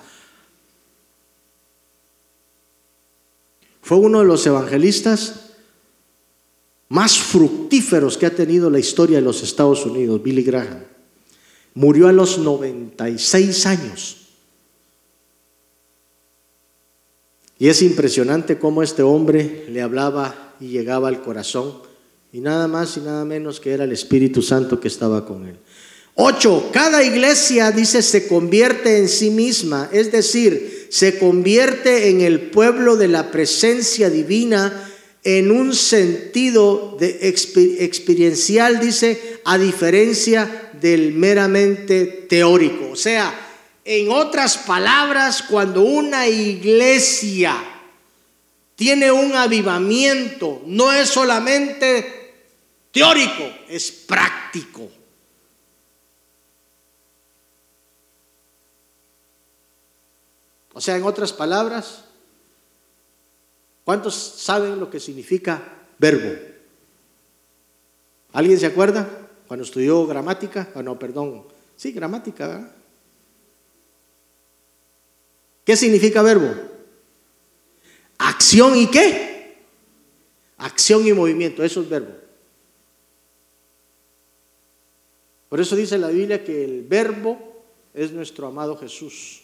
Fue 3.82 3.99
uno 3.99 4.20
de 4.20 4.26
los 4.26 4.47
evangelistas 4.47 5.51
más 6.88 7.18
fructíferos 7.18 8.18
que 8.18 8.26
ha 8.26 8.34
tenido 8.34 8.68
la 8.68 8.78
historia 8.78 9.18
de 9.18 9.24
los 9.24 9.43
Estados 9.43 9.86
Unidos, 9.86 10.22
Billy 10.22 10.43
Graham. 10.43 10.84
Murió 11.74 12.09
a 12.09 12.12
los 12.12 12.38
96 12.38 13.66
años. 13.66 14.16
Y 17.59 17.68
es 17.68 17.82
impresionante 17.82 18.59
cómo 18.59 18.82
este 18.82 19.03
hombre 19.03 19.66
le 19.68 19.82
hablaba 19.82 20.55
y 20.61 20.68
llegaba 20.68 21.09
al 21.09 21.22
corazón. 21.22 21.74
Y 22.32 22.41
nada 22.41 22.66
más 22.68 22.97
y 22.97 23.01
nada 23.01 23.24
menos 23.24 23.61
que 23.61 23.72
era 23.72 23.84
el 23.84 23.93
Espíritu 23.93 24.41
Santo 24.41 24.80
que 24.80 24.88
estaba 24.88 25.26
con 25.26 25.47
él. 25.47 25.59
Ocho, 26.15 26.71
cada 26.73 27.03
iglesia, 27.03 27.71
dice, 27.71 28.03
se 28.03 28.27
convierte 28.27 28.99
en 28.99 29.09
sí 29.09 29.31
misma, 29.31 29.89
es 29.93 30.13
decir, 30.13 30.89
se 30.91 31.19
convierte 31.19 32.11
en 32.11 32.21
el 32.21 32.51
pueblo 32.51 32.97
de 32.97 33.09
la 33.09 33.31
presencia 33.31 34.11
divina 34.11 34.89
en 35.23 35.51
un 35.51 35.75
sentido 35.75 36.97
de 36.99 37.29
experiencial, 37.29 38.81
dice, 38.81 39.41
a 39.45 39.59
diferencia 39.59 40.71
del 40.81 41.13
meramente 41.13 42.05
teórico. 42.29 42.91
O 42.93 42.97
sea, 42.97 43.49
en 43.85 44.11
otras 44.11 44.59
palabras, 44.59 45.43
cuando 45.43 45.83
una 45.83 46.27
iglesia 46.27 47.57
tiene 48.75 49.13
un 49.13 49.35
avivamiento, 49.35 50.63
no 50.67 50.93
es 50.93 51.09
solamente 51.09 52.35
teórico, 52.91 53.45
es 53.69 53.91
práctico. 53.91 55.00
O 60.81 60.83
sea, 60.83 60.97
en 60.97 61.03
otras 61.03 61.31
palabras, 61.31 62.05
¿cuántos 63.85 64.14
saben 64.14 64.81
lo 64.81 64.89
que 64.89 64.99
significa 64.99 65.62
verbo? 65.99 66.41
¿Alguien 68.33 68.59
se 68.59 68.64
acuerda? 68.64 69.07
Cuando 69.47 69.64
estudió 69.64 70.07
gramática, 70.07 70.70
o 70.74 70.83
no, 70.83 70.99
perdón, 70.99 71.45
sí, 71.76 71.93
gramática, 71.93 72.49
¿verdad? 72.49 72.72
¿Qué 75.66 75.76
significa 75.76 76.22
verbo? 76.22 76.51
Acción 78.16 78.74
y 78.74 78.87
qué? 78.87 79.59
Acción 80.57 81.07
y 81.07 81.12
movimiento, 81.12 81.62
eso 81.62 81.83
es 81.83 81.91
verbo. 81.91 82.14
Por 85.51 85.61
eso 85.61 85.76
dice 85.76 85.99
la 85.99 86.09
Biblia 86.09 86.43
que 86.43 86.64
el 86.64 86.85
verbo 86.85 87.39
es 87.93 88.12
nuestro 88.12 88.47
amado 88.47 88.78
Jesús 88.78 89.43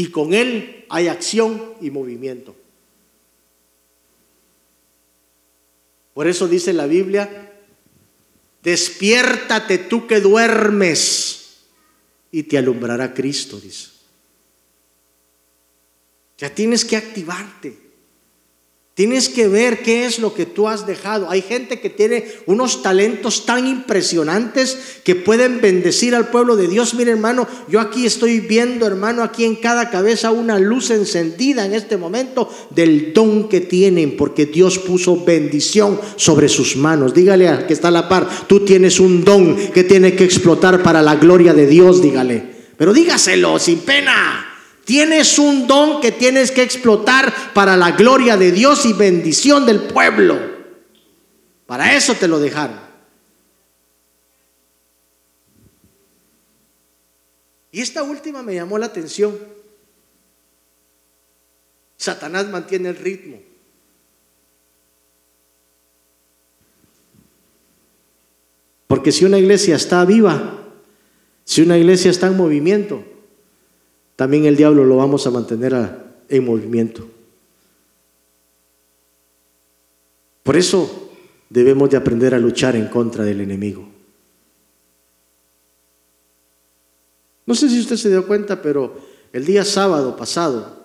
y 0.00 0.10
con 0.10 0.32
Él 0.32 0.86
hay 0.88 1.08
acción 1.08 1.74
y 1.82 1.90
movimiento. 1.90 2.56
Por 6.14 6.26
eso 6.26 6.48
dice 6.48 6.72
la 6.72 6.86
Biblia, 6.86 7.52
despiértate 8.62 9.76
tú 9.76 10.06
que 10.06 10.20
duermes 10.20 11.58
y 12.32 12.44
te 12.44 12.56
alumbrará 12.56 13.12
Cristo, 13.12 13.60
dice. 13.60 13.90
Ya 16.38 16.48
tienes 16.48 16.86
que 16.86 16.96
activarte. 16.96 17.89
Tienes 19.00 19.30
que 19.30 19.48
ver 19.48 19.80
qué 19.80 20.04
es 20.04 20.18
lo 20.18 20.34
que 20.34 20.44
tú 20.44 20.68
has 20.68 20.86
dejado. 20.86 21.30
Hay 21.30 21.40
gente 21.40 21.80
que 21.80 21.88
tiene 21.88 22.26
unos 22.44 22.82
talentos 22.82 23.46
tan 23.46 23.66
impresionantes 23.66 24.76
que 25.04 25.14
pueden 25.14 25.62
bendecir 25.62 26.14
al 26.14 26.28
pueblo 26.28 26.54
de 26.54 26.68
Dios. 26.68 26.92
Mire 26.92 27.12
hermano, 27.12 27.48
yo 27.66 27.80
aquí 27.80 28.04
estoy 28.04 28.40
viendo 28.40 28.86
hermano, 28.86 29.22
aquí 29.22 29.46
en 29.46 29.56
cada 29.56 29.88
cabeza 29.88 30.32
una 30.32 30.58
luz 30.58 30.90
encendida 30.90 31.64
en 31.64 31.72
este 31.72 31.96
momento 31.96 32.50
del 32.68 33.14
don 33.14 33.48
que 33.48 33.62
tienen, 33.62 34.18
porque 34.18 34.44
Dios 34.44 34.78
puso 34.78 35.24
bendición 35.24 35.98
sobre 36.16 36.50
sus 36.50 36.76
manos. 36.76 37.14
Dígale 37.14 37.48
al 37.48 37.66
que 37.66 37.72
está 37.72 37.88
a 37.88 37.92
la 37.92 38.06
par, 38.06 38.28
tú 38.48 38.66
tienes 38.66 39.00
un 39.00 39.24
don 39.24 39.56
que 39.72 39.82
tiene 39.82 40.14
que 40.14 40.24
explotar 40.24 40.82
para 40.82 41.00
la 41.00 41.16
gloria 41.16 41.54
de 41.54 41.66
Dios, 41.66 42.02
dígale. 42.02 42.44
Pero 42.76 42.92
dígaselo 42.92 43.58
sin 43.58 43.78
pena. 43.78 44.49
Tienes 44.84 45.38
un 45.38 45.66
don 45.66 46.00
que 46.00 46.12
tienes 46.12 46.50
que 46.50 46.62
explotar 46.62 47.52
para 47.52 47.76
la 47.76 47.92
gloria 47.92 48.36
de 48.36 48.52
Dios 48.52 48.86
y 48.86 48.92
bendición 48.92 49.66
del 49.66 49.82
pueblo. 49.82 50.38
Para 51.66 51.94
eso 51.94 52.14
te 52.14 52.26
lo 52.26 52.40
dejaron. 52.40 52.80
Y 57.72 57.80
esta 57.80 58.02
última 58.02 58.42
me 58.42 58.54
llamó 58.54 58.78
la 58.78 58.86
atención. 58.86 59.38
Satanás 61.96 62.48
mantiene 62.48 62.88
el 62.88 62.96
ritmo. 62.96 63.40
Porque 68.86 69.12
si 69.12 69.24
una 69.24 69.38
iglesia 69.38 69.76
está 69.76 70.04
viva, 70.04 70.64
si 71.44 71.62
una 71.62 71.78
iglesia 71.78 72.10
está 72.10 72.26
en 72.26 72.36
movimiento, 72.36 73.04
también 74.20 74.44
el 74.44 74.54
diablo 74.54 74.84
lo 74.84 74.98
vamos 74.98 75.26
a 75.26 75.30
mantener 75.30 75.74
en 76.28 76.44
movimiento. 76.44 77.08
Por 80.42 80.58
eso 80.58 81.10
debemos 81.48 81.88
de 81.88 81.96
aprender 81.96 82.34
a 82.34 82.38
luchar 82.38 82.76
en 82.76 82.88
contra 82.88 83.24
del 83.24 83.40
enemigo. 83.40 83.88
No 87.46 87.54
sé 87.54 87.70
si 87.70 87.80
usted 87.80 87.96
se 87.96 88.10
dio 88.10 88.26
cuenta, 88.26 88.60
pero 88.60 88.94
el 89.32 89.46
día 89.46 89.64
sábado 89.64 90.14
pasado, 90.18 90.79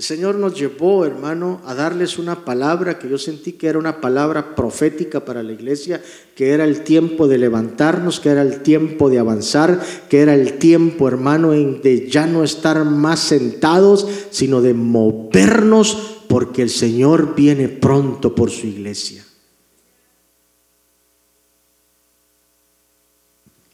el 0.00 0.04
Señor 0.04 0.36
nos 0.36 0.58
llevó, 0.58 1.04
hermano, 1.04 1.60
a 1.66 1.74
darles 1.74 2.18
una 2.18 2.42
palabra 2.46 2.98
que 2.98 3.06
yo 3.06 3.18
sentí 3.18 3.52
que 3.52 3.66
era 3.66 3.78
una 3.78 4.00
palabra 4.00 4.54
profética 4.54 5.26
para 5.26 5.42
la 5.42 5.52
iglesia, 5.52 6.02
que 6.34 6.54
era 6.54 6.64
el 6.64 6.84
tiempo 6.84 7.28
de 7.28 7.36
levantarnos, 7.36 8.18
que 8.18 8.30
era 8.30 8.40
el 8.40 8.62
tiempo 8.62 9.10
de 9.10 9.18
avanzar, 9.18 9.78
que 10.08 10.20
era 10.20 10.34
el 10.34 10.54
tiempo, 10.54 11.06
hermano, 11.06 11.50
de 11.50 12.08
ya 12.08 12.26
no 12.26 12.44
estar 12.44 12.82
más 12.86 13.20
sentados, 13.20 14.08
sino 14.30 14.62
de 14.62 14.72
movernos, 14.72 16.22
porque 16.30 16.62
el 16.62 16.70
Señor 16.70 17.34
viene 17.34 17.68
pronto 17.68 18.34
por 18.34 18.50
su 18.50 18.68
iglesia. 18.68 19.22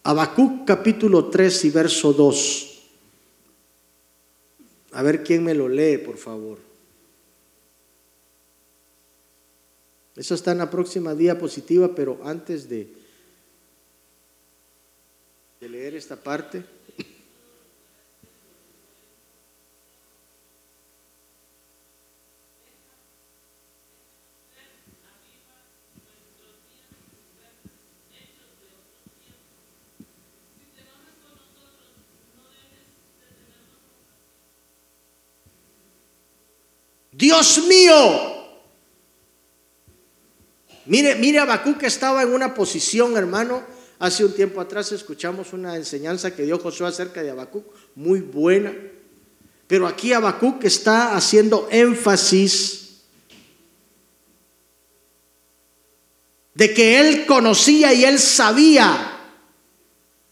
Habacuc 0.03 0.65
capítulo 0.67 1.27
3 1.27 1.67
y 1.67 1.71
verso 1.71 2.13
2. 2.13 2.76
A 4.97 5.03
ver 5.03 5.23
quién 5.23 5.45
me 5.45 5.53
lo 5.53 5.69
lee, 5.69 5.99
por 5.99 6.17
favor. 6.17 6.57
Eso 10.17 10.35
está 10.35 10.53
en 10.53 10.59
la 10.59 10.71
próxima 10.71 11.15
diapositiva, 11.15 11.95
pero 11.95 12.19
antes 12.25 12.67
de, 12.67 12.95
de 15.61 15.69
leer 15.69 15.97
esta 15.97 16.17
parte. 16.17 16.65
Dios 37.17 37.63
mío. 37.67 38.37
Mire, 40.85 41.15
mire 41.17 41.41
que 41.79 41.87
estaba 41.87 42.23
en 42.23 42.33
una 42.33 42.55
posición, 42.55 43.17
hermano. 43.17 43.63
Hace 43.99 44.25
un 44.25 44.35
tiempo 44.35 44.61
atrás 44.61 44.93
escuchamos 44.93 45.53
una 45.55 45.75
enseñanza 45.77 46.35
que 46.35 46.43
dio 46.43 46.59
Josué 46.59 46.87
acerca 46.87 47.23
de 47.23 47.31
Habacuc, 47.31 47.65
muy 47.95 48.21
buena. 48.21 48.75
Pero 49.67 49.87
aquí 49.87 50.13
Habacuc 50.13 50.63
está 50.65 51.17
haciendo 51.17 51.69
énfasis 51.71 53.01
de 56.55 56.75
que 56.75 57.01
él 57.01 57.27
conocía 57.27 57.93
y 57.95 58.05
él 58.05 58.19
sabía 58.19 59.19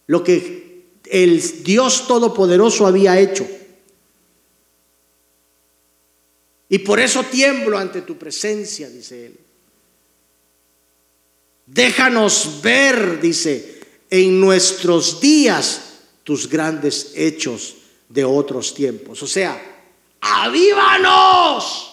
lo 0.06 0.22
que 0.22 0.84
el 1.06 1.64
Dios 1.64 2.06
Todopoderoso 2.06 2.86
había 2.86 3.18
hecho. 3.18 3.46
Y 6.68 6.78
por 6.78 6.98
eso 6.98 7.24
tiemblo 7.24 7.78
ante 7.78 8.02
tu 8.02 8.16
presencia, 8.16 8.88
dice 8.88 9.26
él. 9.26 9.40
Déjanos 11.66 12.60
ver, 12.62 13.20
dice, 13.20 13.80
en 14.10 14.40
nuestros 14.40 15.20
días 15.20 15.80
tus 16.22 16.48
grandes 16.48 17.12
hechos 17.14 17.76
de 18.08 18.24
otros 18.24 18.74
tiempos. 18.74 19.22
O 19.22 19.26
sea, 19.26 19.60
avívanos 20.20 21.90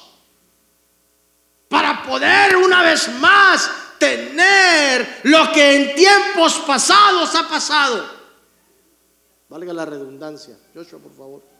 para 1.67 2.03
poder 2.03 2.57
una 2.57 2.83
vez 2.83 3.09
más 3.19 3.69
tener 3.97 5.21
lo 5.23 5.51
que 5.53 5.75
en 5.75 5.95
tiempos 5.95 6.55
pasados 6.65 7.33
ha 7.35 7.47
pasado. 7.47 8.21
Valga 9.47 9.73
la 9.73 9.85
redundancia. 9.85 10.57
Joshua, 10.73 10.99
por 10.99 11.15
favor. 11.15 11.50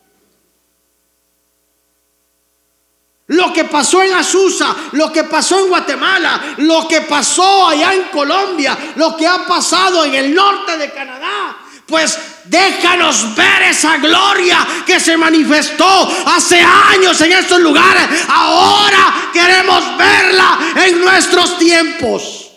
Lo 3.28 3.53
que 3.53 3.63
pasó 3.65 4.01
en 4.03 4.13
Azusa, 4.13 4.76
lo 4.93 5.11
que 5.11 5.24
pasó 5.24 5.59
en 5.59 5.69
Guatemala, 5.69 6.55
lo 6.57 6.88
que 6.88 7.01
pasó 7.01 7.67
allá 7.67 7.93
en 7.93 8.03
Colombia, 8.03 8.78
lo 8.95 9.15
que 9.15 9.26
ha 9.26 9.45
pasado 9.45 10.03
en 10.03 10.15
el 10.15 10.36
norte 10.36 10.78
de 10.78 10.91
Canadá. 10.91 11.57
Pues 11.86 12.17
déjanos 12.45 13.36
ver 13.36 13.63
esa 13.63 13.97
gloria 13.97 14.65
que 14.86 14.99
se 14.99 15.17
manifestó 15.17 16.09
hace 16.26 16.61
años 16.61 17.19
en 17.22 17.34
estos 17.34 17.59
lugares. 17.59 18.03
Ahora 18.28 19.30
queremos 19.34 19.97
verla 19.97 20.59
en 20.76 21.01
nuestros 21.01 21.57
tiempos. 21.57 22.49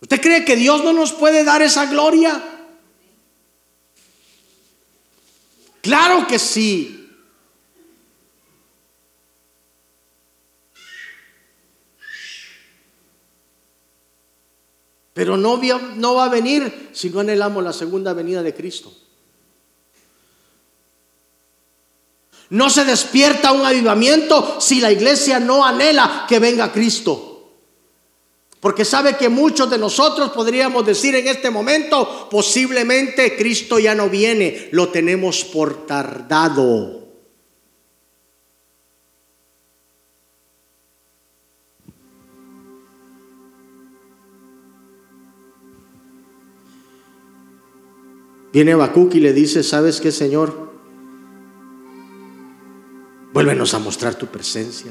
¿Usted 0.00 0.20
cree 0.20 0.44
que 0.44 0.56
Dios 0.56 0.84
no 0.84 0.92
nos 0.92 1.12
puede 1.12 1.44
dar 1.44 1.60
esa 1.60 1.86
gloria? 1.86 2.57
Claro 5.88 6.26
que 6.26 6.38
sí. 6.38 7.08
Pero 15.14 15.38
no, 15.38 16.14
va 16.14 16.24
a 16.26 16.28
venir 16.28 16.90
si 16.92 17.08
no 17.08 17.20
anhelamos 17.20 17.64
la 17.64 17.72
segunda 17.72 18.12
venida 18.12 18.42
de 18.42 18.54
Cristo. 18.54 18.92
No 22.50 22.68
se 22.68 22.84
despierta 22.84 23.52
un 23.52 23.64
avivamiento 23.64 24.60
si 24.60 24.82
la 24.82 24.92
iglesia 24.92 25.40
no 25.40 25.64
anhela 25.64 26.26
que 26.28 26.38
venga 26.38 26.70
Cristo. 26.70 27.27
Porque 28.60 28.84
sabe 28.84 29.16
que 29.16 29.28
muchos 29.28 29.70
de 29.70 29.78
nosotros 29.78 30.30
podríamos 30.30 30.84
decir 30.84 31.14
en 31.14 31.28
este 31.28 31.50
momento, 31.50 32.28
posiblemente 32.30 33.36
Cristo 33.36 33.78
ya 33.78 33.94
no 33.94 34.08
viene, 34.08 34.68
lo 34.72 34.88
tenemos 34.88 35.44
por 35.44 35.86
tardado. 35.86 36.98
Viene 48.52 48.72
Habacuc 48.72 49.14
y 49.14 49.20
le 49.20 49.32
dice, 49.32 49.62
¿sabes 49.62 50.00
qué, 50.00 50.10
Señor? 50.10 50.72
Vuélvenos 53.32 53.72
a 53.74 53.78
mostrar 53.78 54.16
tu 54.16 54.26
presencia. 54.26 54.90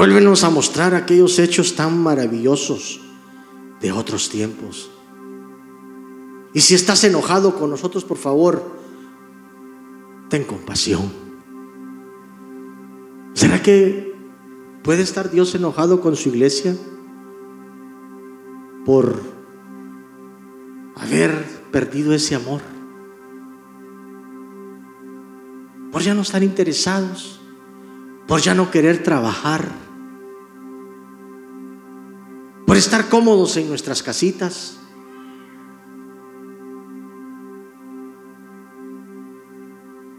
Vuélvenos 0.00 0.44
a 0.44 0.48
mostrar 0.48 0.94
aquellos 0.94 1.38
hechos 1.38 1.76
tan 1.76 2.02
maravillosos 2.02 3.02
de 3.82 3.92
otros 3.92 4.30
tiempos. 4.30 4.90
Y 6.54 6.62
si 6.62 6.74
estás 6.74 7.04
enojado 7.04 7.54
con 7.56 7.68
nosotros, 7.68 8.06
por 8.06 8.16
favor, 8.16 8.62
ten 10.30 10.44
compasión. 10.44 11.12
¿Será 13.34 13.60
que 13.60 14.16
puede 14.82 15.02
estar 15.02 15.30
Dios 15.30 15.54
enojado 15.54 16.00
con 16.00 16.16
su 16.16 16.30
iglesia 16.30 16.74
por 18.86 19.20
haber 20.96 21.44
perdido 21.72 22.14
ese 22.14 22.36
amor? 22.36 22.62
Por 25.92 26.00
ya 26.00 26.14
no 26.14 26.22
estar 26.22 26.42
interesados 26.42 27.40
por 28.30 28.40
ya 28.40 28.54
no 28.54 28.70
querer 28.70 29.02
trabajar, 29.02 29.64
por 32.70 32.76
estar 32.76 33.08
cómodos 33.08 33.56
en 33.56 33.68
nuestras 33.68 34.00
casitas. 34.00 34.76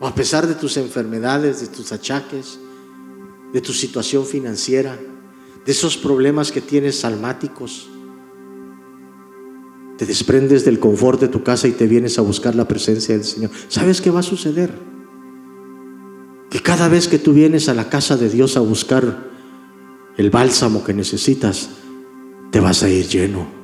O 0.01 0.05
a 0.05 0.13
pesar 0.13 0.45
de 0.47 0.55
tus 0.55 0.75
enfermedades, 0.75 1.61
de 1.61 1.67
tus 1.67 1.93
achaques, 1.93 2.59
de 3.53 3.61
tu 3.61 3.71
situación 3.71 4.25
financiera, 4.25 4.99
de 5.65 5.71
esos 5.71 5.95
problemas 5.95 6.51
que 6.51 6.59
tienes 6.59 7.05
almáticos, 7.05 7.87
te 9.97 10.05
desprendes 10.05 10.65
del 10.65 10.77
confort 10.77 11.21
de 11.21 11.29
tu 11.29 11.43
casa 11.43 11.69
y 11.69 11.71
te 11.71 11.87
vienes 11.87 12.19
a 12.19 12.21
buscar 12.21 12.53
la 12.53 12.67
presencia 12.67 13.15
del 13.15 13.23
Señor. 13.23 13.51
¿Sabes 13.69 14.01
qué 14.01 14.11
va 14.11 14.19
a 14.19 14.23
suceder? 14.23 14.77
que 16.49 16.61
cada 16.61 16.89
vez 16.89 17.07
que 17.07 17.17
tú 17.17 17.31
vienes 17.31 17.69
a 17.69 17.73
la 17.73 17.87
casa 17.87 18.17
de 18.17 18.27
Dios 18.27 18.57
a 18.57 18.59
buscar 18.59 19.31
el 20.17 20.29
bálsamo 20.29 20.83
que 20.83 20.93
necesitas, 20.93 21.69
te 22.51 22.59
vas 22.59 22.83
a 22.83 22.89
ir 22.89 23.07
lleno, 23.07 23.61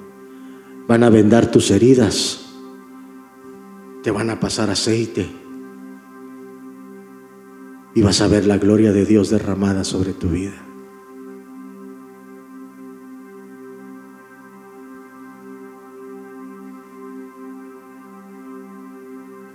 Van 0.87 1.03
a 1.03 1.09
vendar 1.09 1.51
tus 1.51 1.69
heridas. 1.69 2.45
Te 4.03 4.09
van 4.09 4.29
a 4.29 4.39
pasar 4.39 4.69
aceite. 4.69 5.29
Y 7.93 8.01
vas 8.01 8.21
a 8.21 8.27
ver 8.27 8.45
la 8.45 8.57
gloria 8.57 8.93
de 8.93 9.05
Dios 9.05 9.29
derramada 9.29 9.83
sobre 9.83 10.13
tu 10.13 10.29
vida. 10.29 10.55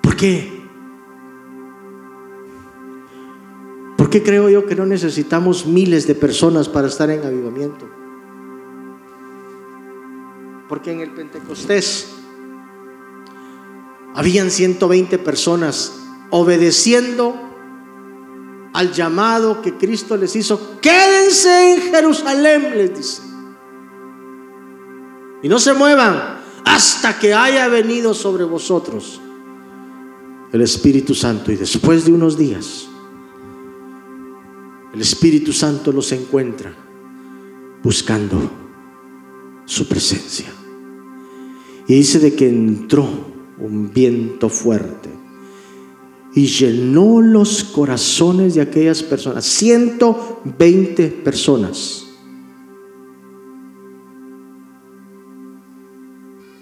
¿Por 0.03 0.17
qué? 0.17 0.61
¿Por 3.97 4.11
qué 4.11 4.23
creo 4.23 4.51
yo 4.51 4.67
que 4.67 4.77
no 4.77 4.85
necesitamos 4.85 5.67
miles 5.67 6.07
de 6.07 6.15
personas 6.15 6.69
para 6.69 6.89
estar 6.89 7.09
en 7.09 7.25
avivamiento? 7.25 8.02
Porque 10.73 10.91
en 10.91 11.01
el 11.01 11.11
Pentecostés 11.11 12.07
habían 14.15 14.51
120 14.51 15.19
personas 15.19 15.93
obedeciendo 16.31 17.37
al 18.73 18.91
llamado 18.91 19.61
que 19.61 19.77
Cristo 19.77 20.17
les 20.17 20.35
hizo. 20.35 20.79
Quédense 20.81 21.75
en 21.75 21.93
Jerusalén, 21.93 22.71
les 22.75 22.97
dice. 22.97 23.21
Y 25.43 25.49
no 25.51 25.59
se 25.59 25.75
muevan 25.75 26.41
hasta 26.65 27.19
que 27.19 27.35
haya 27.35 27.69
venido 27.69 28.15
sobre 28.15 28.45
vosotros 28.45 29.21
el 30.53 30.63
Espíritu 30.63 31.15
Santo. 31.15 31.53
Y 31.53 31.57
después 31.57 32.07
de 32.07 32.15
unos 32.15 32.39
días, 32.39 32.89
el 34.95 35.03
Espíritu 35.03 35.53
Santo 35.53 35.93
los 35.93 36.11
encuentra 36.13 36.75
buscando 37.83 38.51
su 39.67 39.87
presencia. 39.87 40.47
Y 41.89 41.95
dice 41.95 42.19
de 42.19 42.35
que 42.35 42.49
entró 42.49 43.07
un 43.59 43.93
viento 43.93 44.49
fuerte 44.49 45.11
y 46.35 46.47
llenó 46.47 47.21
los 47.21 47.63
corazones 47.65 48.55
de 48.55 48.63
aquellas 48.63 49.03
personas, 49.03 49.45
120 49.45 51.09
personas. 51.09 52.07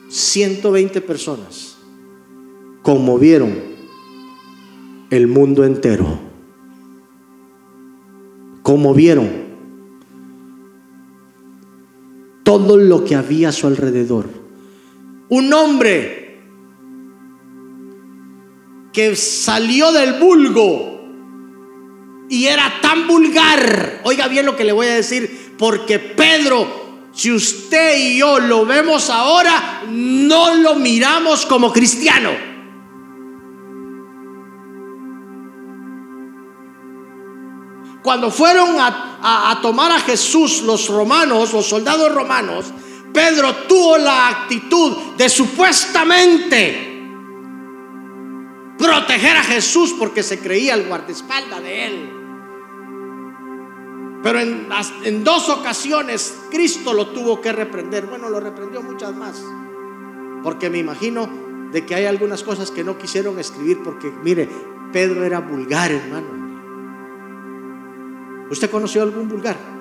120 0.08 1.00
personas 1.02 1.76
conmovieron 2.82 3.56
el 5.10 5.28
mundo 5.28 5.64
entero. 5.64 6.18
Conmovieron 8.62 9.28
todo 12.42 12.76
lo 12.76 13.04
que 13.04 13.14
había 13.14 13.50
a 13.50 13.52
su 13.52 13.68
alrededor 13.68 14.39
un 15.30 15.52
hombre 15.52 16.42
que 18.92 19.16
salió 19.16 19.92
del 19.92 20.14
vulgo 20.14 21.00
y 22.28 22.46
era 22.46 22.80
tan 22.80 23.06
vulgar. 23.06 24.00
Oiga 24.04 24.28
bien 24.28 24.46
lo 24.46 24.56
que 24.56 24.64
le 24.64 24.72
voy 24.72 24.86
a 24.86 24.94
decir, 24.94 25.54
porque 25.58 25.98
Pedro, 25.98 27.08
si 27.12 27.32
usted 27.32 27.98
y 27.98 28.18
yo 28.18 28.38
lo 28.38 28.66
vemos 28.66 29.10
ahora, 29.10 29.82
no 29.88 30.54
lo 30.54 30.74
miramos 30.76 31.46
como 31.46 31.72
cristiano. 31.72 32.30
Cuando 38.02 38.30
fueron 38.30 38.76
a, 38.78 39.58
tomar 39.60 39.92
a 39.92 40.00
Jesús 40.00 40.62
los 40.62 40.88
romanos, 40.88 41.52
los 41.52 41.66
soldados 41.66 42.12
romanos, 42.14 42.66
Pedro 43.12 43.54
tuvo 43.68 43.98
la 43.98 44.28
actitud 44.28 44.96
de 45.16 45.28
supuestamente 45.28 46.88
proteger 48.78 49.36
a 49.36 49.42
Jesús 49.42 49.94
porque 49.98 50.22
se 50.22 50.38
creía 50.38 50.74
el 50.74 50.86
guardaespaldas 50.86 51.62
de 51.62 51.86
él. 51.86 52.10
Pero 54.22 54.40
en, 54.40 54.68
en, 55.04 55.24
dos 55.24 55.48
ocasiones 55.48 56.36
Cristo 56.50 56.92
lo 56.92 57.08
tuvo 57.08 57.40
que 57.40 57.52
reprender. 57.52 58.06
Bueno, 58.06 58.28
lo 58.28 58.38
reprendió 58.38 58.82
muchas 58.82 59.14
más. 59.14 59.42
Porque 60.42 60.70
me 60.70 60.78
imagino 60.78 61.28
de 61.72 61.86
que 61.86 61.94
hay 61.94 62.06
algunas 62.06 62.42
cosas 62.42 62.70
que 62.70 62.84
no 62.84 62.98
quisieron 62.98 63.38
escribir 63.38 63.82
porque, 63.82 64.12
mire, 64.22 64.48
Pedro 64.92 65.24
era 65.24 65.40
vulgar, 65.40 65.90
hermano. 65.90 66.40
¿Usted 68.50 68.70
conoció 68.70 69.02
algún 69.02 69.28
vulgar? 69.28 69.79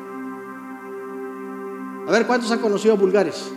A 2.09 2.11
ver, 2.11 2.25
¿cuántos 2.25 2.49
han 2.49 2.57
conocido 2.57 2.97
vulgares? 2.97 3.51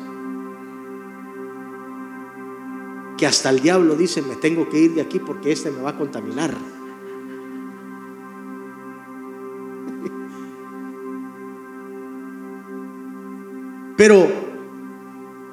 Que 3.16 3.26
hasta 3.26 3.48
el 3.48 3.60
diablo 3.60 3.96
dice, 3.96 4.20
me 4.20 4.36
tengo 4.36 4.68
que 4.68 4.78
ir 4.78 4.92
de 4.92 5.00
aquí 5.00 5.18
porque 5.18 5.52
este 5.52 5.70
me 5.70 5.80
va 5.80 5.92
a 5.92 5.96
contaminar. 5.96 6.54
Pero, 13.96 14.28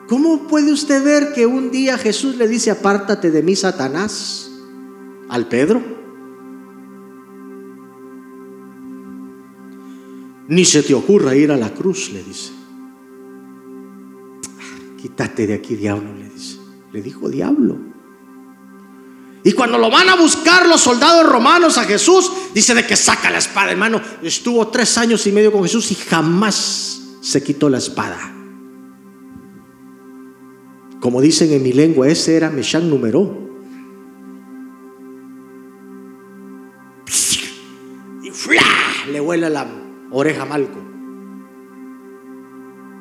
¿cómo 0.09 0.49
puede 0.49 0.73
usted 0.73 1.01
ver 1.01 1.31
que 1.31 1.45
un 1.45 1.71
día 1.71 1.97
Jesús 1.97 2.35
le 2.35 2.49
dice, 2.49 2.69
apártate 2.69 3.31
de 3.31 3.41
mí, 3.41 3.55
Satanás, 3.55 4.51
al 5.29 5.47
Pedro? 5.47 5.81
Ni 10.49 10.65
se 10.65 10.83
te 10.83 10.93
ocurra 10.93 11.33
ir 11.33 11.53
a 11.53 11.55
la 11.55 11.73
cruz, 11.73 12.11
le 12.11 12.23
dice. 12.23 12.58
Quítate 15.01 15.47
de 15.47 15.53
aquí, 15.53 15.75
diablo, 15.75 16.13
le 16.13 16.29
dice. 16.29 16.57
Le 16.91 17.01
dijo 17.01 17.29
diablo. 17.29 17.77
Y 19.43 19.53
cuando 19.53 19.77
lo 19.77 19.89
van 19.89 20.09
a 20.09 20.15
buscar 20.15 20.67
los 20.67 20.81
soldados 20.81 21.25
romanos 21.31 21.77
a 21.77 21.85
Jesús, 21.85 22.31
dice 22.53 22.73
de 22.73 22.85
que 22.85 22.95
saca 22.95 23.29
la 23.29 23.37
espada, 23.37 23.71
hermano. 23.71 24.01
Estuvo 24.21 24.67
tres 24.67 24.97
años 24.97 25.25
y 25.27 25.31
medio 25.31 25.51
con 25.51 25.63
Jesús 25.63 25.91
y 25.91 25.95
jamás 25.95 27.01
se 27.21 27.41
quitó 27.41 27.69
la 27.69 27.77
espada. 27.77 28.35
Como 30.99 31.21
dicen 31.21 31.53
en 31.53 31.63
mi 31.63 31.71
lengua, 31.71 32.09
ese 32.09 32.35
era 32.35 32.49
Meshán 32.49 32.89
número. 32.89 33.47
Y 38.21 38.31
¡fla! 38.31 38.61
le 39.09 39.19
vuela 39.21 39.49
la 39.49 39.65
oreja 40.11 40.45
Malco. 40.45 40.79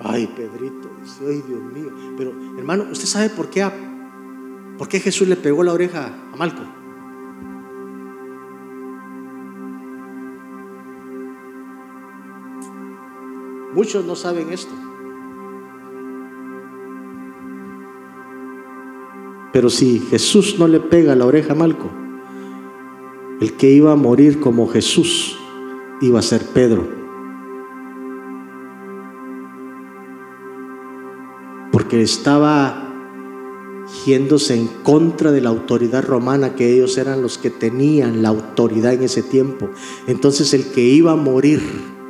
Ay, 0.01 0.29
Pedrito, 0.29 0.78
ay, 1.21 1.43
Dios 1.47 1.63
mío. 1.73 1.91
Pero, 2.17 2.33
hermano, 2.59 2.87
¿usted 2.91 3.07
sabe 3.07 3.31
por 3.31 3.51
qué, 3.51 3.69
por 4.77 4.89
qué 4.89 5.01
Jesús 5.01 5.29
le 5.29 5.37
pegó 5.37 5.63
la 5.63 5.73
oreja 5.73 6.13
a 6.33 6.37
Malco? 6.37 6.63
Muchos 13.75 14.05
no 14.05 14.17
saben 14.17 14.53
esto. 14.53 14.75
Pero 19.53 19.71
si 19.71 20.01
Jesús 20.01 20.57
no 20.59 20.69
le 20.69 20.81
pega 20.81 21.15
la 21.15 21.27
oreja 21.27 21.53
a 21.53 21.57
Malco, 21.57 21.91
el 23.41 23.53
que 23.55 23.71
iba 23.71 23.93
a 23.93 23.97
morir 23.97 24.41
como 24.41 24.69
Jesús 24.69 25.39
iba 26.01 26.19
a 26.19 26.23
ser 26.23 26.45
Pedro. 26.47 26.98
Porque 31.79 32.03
estaba 32.03 32.93
yéndose 34.05 34.57
en 34.57 34.67
contra 34.83 35.31
de 35.31 35.41
la 35.41 35.51
autoridad 35.51 36.03
romana, 36.03 36.57
que 36.57 36.75
ellos 36.75 36.99
eran 36.99 37.23
los 37.23 37.39
que 37.39 37.51
tenían 37.51 38.21
la 38.21 38.31
autoridad 38.31 38.95
en 38.95 39.05
ese 39.05 39.23
tiempo. 39.23 39.71
Entonces 40.09 40.53
el 40.55 40.73
que 40.73 40.81
iba 40.81 41.13
a 41.13 41.15
morir 41.17 41.63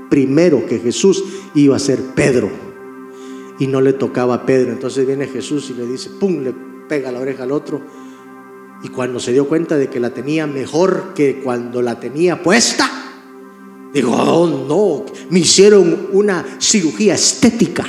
primero 0.09 0.65
que 0.65 0.79
Jesús 0.79 1.23
iba 1.55 1.77
a 1.77 1.81
ser 1.81 2.01
Pedro. 2.15 2.49
Y 3.59 3.67
no 3.67 3.83
le 3.83 3.93
tocaba 3.93 4.37
a 4.37 4.47
Pedro. 4.47 4.73
Entonces 4.73 5.07
viene 5.07 5.27
Jesús 5.27 5.69
y 5.69 5.75
le 5.75 5.85
dice, 5.85 6.09
¡pum!, 6.19 6.43
le 6.43 6.55
pega 6.89 7.13
la 7.13 7.21
oreja 7.21 7.43
al 7.43 7.53
otro. 7.53 7.83
Y 8.83 8.89
cuando 8.89 9.21
se 9.21 9.33
dio 9.33 9.47
cuenta 9.49 9.77
de 9.77 9.91
que 9.91 10.01
la 10.01 10.15
tenía 10.15 10.47
mejor 10.47 11.13
que 11.15 11.43
cuando 11.45 11.83
la 11.83 12.01
tenía 12.01 12.43
puesta, 12.43 12.91
digo, 13.93 14.13
oh 14.13 14.47
no, 14.67 15.05
me 15.29 15.41
hicieron 15.41 16.09
una 16.15 16.57
cirugía 16.59 17.17
estética 17.17 17.85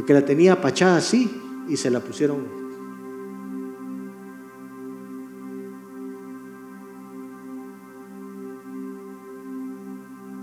porque 0.00 0.14
la 0.14 0.24
tenía 0.24 0.54
apachada 0.54 0.96
así 0.96 1.30
y 1.68 1.76
se 1.76 1.90
la 1.90 2.00
pusieron. 2.00 2.38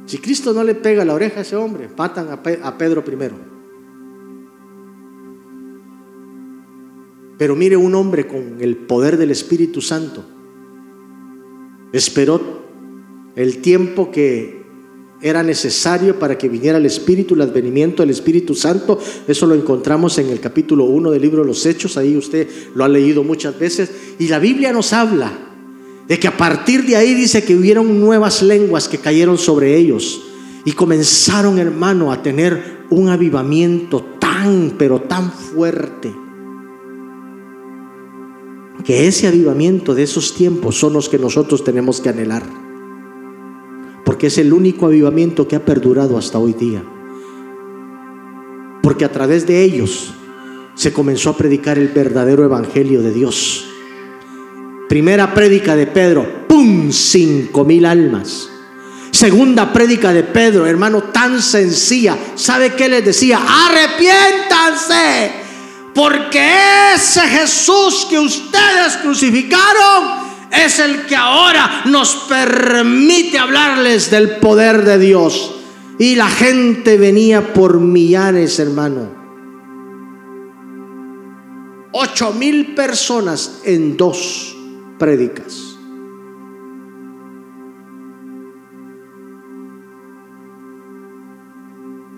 Si 0.05 0.19
Cristo 0.19 0.53
no 0.53 0.63
le 0.63 0.75
pega 0.75 1.03
la 1.03 1.15
oreja 1.15 1.39
a 1.39 1.41
ese 1.41 1.55
hombre, 1.55 1.89
matan 1.97 2.27
a 2.29 2.77
Pedro 2.77 3.03
primero. 3.03 3.33
Pero 7.39 7.55
mire 7.55 7.77
un 7.77 7.95
hombre 7.95 8.27
con 8.27 8.57
el 8.59 8.77
poder 8.77 9.17
del 9.17 9.31
Espíritu 9.31 9.81
Santo. 9.81 10.23
Esperó 11.91 12.61
el 13.35 13.57
tiempo 13.63 14.11
que 14.11 14.56
era 15.21 15.41
necesario 15.41 16.19
para 16.19 16.37
que 16.37 16.47
viniera 16.47 16.77
el 16.77 16.85
Espíritu, 16.85 17.33
el 17.33 17.41
advenimiento 17.41 18.03
del 18.03 18.11
Espíritu 18.11 18.53
Santo. 18.53 18.99
Eso 19.27 19.47
lo 19.47 19.55
encontramos 19.55 20.17
en 20.19 20.29
el 20.29 20.39
capítulo 20.39 20.85
1 20.85 21.11
del 21.11 21.21
libro 21.21 21.41
de 21.41 21.47
los 21.47 21.65
Hechos, 21.65 21.97
ahí 21.97 22.15
usted 22.15 22.47
lo 22.75 22.83
ha 22.83 22.89
leído 22.89 23.23
muchas 23.23 23.57
veces. 23.57 23.89
Y 24.19 24.27
la 24.27 24.39
Biblia 24.39 24.71
nos 24.71 24.93
habla 24.93 25.31
de 26.07 26.19
que 26.19 26.27
a 26.27 26.37
partir 26.37 26.85
de 26.85 26.95
ahí 26.95 27.15
dice 27.15 27.43
que 27.43 27.55
hubieron 27.55 27.99
nuevas 27.99 28.41
lenguas 28.43 28.87
que 28.87 28.99
cayeron 28.99 29.37
sobre 29.37 29.75
ellos 29.75 30.21
y 30.65 30.73
comenzaron, 30.73 31.57
hermano, 31.57 32.11
a 32.11 32.21
tener 32.21 32.85
un 32.89 33.09
avivamiento 33.09 34.05
tan, 34.19 34.75
pero 34.77 35.01
tan 35.01 35.31
fuerte. 35.31 36.13
Que 38.85 39.07
ese 39.07 39.27
avivamiento 39.27 39.95
de 39.95 40.03
esos 40.03 40.33
tiempos 40.35 40.77
son 40.77 40.93
los 40.93 41.09
que 41.09 41.17
nosotros 41.17 41.63
tenemos 41.63 41.99
que 41.99 42.09
anhelar 42.09 42.66
porque 44.07 44.27
es 44.27 44.37
el 44.37 44.53
único 44.53 44.85
avivamiento 44.85 45.49
que 45.49 45.57
ha 45.57 45.65
perdurado 45.65 46.17
hasta 46.17 46.39
hoy 46.39 46.53
día. 46.53 46.81
Porque 48.81 49.03
a 49.03 49.11
través 49.11 49.45
de 49.45 49.61
ellos 49.63 50.13
se 50.75 50.93
comenzó 50.93 51.31
a 51.31 51.35
predicar 51.35 51.77
el 51.77 51.89
verdadero 51.89 52.45
evangelio 52.45 53.01
de 53.01 53.11
Dios. 53.11 53.67
Primera 54.87 55.33
prédica 55.33 55.75
de 55.75 55.87
Pedro, 55.87 56.47
¡pum! 56.47 56.89
Cinco 56.89 57.65
mil 57.65 57.85
almas. 57.85 58.47
Segunda 59.11 59.73
prédica 59.73 60.13
de 60.13 60.23
Pedro, 60.23 60.65
hermano, 60.65 61.03
tan 61.11 61.41
sencilla. 61.41 62.17
¿Sabe 62.35 62.75
qué 62.75 62.87
les 62.87 63.03
decía? 63.03 63.41
Arrepiéntanse, 63.45 65.31
porque 65.93 66.49
ese 66.95 67.19
Jesús 67.27 68.07
que 68.09 68.17
ustedes 68.19 68.95
crucificaron 69.01 70.26
es 70.51 70.79
el 70.79 71.05
que 71.05 71.15
ahora 71.15 71.83
nos 71.85 72.15
permite 72.29 73.37
hablarles 73.37 74.09
del 74.11 74.37
poder 74.37 74.83
de 74.83 74.99
Dios. 74.99 75.53
Y 75.99 76.15
la 76.15 76.29
gente 76.29 76.97
venía 76.97 77.53
por 77.53 77.79
millares, 77.79 78.59
hermano. 78.59 79.15
Ocho 81.91 82.33
mil 82.33 82.75
personas 82.75 83.61
en 83.63 83.97
dos 83.97 84.55
prédicas. 84.99 85.77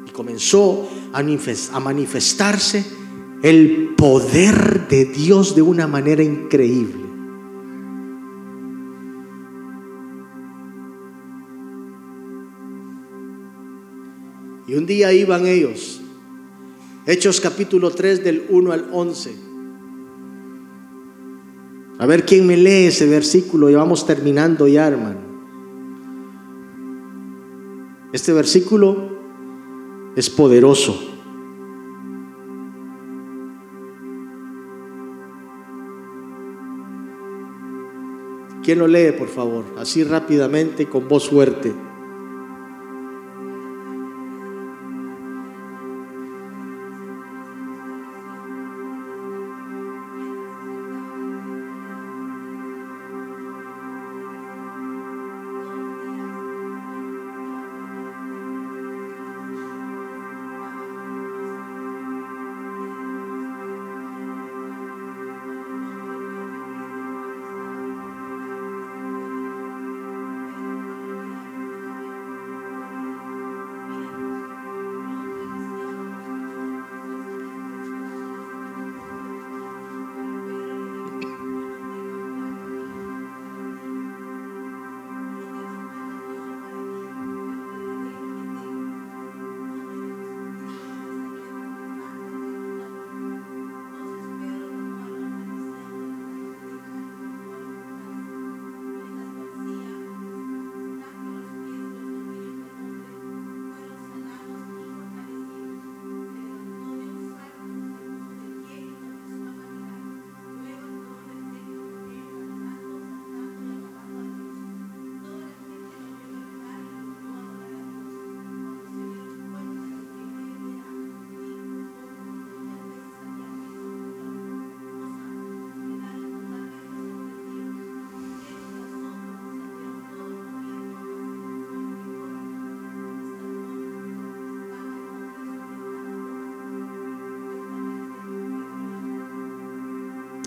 Y 0.06 0.12
comenzó 0.12 0.90
a 1.14 1.80
manifestarse 1.80 2.86
el 3.42 3.94
poder 3.96 4.88
de 4.90 5.06
Dios 5.06 5.56
de 5.56 5.62
una 5.62 5.88
manera 5.88 6.24
increíble. 6.24 7.09
Y 14.70 14.76
un 14.76 14.86
día 14.86 15.12
iban 15.12 15.48
ellos, 15.48 16.00
Hechos 17.08 17.42
capítulo 17.42 17.90
3 17.90 18.24
del 18.24 18.46
1 18.50 18.72
al 18.72 18.88
11. 18.92 19.36
A 21.98 22.06
ver 22.06 22.24
quién 22.24 22.46
me 22.46 22.56
lee 22.56 22.86
ese 22.86 23.08
versículo 23.08 23.72
y 23.72 23.74
vamos 23.74 24.06
terminando 24.06 24.68
ya, 24.68 24.88
hermano. 24.88 25.22
Este 28.14 28.32
versículo 28.32 29.10
es 30.16 30.30
poderoso. 30.30 31.02
¿Quién 38.62 38.78
lo 38.78 38.88
lee, 38.88 39.14
por 39.18 39.30
favor? 39.30 39.66
Así 39.80 40.04
rápidamente, 40.04 40.86
con 40.88 41.08
voz 41.08 41.28
fuerte. 41.28 41.89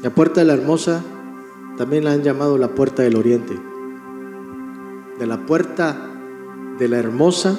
La 0.02 0.10
puerta 0.10 0.40
de 0.40 0.46
la 0.46 0.54
hermosa 0.54 1.00
también 1.76 2.02
la 2.02 2.10
han 2.10 2.24
llamado 2.24 2.58
la 2.58 2.74
puerta 2.74 3.04
del 3.04 3.14
oriente. 3.14 3.56
De 5.16 5.26
la 5.28 5.46
puerta 5.46 6.10
de 6.76 6.88
la 6.88 6.98
hermosa 6.98 7.56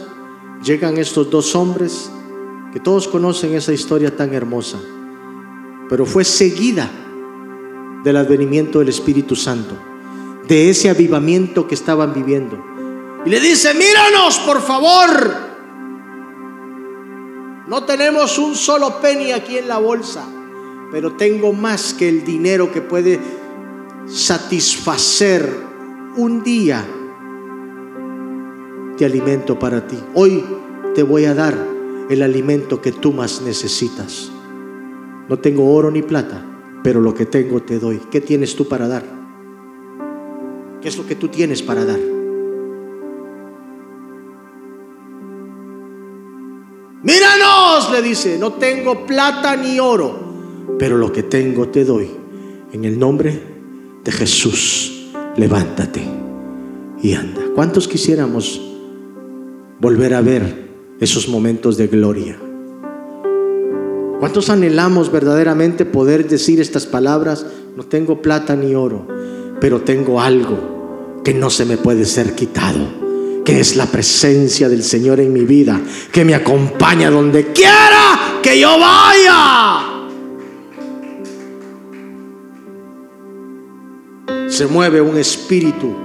llegan 0.61 0.97
estos 0.97 1.29
dos 1.29 1.55
hombres 1.55 2.11
que 2.73 2.81
todos 2.81 3.07
conocen 3.07 3.53
esa 3.53 3.71
historia 3.71 4.13
tan 4.13 4.33
hermosa, 4.33 4.77
pero 5.87 6.05
fue 6.05 6.25
seguida 6.25 6.91
del 8.03 8.17
advenimiento 8.17 8.79
del 8.79 8.89
Espíritu 8.89 9.37
Santo, 9.37 9.77
de 10.45 10.69
ese 10.69 10.89
avivamiento 10.89 11.65
que 11.65 11.75
estaban 11.75 12.13
viviendo. 12.13 12.61
Y 13.25 13.29
le 13.29 13.39
dice, 13.39 13.73
míranos 13.73 14.39
por 14.39 14.61
favor, 14.61 15.33
no 17.69 17.85
tenemos 17.85 18.37
un 18.37 18.53
solo 18.53 18.99
penny 18.99 19.31
aquí 19.31 19.57
en 19.57 19.69
la 19.69 19.77
bolsa 19.77 20.25
pero 20.93 21.13
tengo 21.13 21.53
más 21.53 21.91
que 21.95 22.07
el 22.07 22.23
dinero 22.23 22.71
que 22.71 22.79
puede 22.79 23.19
satisfacer 24.05 25.51
un 26.17 26.43
día 26.43 26.85
de 28.95 29.03
alimento 29.03 29.57
para 29.57 29.87
ti. 29.87 29.97
Hoy 30.13 30.45
te 30.93 31.01
voy 31.01 31.25
a 31.25 31.33
dar 31.33 31.57
el 32.11 32.21
alimento 32.21 32.79
que 32.79 32.91
tú 32.91 33.11
más 33.11 33.41
necesitas. 33.41 34.31
No 35.27 35.39
tengo 35.39 35.73
oro 35.73 35.89
ni 35.89 36.03
plata, 36.03 36.45
pero 36.83 37.01
lo 37.01 37.15
que 37.15 37.25
tengo 37.25 37.63
te 37.63 37.79
doy. 37.79 37.99
¿Qué 38.11 38.21
tienes 38.21 38.55
tú 38.55 38.67
para 38.67 38.87
dar? 38.87 39.03
¿Qué 40.79 40.89
es 40.89 40.95
lo 40.95 41.07
que 41.07 41.15
tú 41.15 41.27
tienes 41.27 41.63
para 41.63 41.85
dar? 41.85 41.99
Míranos, 47.01 47.91
le 47.91 48.01
dice, 48.03 48.37
no 48.37 48.53
tengo 48.53 49.07
plata 49.07 49.55
ni 49.55 49.79
oro, 49.79 50.22
pero 50.79 50.97
lo 50.97 51.11
que 51.11 51.23
tengo 51.23 51.69
te 51.69 51.85
doy. 51.85 52.09
En 52.71 52.85
el 52.85 52.97
nombre 52.97 53.39
de 54.03 54.11
Jesús, 54.11 55.11
levántate 55.37 56.01
y 57.01 57.13
anda. 57.13 57.41
¿Cuántos 57.53 57.87
quisiéramos 57.87 58.61
volver 59.79 60.13
a 60.13 60.21
ver 60.21 60.69
esos 60.99 61.27
momentos 61.27 61.77
de 61.77 61.87
gloria? 61.87 62.37
¿Cuántos 64.19 64.49
anhelamos 64.49 65.11
verdaderamente 65.11 65.85
poder 65.85 66.27
decir 66.27 66.61
estas 66.61 66.85
palabras? 66.85 67.45
No 67.75 67.83
tengo 67.83 68.21
plata 68.21 68.55
ni 68.55 68.73
oro, 68.73 69.05
pero 69.59 69.81
tengo 69.81 70.21
algo 70.21 71.21
que 71.23 71.33
no 71.33 71.49
se 71.49 71.65
me 71.65 71.77
puede 71.77 72.05
ser 72.05 72.33
quitado, 72.33 73.43
que 73.43 73.59
es 73.59 73.75
la 73.75 73.85
presencia 73.85 74.69
del 74.69 74.83
Señor 74.83 75.19
en 75.19 75.33
mi 75.33 75.45
vida, 75.45 75.79
que 76.11 76.23
me 76.23 76.35
acompaña 76.35 77.09
donde 77.09 77.51
quiera 77.51 78.39
que 78.41 78.59
yo 78.59 78.77
vaya. 78.79 79.92
Se 84.53 84.67
mueve 84.67 85.01
un 85.01 85.17
espíritu 85.17 85.95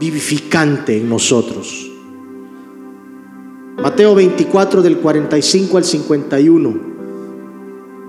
vivificante 0.00 0.96
en 0.96 1.06
nosotros. 1.06 1.86
Mateo 3.76 4.14
24 4.14 4.80
del 4.80 4.96
45 4.96 5.76
al 5.76 5.84
51. 5.84 6.80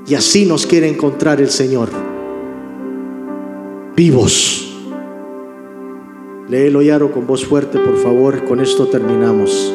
Y 0.08 0.16
así 0.16 0.46
nos 0.46 0.66
quiere 0.66 0.88
encontrar 0.88 1.42
el 1.42 1.50
Señor. 1.50 1.90
Vivos. 3.98 4.74
Léelo, 6.48 6.82
Yaro, 6.82 7.12
con 7.12 7.28
voz 7.28 7.46
fuerte, 7.46 7.80
por 7.80 7.98
favor. 7.98 8.46
Con 8.46 8.62
esto 8.62 8.88
terminamos. 8.88 9.74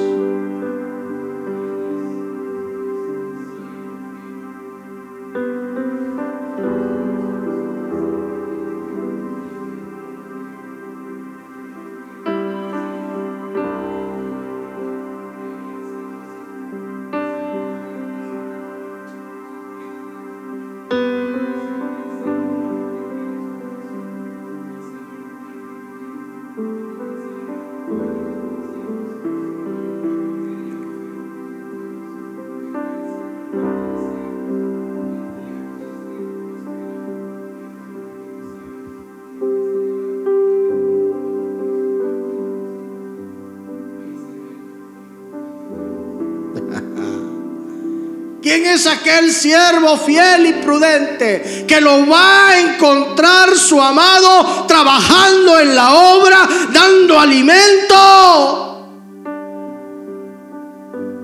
Siervo 49.34 49.98
fiel 49.98 50.46
y 50.46 50.52
prudente 50.54 51.66
que 51.66 51.80
lo 51.80 52.06
va 52.06 52.48
a 52.48 52.60
encontrar 52.60 53.56
su 53.56 53.82
amado 53.82 54.64
trabajando 54.66 55.58
en 55.58 55.74
la 55.74 55.94
obra, 55.94 56.48
dando 56.70 57.18
alimento? 57.18 58.64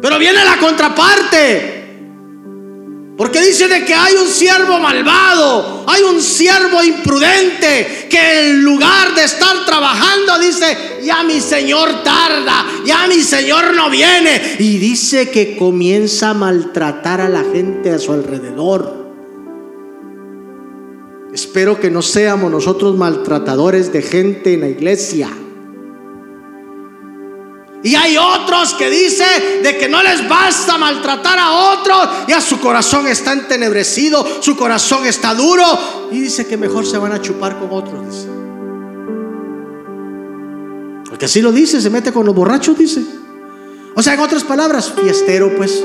Pero 0.02 0.18
viene 0.18 0.44
la 0.44 0.56
contraparte. 0.58 1.80
Porque 3.16 3.42
dice 3.42 3.68
de 3.68 3.84
que 3.84 3.94
hay 3.94 4.14
un 4.14 4.28
siervo 4.28 4.78
malvado, 4.78 5.84
hay 5.86 6.02
un 6.04 6.22
siervo 6.22 6.82
imprudente 6.82 8.08
que 8.10 8.48
en 8.48 8.62
lugar 8.62 9.14
de 9.14 9.24
estar 9.24 9.66
trabajando 9.66 10.38
dice, 10.38 10.89
ya 11.02 11.22
mi 11.22 11.40
Señor 11.40 12.02
tarda, 12.02 12.66
ya 12.84 13.06
mi 13.06 13.20
Señor 13.20 13.74
no 13.74 13.90
viene. 13.90 14.56
Y 14.58 14.78
dice 14.78 15.30
que 15.30 15.56
comienza 15.56 16.30
a 16.30 16.34
maltratar 16.34 17.20
a 17.20 17.28
la 17.28 17.44
gente 17.44 17.90
a 17.90 17.98
su 17.98 18.12
alrededor. 18.12 19.00
Espero 21.32 21.78
que 21.78 21.90
no 21.90 22.02
seamos 22.02 22.50
nosotros 22.50 22.96
maltratadores 22.96 23.92
de 23.92 24.02
gente 24.02 24.54
en 24.54 24.60
la 24.60 24.68
iglesia. 24.68 25.28
Y 27.82 27.94
hay 27.94 28.16
otros 28.18 28.74
que 28.74 28.90
dicen 28.90 29.62
de 29.62 29.78
que 29.78 29.88
no 29.88 30.02
les 30.02 30.28
basta 30.28 30.76
maltratar 30.76 31.38
a 31.38 31.52
otros, 31.72 32.08
ya 32.28 32.40
su 32.40 32.60
corazón 32.60 33.06
está 33.06 33.32
entenebrecido, 33.32 34.26
su 34.40 34.54
corazón 34.54 35.06
está 35.06 35.34
duro 35.34 35.64
y 36.10 36.20
dice 36.20 36.46
que 36.46 36.58
mejor 36.58 36.86
se 36.86 36.98
van 36.98 37.12
a 37.12 37.22
chupar 37.22 37.58
con 37.58 37.70
otros. 37.70 38.06
Dice. 38.06 38.39
Porque 41.20 41.26
así 41.26 41.42
lo 41.42 41.52
dice, 41.52 41.82
se 41.82 41.90
mete 41.90 42.12
con 42.12 42.24
los 42.24 42.34
borrachos, 42.34 42.78
dice. 42.78 43.04
O 43.94 44.02
sea, 44.02 44.14
en 44.14 44.20
otras 44.20 44.42
palabras, 44.42 44.90
fiestero, 44.90 45.54
pues. 45.54 45.84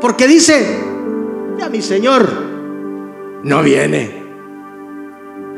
Porque 0.00 0.26
dice, 0.26 0.80
ya 1.56 1.68
mi 1.68 1.80
Señor 1.82 2.28
no 3.44 3.62
viene. 3.62 4.24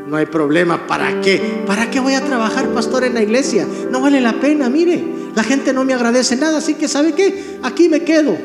No 0.05 0.17
hay 0.17 0.27
problema. 0.27 0.85
¿Para 0.85 1.21
qué? 1.21 1.63
¿Para 1.65 1.89
qué 1.89 1.99
voy 1.99 2.13
a 2.13 2.23
trabajar, 2.23 2.67
pastor, 2.67 3.03
en 3.03 3.15
la 3.15 3.23
iglesia? 3.23 3.65
No 3.89 3.99
vale 3.99 4.21
la 4.21 4.33
pena, 4.33 4.69
mire. 4.69 5.03
La 5.33 5.43
gente 5.43 5.73
no 5.73 5.85
me 5.85 5.95
agradece 5.95 6.35
nada, 6.35 6.59
así 6.59 6.75
que 6.75 6.87
¿sabe 6.87 7.13
qué? 7.13 7.57
Aquí 7.63 7.89
me 7.89 8.03
quedo. 8.03 8.37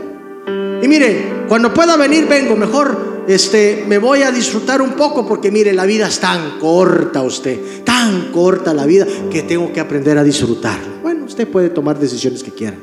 Y 0.82 0.88
mire, 0.88 1.44
cuando 1.46 1.74
pueda 1.74 1.98
venir, 1.98 2.26
vengo. 2.26 2.56
Mejor 2.56 3.09
este, 3.30 3.84
me 3.86 3.98
voy 3.98 4.22
a 4.22 4.30
disfrutar 4.30 4.82
un 4.82 4.92
poco 4.92 5.26
porque 5.26 5.50
mire, 5.50 5.72
la 5.72 5.86
vida 5.86 6.08
es 6.08 6.20
tan 6.20 6.58
corta 6.58 7.22
usted, 7.22 7.84
tan 7.84 8.32
corta 8.32 8.74
la 8.74 8.86
vida 8.86 9.06
que 9.30 9.42
tengo 9.42 9.72
que 9.72 9.80
aprender 9.80 10.18
a 10.18 10.24
disfrutar. 10.24 10.78
Bueno, 11.02 11.24
usted 11.24 11.48
puede 11.48 11.70
tomar 11.70 11.98
decisiones 11.98 12.42
que 12.42 12.50
quiera. 12.52 12.76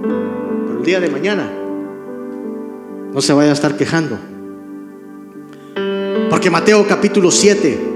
Pero 0.00 0.78
el 0.78 0.84
día 0.84 1.00
de 1.00 1.10
mañana 1.10 1.50
no 3.12 3.20
se 3.20 3.32
vaya 3.32 3.50
a 3.50 3.54
estar 3.54 3.76
quejando. 3.76 4.18
Porque 6.30 6.50
Mateo 6.50 6.86
capítulo 6.86 7.30
7, 7.30 7.95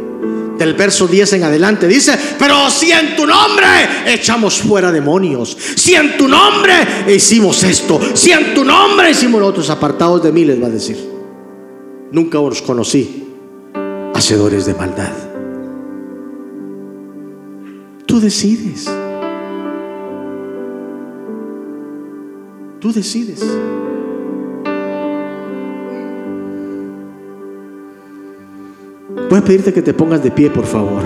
del 0.61 0.75
verso 0.75 1.09
10 1.09 1.33
en 1.33 1.45
adelante, 1.45 1.89
dice, 1.89 2.13
pero 2.39 2.69
si 2.69 2.93
en 2.93 3.17
tu 3.17 3.27
nombre 3.27 3.67
echamos 4.07 4.61
fuera 4.61 4.93
demonios, 4.93 5.57
si 5.75 5.95
en 5.95 6.19
tu 6.19 6.29
nombre 6.29 6.75
hicimos 7.09 7.63
esto, 7.63 7.99
si 8.13 8.31
en 8.31 8.53
tu 8.53 8.63
nombre 8.63 9.11
hicimos 9.11 9.43
otros, 9.43 9.71
apartados 9.71 10.23
de 10.23 10.31
mí, 10.31 10.45
les 10.45 10.63
va 10.63 10.67
a 10.67 10.71
decir, 10.71 10.99
nunca 12.13 12.39
os 12.41 12.61
conocí, 12.61 13.25
hacedores 14.15 14.67
de 14.67 14.75
maldad. 14.75 15.15
Tú 18.05 18.21
decides. 18.21 18.87
Tú 22.81 22.93
decides. 22.93 23.43
A 29.31 29.43
pedirte 29.43 29.73
que 29.73 29.81
te 29.81 29.95
pongas 29.95 30.23
de 30.23 30.31
pie, 30.31 30.51
por 30.51 30.67
favor. 30.67 31.03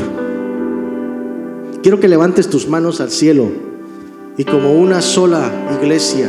Quiero 1.83 2.01
que 2.01 2.09
levantes 2.09 2.51
tus 2.51 2.67
manos 2.67 3.01
al 3.01 3.11
cielo 3.11 3.49
y 4.37 4.45
como 4.45 4.75
una 4.75 5.03
sola 5.03 5.53
iglesia, 5.81 6.29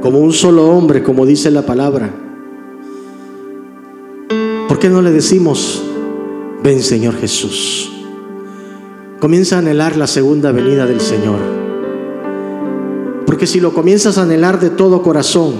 como 0.00 0.18
un 0.18 0.32
solo 0.32 0.68
hombre, 0.70 1.02
como 1.02 1.24
dice 1.24 1.52
la 1.52 1.62
palabra. 1.62 2.10
¿Por 4.66 4.78
qué 4.80 4.88
no 4.88 5.02
le 5.02 5.12
decimos, 5.12 5.84
ven 6.64 6.82
Señor 6.82 7.14
Jesús? 7.14 7.92
Comienza 9.20 9.56
a 9.56 9.58
anhelar 9.60 9.96
la 9.96 10.08
segunda 10.08 10.50
venida 10.50 10.84
del 10.84 11.00
Señor. 11.00 11.38
Porque 13.24 13.46
si 13.46 13.60
lo 13.60 13.72
comienzas 13.72 14.18
a 14.18 14.22
anhelar 14.22 14.58
de 14.58 14.70
todo 14.70 15.02
corazón, 15.02 15.52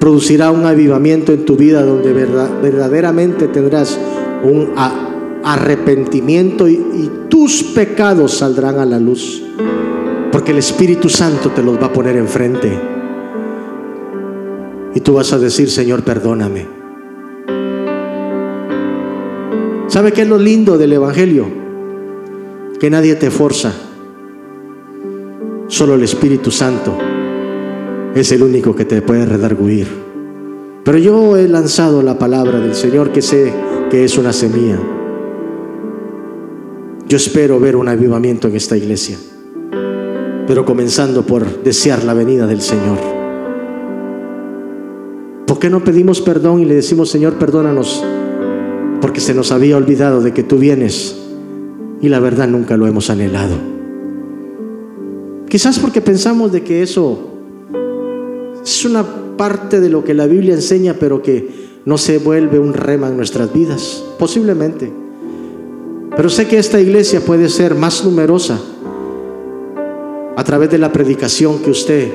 producirá 0.00 0.50
un 0.50 0.66
avivamiento 0.66 1.32
en 1.32 1.44
tu 1.44 1.56
vida 1.56 1.84
donde 1.84 2.12
verdaderamente 2.12 3.46
tendrás 3.46 3.98
un 4.44 4.72
arrepentimiento 5.44 6.68
y, 6.68 7.10
tus 7.28 7.64
pecados 7.64 8.34
saldrán 8.34 8.78
a 8.78 8.84
la 8.84 8.98
luz. 8.98 9.42
Porque 10.30 10.52
el 10.52 10.58
Espíritu 10.58 11.08
Santo 11.08 11.50
te 11.50 11.62
los 11.62 11.80
va 11.80 11.86
a 11.86 11.92
poner 11.92 12.16
enfrente. 12.16 12.78
Y 14.94 15.00
tú 15.00 15.14
vas 15.14 15.32
a 15.32 15.38
decir, 15.38 15.68
Señor, 15.68 16.04
perdóname. 16.04 16.66
¿Sabe 19.88 20.12
qué 20.12 20.22
es 20.22 20.28
lo 20.28 20.38
lindo 20.38 20.78
del 20.78 20.92
Evangelio? 20.92 21.46
Que 22.78 22.88
nadie 22.88 23.16
te 23.16 23.30
forza. 23.30 23.72
Solo 25.66 25.94
el 25.94 26.02
Espíritu 26.04 26.50
Santo 26.52 26.96
es 28.14 28.30
el 28.30 28.42
único 28.42 28.76
que 28.76 28.84
te 28.84 29.02
puede 29.02 29.26
redarguir. 29.26 29.88
Pero 30.84 30.98
yo 30.98 31.36
he 31.36 31.48
lanzado 31.48 32.02
la 32.02 32.18
palabra 32.18 32.60
del 32.60 32.74
Señor 32.74 33.10
que 33.10 33.22
sé 33.22 33.52
que 33.94 34.02
es 34.02 34.18
una 34.18 34.32
semilla. 34.32 34.76
Yo 37.06 37.16
espero 37.16 37.60
ver 37.60 37.76
un 37.76 37.86
avivamiento 37.86 38.48
en 38.48 38.56
esta 38.56 38.76
iglesia, 38.76 39.16
pero 40.48 40.64
comenzando 40.64 41.24
por 41.24 41.62
desear 41.62 42.02
la 42.02 42.12
venida 42.12 42.48
del 42.48 42.60
Señor. 42.60 42.98
¿Por 45.46 45.60
qué 45.60 45.70
no 45.70 45.84
pedimos 45.84 46.20
perdón 46.20 46.58
y 46.58 46.64
le 46.64 46.74
decimos, 46.74 47.08
Señor, 47.08 47.34
perdónanos? 47.34 48.04
Porque 49.00 49.20
se 49.20 49.32
nos 49.32 49.52
había 49.52 49.76
olvidado 49.76 50.22
de 50.22 50.32
que 50.32 50.42
tú 50.42 50.58
vienes 50.58 51.16
y 52.00 52.08
la 52.08 52.18
verdad 52.18 52.48
nunca 52.48 52.76
lo 52.76 52.88
hemos 52.88 53.10
anhelado. 53.10 53.54
Quizás 55.48 55.78
porque 55.78 56.00
pensamos 56.00 56.50
de 56.50 56.64
que 56.64 56.82
eso 56.82 57.30
es 58.60 58.84
una 58.84 59.36
parte 59.36 59.80
de 59.80 59.88
lo 59.88 60.02
que 60.02 60.14
la 60.14 60.26
Biblia 60.26 60.54
enseña, 60.54 60.96
pero 60.98 61.22
que 61.22 61.63
no 61.84 61.98
se 61.98 62.18
vuelve 62.18 62.58
un 62.58 62.72
rema 62.72 63.08
en 63.08 63.16
nuestras 63.16 63.52
vidas, 63.52 64.02
posiblemente. 64.18 64.92
Pero 66.16 66.28
sé 66.28 66.46
que 66.46 66.58
esta 66.58 66.80
iglesia 66.80 67.20
puede 67.20 67.48
ser 67.48 67.74
más 67.74 68.04
numerosa 68.04 68.58
a 70.36 70.44
través 70.44 70.70
de 70.70 70.78
la 70.78 70.92
predicación 70.92 71.58
que 71.58 71.70
usted 71.70 72.10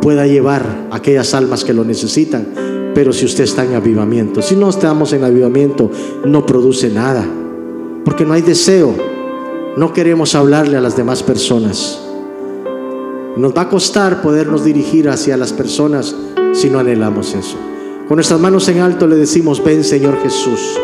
pueda 0.00 0.26
llevar 0.26 0.86
a 0.90 0.96
aquellas 0.96 1.34
almas 1.34 1.64
que 1.64 1.74
lo 1.74 1.84
necesitan. 1.84 2.46
Pero 2.94 3.12
si 3.12 3.24
usted 3.24 3.44
está 3.44 3.64
en 3.64 3.74
avivamiento, 3.74 4.40
si 4.40 4.54
no 4.54 4.70
estamos 4.70 5.12
en 5.12 5.24
avivamiento, 5.24 5.90
no 6.24 6.46
produce 6.46 6.88
nada. 6.90 7.26
Porque 8.04 8.24
no 8.24 8.34
hay 8.34 8.42
deseo. 8.42 8.94
No 9.76 9.92
queremos 9.92 10.34
hablarle 10.36 10.76
a 10.76 10.80
las 10.80 10.96
demás 10.96 11.22
personas. 11.22 12.00
Nos 13.36 13.52
va 13.52 13.62
a 13.62 13.68
costar 13.68 14.22
podernos 14.22 14.64
dirigir 14.64 15.08
hacia 15.08 15.36
las 15.36 15.52
personas 15.52 16.14
si 16.52 16.70
no 16.70 16.78
anhelamos 16.78 17.34
eso. 17.34 17.56
Con 18.06 18.16
nuestras 18.16 18.38
manos 18.38 18.68
en 18.68 18.80
alto 18.80 19.06
le 19.06 19.16
decimos, 19.16 19.64
ven 19.64 19.82
Señor 19.82 20.22
Jesús. 20.22 20.78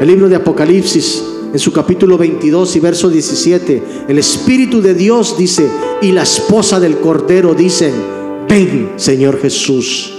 El 0.00 0.06
libro 0.06 0.28
de 0.28 0.36
Apocalipsis, 0.36 1.24
en 1.52 1.58
su 1.58 1.72
capítulo 1.72 2.16
22 2.16 2.76
y 2.76 2.80
verso 2.80 3.10
17, 3.10 3.82
el 4.06 4.18
Espíritu 4.18 4.80
de 4.80 4.94
Dios 4.94 5.36
dice, 5.36 5.68
y 6.00 6.12
la 6.12 6.22
esposa 6.22 6.78
del 6.78 6.98
Cordero 6.98 7.54
dicen, 7.54 7.92
ven 8.48 8.92
Señor 8.94 9.40
Jesús. 9.40 10.14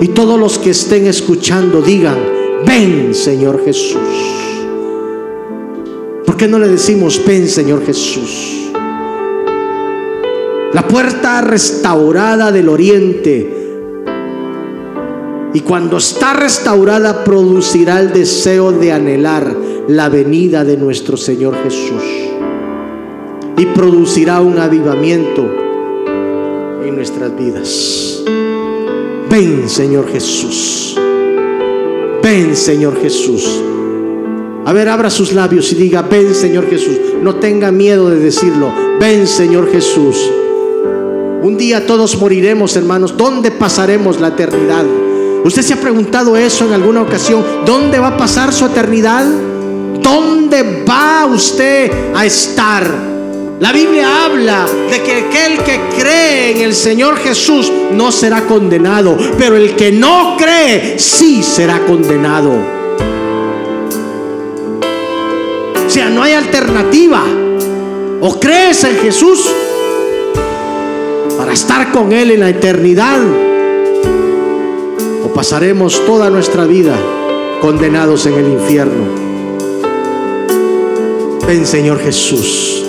Y 0.00 0.08
todos 0.08 0.38
los 0.38 0.58
que 0.58 0.70
estén 0.70 1.08
escuchando 1.08 1.82
digan, 1.82 2.18
ven 2.64 3.12
Señor 3.12 3.64
Jesús. 3.64 3.98
¿Por 6.24 6.36
qué 6.36 6.46
no 6.46 6.60
le 6.60 6.68
decimos, 6.68 7.20
ven 7.26 7.48
Señor 7.48 7.84
Jesús? 7.84 8.70
La 10.72 10.86
puerta 10.86 11.40
restaurada 11.40 12.52
del 12.52 12.68
oriente 12.68 13.65
y 15.56 15.60
cuando 15.60 15.96
está 15.96 16.34
restaurada 16.34 17.24
producirá 17.24 17.98
el 17.98 18.12
deseo 18.12 18.72
de 18.72 18.92
anhelar 18.92 19.56
la 19.88 20.10
venida 20.10 20.64
de 20.64 20.76
nuestro 20.76 21.16
Señor 21.16 21.54
Jesús. 21.62 22.02
Y 23.56 23.64
producirá 23.64 24.42
un 24.42 24.58
avivamiento 24.58 25.48
en 26.84 26.94
nuestras 26.94 27.34
vidas. 27.34 28.22
Ven 29.30 29.66
Señor 29.70 30.12
Jesús. 30.12 30.94
Ven 32.22 32.54
Señor 32.54 33.00
Jesús. 33.00 33.48
A 34.66 34.74
ver, 34.74 34.90
abra 34.90 35.08
sus 35.08 35.32
labios 35.32 35.72
y 35.72 35.76
diga, 35.76 36.02
ven 36.02 36.34
Señor 36.34 36.68
Jesús. 36.68 37.00
No 37.22 37.36
tenga 37.36 37.72
miedo 37.72 38.10
de 38.10 38.18
decirlo. 38.18 38.70
Ven 39.00 39.26
Señor 39.26 39.72
Jesús. 39.72 40.18
Un 41.42 41.56
día 41.56 41.86
todos 41.86 42.14
moriremos, 42.18 42.76
hermanos. 42.76 43.16
¿Dónde 43.16 43.52
pasaremos 43.52 44.20
la 44.20 44.28
eternidad? 44.28 44.84
¿Usted 45.44 45.62
se 45.62 45.74
ha 45.74 45.80
preguntado 45.80 46.36
eso 46.36 46.66
en 46.66 46.72
alguna 46.72 47.02
ocasión? 47.02 47.44
¿Dónde 47.64 47.98
va 47.98 48.08
a 48.08 48.16
pasar 48.16 48.52
su 48.52 48.66
eternidad? 48.66 49.24
¿Dónde 50.02 50.84
va 50.88 51.26
usted 51.26 51.90
a 52.14 52.24
estar? 52.26 53.16
La 53.58 53.72
Biblia 53.72 54.26
habla 54.26 54.66
de 54.90 55.02
que 55.02 55.14
aquel 55.14 55.58
que 55.64 55.80
cree 55.98 56.50
en 56.50 56.60
el 56.60 56.74
Señor 56.74 57.16
Jesús 57.16 57.72
no 57.92 58.12
será 58.12 58.42
condenado, 58.42 59.16
pero 59.38 59.56
el 59.56 59.74
que 59.74 59.90
no 59.92 60.36
cree 60.36 60.98
sí 60.98 61.42
será 61.42 61.80
condenado. 61.86 62.52
O 65.86 65.90
sea, 65.90 66.10
no 66.10 66.22
hay 66.22 66.34
alternativa. 66.34 67.22
O 68.20 68.38
crees 68.38 68.84
en 68.84 68.96
Jesús 68.98 69.46
para 71.38 71.52
estar 71.52 71.92
con 71.92 72.12
Él 72.12 72.32
en 72.32 72.40
la 72.40 72.50
eternidad 72.50 73.18
pasaremos 75.36 76.02
toda 76.06 76.30
nuestra 76.30 76.64
vida 76.64 76.98
condenados 77.60 78.24
en 78.24 78.38
el 78.38 78.52
infierno. 78.52 79.04
Ven 81.46 81.66
Señor 81.66 82.00
Jesús, 82.00 82.82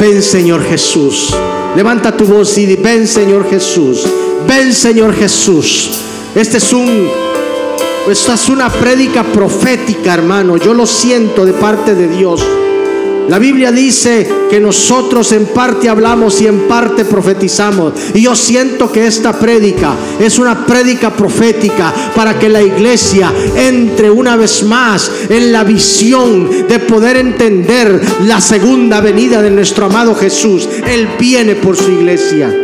ven 0.00 0.20
Señor 0.20 0.64
Jesús. 0.64 1.32
Levanta 1.76 2.16
tu 2.16 2.24
voz 2.24 2.58
y 2.58 2.74
ven 2.74 3.06
Señor 3.06 3.48
Jesús, 3.48 4.04
ven 4.48 4.72
Señor 4.72 5.14
Jesús. 5.14 5.90
Este 6.34 6.56
es 6.56 6.72
un, 6.72 7.08
esta 8.10 8.34
es 8.34 8.48
una 8.48 8.68
prédica 8.68 9.22
profética, 9.22 10.12
hermano. 10.12 10.56
Yo 10.56 10.74
lo 10.74 10.86
siento 10.86 11.46
de 11.46 11.52
parte 11.52 11.94
de 11.94 12.08
Dios. 12.08 12.44
La 13.28 13.38
Biblia 13.38 13.72
dice 13.72 14.28
que 14.50 14.60
nosotros 14.60 15.32
en 15.32 15.46
parte 15.46 15.88
hablamos 15.88 16.42
y 16.42 16.46
en 16.46 16.68
parte 16.68 17.06
profetizamos. 17.06 17.94
Y 18.12 18.22
yo 18.22 18.36
siento 18.36 18.92
que 18.92 19.06
esta 19.06 19.32
prédica 19.32 19.94
es 20.20 20.38
una 20.38 20.66
prédica 20.66 21.10
profética 21.10 21.92
para 22.14 22.38
que 22.38 22.50
la 22.50 22.62
iglesia 22.62 23.32
entre 23.56 24.10
una 24.10 24.36
vez 24.36 24.62
más 24.64 25.10
en 25.30 25.52
la 25.52 25.64
visión 25.64 26.68
de 26.68 26.78
poder 26.80 27.16
entender 27.16 28.00
la 28.26 28.40
segunda 28.42 29.00
venida 29.00 29.40
de 29.40 29.50
nuestro 29.50 29.86
amado 29.86 30.14
Jesús. 30.14 30.68
Él 30.86 31.08
viene 31.18 31.54
por 31.54 31.76
su 31.76 31.90
iglesia. 31.90 32.54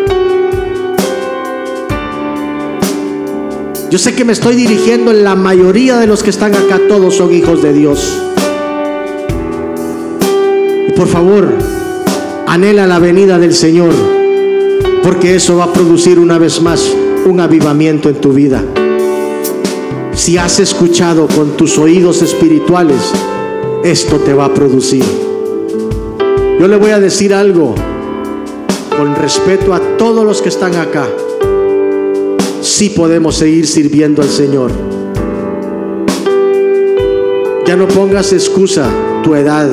Yo 3.90 3.98
sé 3.98 4.14
que 4.14 4.24
me 4.24 4.34
estoy 4.34 4.56
dirigiendo 4.56 5.10
en 5.10 5.24
la 5.24 5.34
mayoría 5.34 5.96
de 5.96 6.06
los 6.06 6.22
que 6.22 6.30
están 6.30 6.54
acá, 6.54 6.80
todos 6.86 7.16
son 7.16 7.34
hijos 7.34 7.62
de 7.62 7.72
Dios 7.72 8.29
por 11.00 11.08
favor, 11.08 11.48
anhela 12.46 12.86
la 12.86 12.98
venida 12.98 13.38
del 13.38 13.54
Señor, 13.54 13.94
porque 15.02 15.34
eso 15.34 15.56
va 15.56 15.64
a 15.64 15.72
producir 15.72 16.18
una 16.18 16.36
vez 16.36 16.60
más 16.60 16.94
un 17.24 17.40
avivamiento 17.40 18.10
en 18.10 18.16
tu 18.16 18.34
vida. 18.34 18.62
Si 20.12 20.36
has 20.36 20.60
escuchado 20.60 21.26
con 21.26 21.56
tus 21.56 21.78
oídos 21.78 22.20
espirituales, 22.20 23.00
esto 23.82 24.18
te 24.18 24.34
va 24.34 24.44
a 24.44 24.52
producir. 24.52 25.02
Yo 26.60 26.68
le 26.68 26.76
voy 26.76 26.90
a 26.90 27.00
decir 27.00 27.32
algo 27.32 27.74
con 28.94 29.16
respeto 29.16 29.72
a 29.72 29.80
todos 29.96 30.22
los 30.26 30.42
que 30.42 30.50
están 30.50 30.74
acá. 30.74 31.08
Si 32.60 32.90
podemos 32.90 33.36
seguir 33.36 33.66
sirviendo 33.66 34.20
al 34.20 34.28
Señor. 34.28 34.70
Ya 37.64 37.74
no 37.74 37.88
pongas 37.88 38.34
excusa 38.34 38.90
tu 39.22 39.34
edad, 39.34 39.70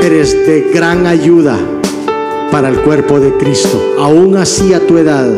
eres 0.00 0.46
de 0.46 0.70
gran 0.72 1.06
ayuda 1.06 1.58
para 2.50 2.68
el 2.68 2.76
cuerpo 2.82 3.20
de 3.20 3.36
Cristo. 3.36 3.94
Aún 3.98 4.36
así 4.36 4.72
a 4.72 4.86
tu 4.86 4.96
edad, 4.96 5.28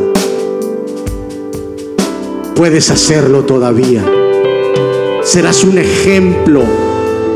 puedes 2.54 2.90
hacerlo 2.90 3.44
todavía. 3.44 4.04
Serás 5.22 5.64
un 5.64 5.78
ejemplo, 5.78 6.62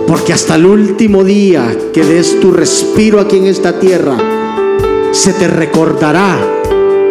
porque 0.07 0.33
hasta 0.33 0.57
el 0.57 0.67
último 0.67 1.25
día 1.25 1.77
que 1.93 2.05
des 2.05 2.41
tu 2.41 2.51
respiro 2.51 3.21
aquí 3.21 3.39
en 3.39 3.47
esta 3.47 3.79
tierra, 3.79 4.17
se 5.13 5.33
te 5.33 5.49
recordará 5.49 6.37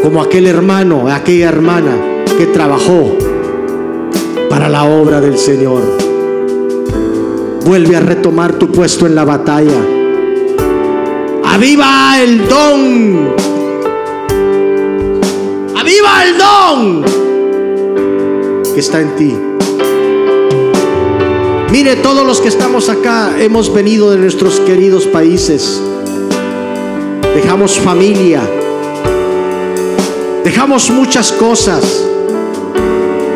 como 0.01 0.21
aquel 0.21 0.47
hermano, 0.47 1.11
aquella 1.11 1.49
hermana 1.49 1.97
que 2.37 2.45
trabajó 2.47 3.17
para 4.49 4.69
la 4.69 4.83
obra 4.83 5.21
del 5.21 5.37
Señor. 5.37 5.81
Vuelve 7.65 7.95
a 7.95 8.01
retomar 8.01 8.53
tu 8.53 8.71
puesto 8.71 9.07
en 9.07 9.15
la 9.15 9.23
batalla 9.23 10.02
Aviva 11.53 12.19
el 12.19 12.47
don. 12.49 13.35
Aviva 15.77 16.25
el 16.25 16.37
don 16.39 17.03
que 18.73 18.79
está 18.79 18.99
en 18.99 19.15
ti. 19.15 19.37
Mire, 21.69 21.97
todos 21.97 22.25
los 22.25 22.41
que 22.41 22.47
estamos 22.47 22.89
acá 22.89 23.35
hemos 23.37 23.71
venido 23.71 24.09
de 24.09 24.17
nuestros 24.17 24.61
queridos 24.61 25.05
países. 25.05 25.79
Dejamos 27.35 27.79
familia. 27.79 28.41
Dejamos 30.43 30.89
muchas 30.89 31.31
cosas. 31.31 32.03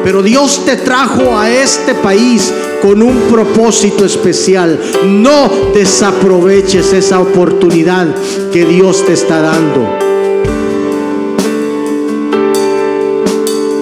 Pero 0.03 0.23
Dios 0.23 0.65
te 0.65 0.76
trajo 0.76 1.38
a 1.38 1.52
este 1.52 1.94
país 1.94 2.52
con 2.82 3.02
un 3.02 3.16
propósito 3.32 4.06
especial. 4.06 4.80
No 5.06 5.49
desaproveches 5.74 6.94
esa 6.94 7.20
oportunidad 7.20 8.08
que 8.52 8.66
Dios 8.66 9.06
te 9.06 9.14
está 9.14 9.41
dando. 9.41 9.88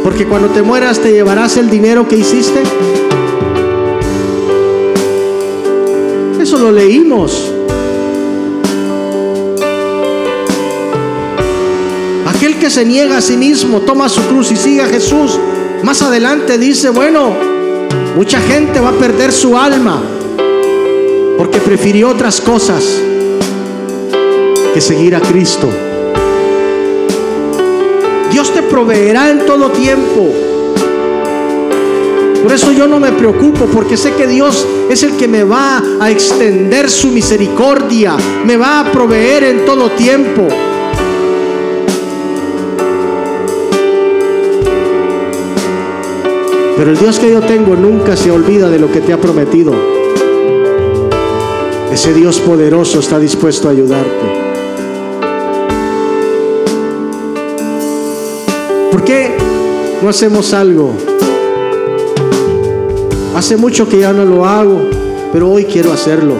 Porque 0.04 0.26
cuando 0.26 0.50
te 0.50 0.62
mueras 0.62 1.00
te 1.00 1.12
llevarás 1.12 1.58
el 1.58 1.70
dinero 1.70 2.08
que 2.08 2.18
hiciste. 2.18 2.62
Eso 6.40 6.58
lo 6.60 6.72
leímos. 6.72 7.52
Aquel 12.28 12.60
que 12.60 12.70
se 12.70 12.86
niega 12.86 13.18
a 13.18 13.22
sí 13.22 13.36
mismo, 13.36 13.82
toma 13.82 14.08
su 14.08 14.22
cruz 14.28 14.52
y 14.52 14.56
sigue 14.56 14.82
a 14.82 14.88
Jesús. 14.88 15.40
Más 15.84 16.02
adelante 16.02 16.58
dice, 16.58 16.90
bueno, 16.90 17.55
Mucha 18.16 18.40
gente 18.40 18.80
va 18.80 18.90
a 18.90 18.94
perder 18.94 19.34
su 19.34 19.58
alma 19.58 20.02
porque 21.38 21.60
prefirió 21.60 22.10
otras 22.10 22.40
cosas 22.40 22.84
que 24.74 24.80
seguir 24.80 25.14
a 25.16 25.20
Cristo. 25.20 25.68
Dios 28.32 28.54
te 28.54 28.64
proveerá 28.64 29.30
en 29.30 29.46
todo 29.46 29.70
tiempo. 29.72 30.30
Por 32.42 32.54
eso 32.54 32.72
yo 32.72 32.88
no 32.88 33.02
me 33.02 33.12
preocupo, 33.12 33.66
porque 33.66 33.98
sé 33.98 34.14
que 34.14 34.28
Dios 34.28 34.66
es 34.90 35.04
el 35.04 35.18
que 35.18 35.28
me 35.28 35.44
va 35.44 35.84
a 36.00 36.10
extender 36.10 36.90
su 36.90 37.10
misericordia, 37.10 38.16
me 38.46 38.56
va 38.56 38.80
a 38.80 38.92
proveer 38.94 39.44
en 39.44 39.66
todo 39.66 39.90
tiempo. 39.92 40.48
Pero 46.78 46.92
el 46.92 46.98
Dios 46.98 47.20
que 47.20 47.32
yo 47.32 47.42
tengo 47.42 47.76
nunca 47.76 48.18
se 48.18 48.32
olvida 48.32 48.70
de 48.70 48.80
lo 48.80 48.92
que 48.92 49.00
te 49.00 49.14
ha 49.14 49.18
prometido. 49.18 49.74
Ese 51.92 52.14
Dios 52.14 52.40
poderoso 52.40 53.00
está 53.00 53.18
dispuesto 53.18 53.70
a 53.70 53.72
ayudarte. 53.72 54.46
¿Por 58.92 59.04
qué 59.06 59.32
no 60.02 60.10
hacemos 60.10 60.54
algo? 60.54 60.92
Hace 63.36 63.56
mucho 63.56 63.88
que 63.88 64.00
ya 64.00 64.12
no 64.12 64.26
lo 64.26 64.46
hago, 64.46 64.82
pero 65.32 65.50
hoy 65.50 65.64
quiero 65.66 65.94
hacerlo. 65.94 66.36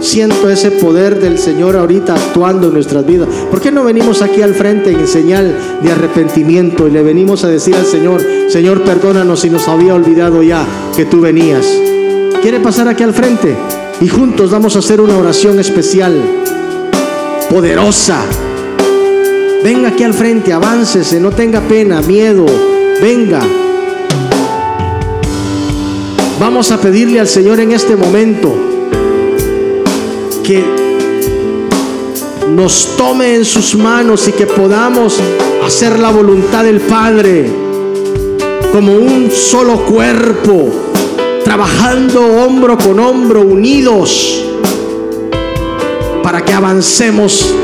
Siento 0.00 0.48
ese 0.48 0.70
poder 0.70 1.20
del 1.20 1.38
Señor 1.38 1.76
ahorita 1.76 2.14
actuando 2.14 2.68
en 2.68 2.74
nuestras 2.74 3.04
vidas. 3.04 3.28
¿Por 3.50 3.60
qué 3.60 3.70
no 3.72 3.84
venimos 3.84 4.22
aquí 4.22 4.40
al 4.40 4.54
frente 4.54 4.90
en 4.90 5.06
señal 5.06 5.54
de 5.82 5.92
arrepentimiento 5.92 6.88
y 6.88 6.90
le 6.90 7.02
venimos 7.02 7.44
a 7.44 7.48
decir 7.48 7.74
al 7.74 7.84
Señor, 7.84 8.22
Señor, 8.56 8.80
perdónanos 8.84 9.40
si 9.40 9.50
nos 9.50 9.68
había 9.68 9.94
olvidado 9.94 10.42
ya 10.42 10.64
que 10.96 11.04
tú 11.04 11.20
venías? 11.20 11.66
¿Quiere 12.40 12.58
pasar 12.58 12.88
aquí 12.88 13.02
al 13.02 13.12
frente? 13.12 13.54
Y 14.00 14.08
juntos 14.08 14.50
vamos 14.50 14.74
a 14.76 14.78
hacer 14.78 14.98
una 14.98 15.14
oración 15.18 15.60
especial, 15.60 16.18
poderosa, 17.50 18.22
Venga 19.62 19.90
aquí 19.90 20.04
al 20.04 20.14
frente, 20.14 20.54
aváncese, 20.54 21.20
no 21.20 21.32
tenga 21.32 21.60
pena, 21.60 22.00
miedo. 22.00 22.46
Venga. 23.02 23.42
Vamos 26.40 26.70
a 26.70 26.80
pedirle 26.80 27.20
al 27.20 27.28
Señor 27.28 27.60
en 27.60 27.72
este 27.72 27.94
momento 27.94 28.56
que 30.42 30.64
nos 32.54 32.96
tome 32.96 33.34
en 33.34 33.44
sus 33.44 33.74
manos 33.74 34.26
y 34.28 34.32
que 34.32 34.46
podamos 34.46 35.18
hacer 35.62 35.98
la 35.98 36.10
voluntad 36.10 36.64
del 36.64 36.80
Padre 36.80 37.65
como 38.76 38.92
un 38.92 39.30
solo 39.30 39.86
cuerpo, 39.86 40.68
trabajando 41.42 42.20
hombro 42.22 42.76
con 42.76 43.00
hombro, 43.00 43.40
unidos, 43.40 44.44
para 46.22 46.44
que 46.44 46.52
avancemos 46.52 47.54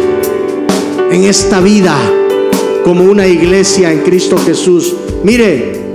en 1.10 1.24
esta 1.24 1.60
vida 1.60 1.94
como 2.82 3.04
una 3.04 3.26
iglesia 3.26 3.92
en 3.92 3.98
Cristo 3.98 4.38
Jesús. 4.38 4.94
Mire, 5.22 5.92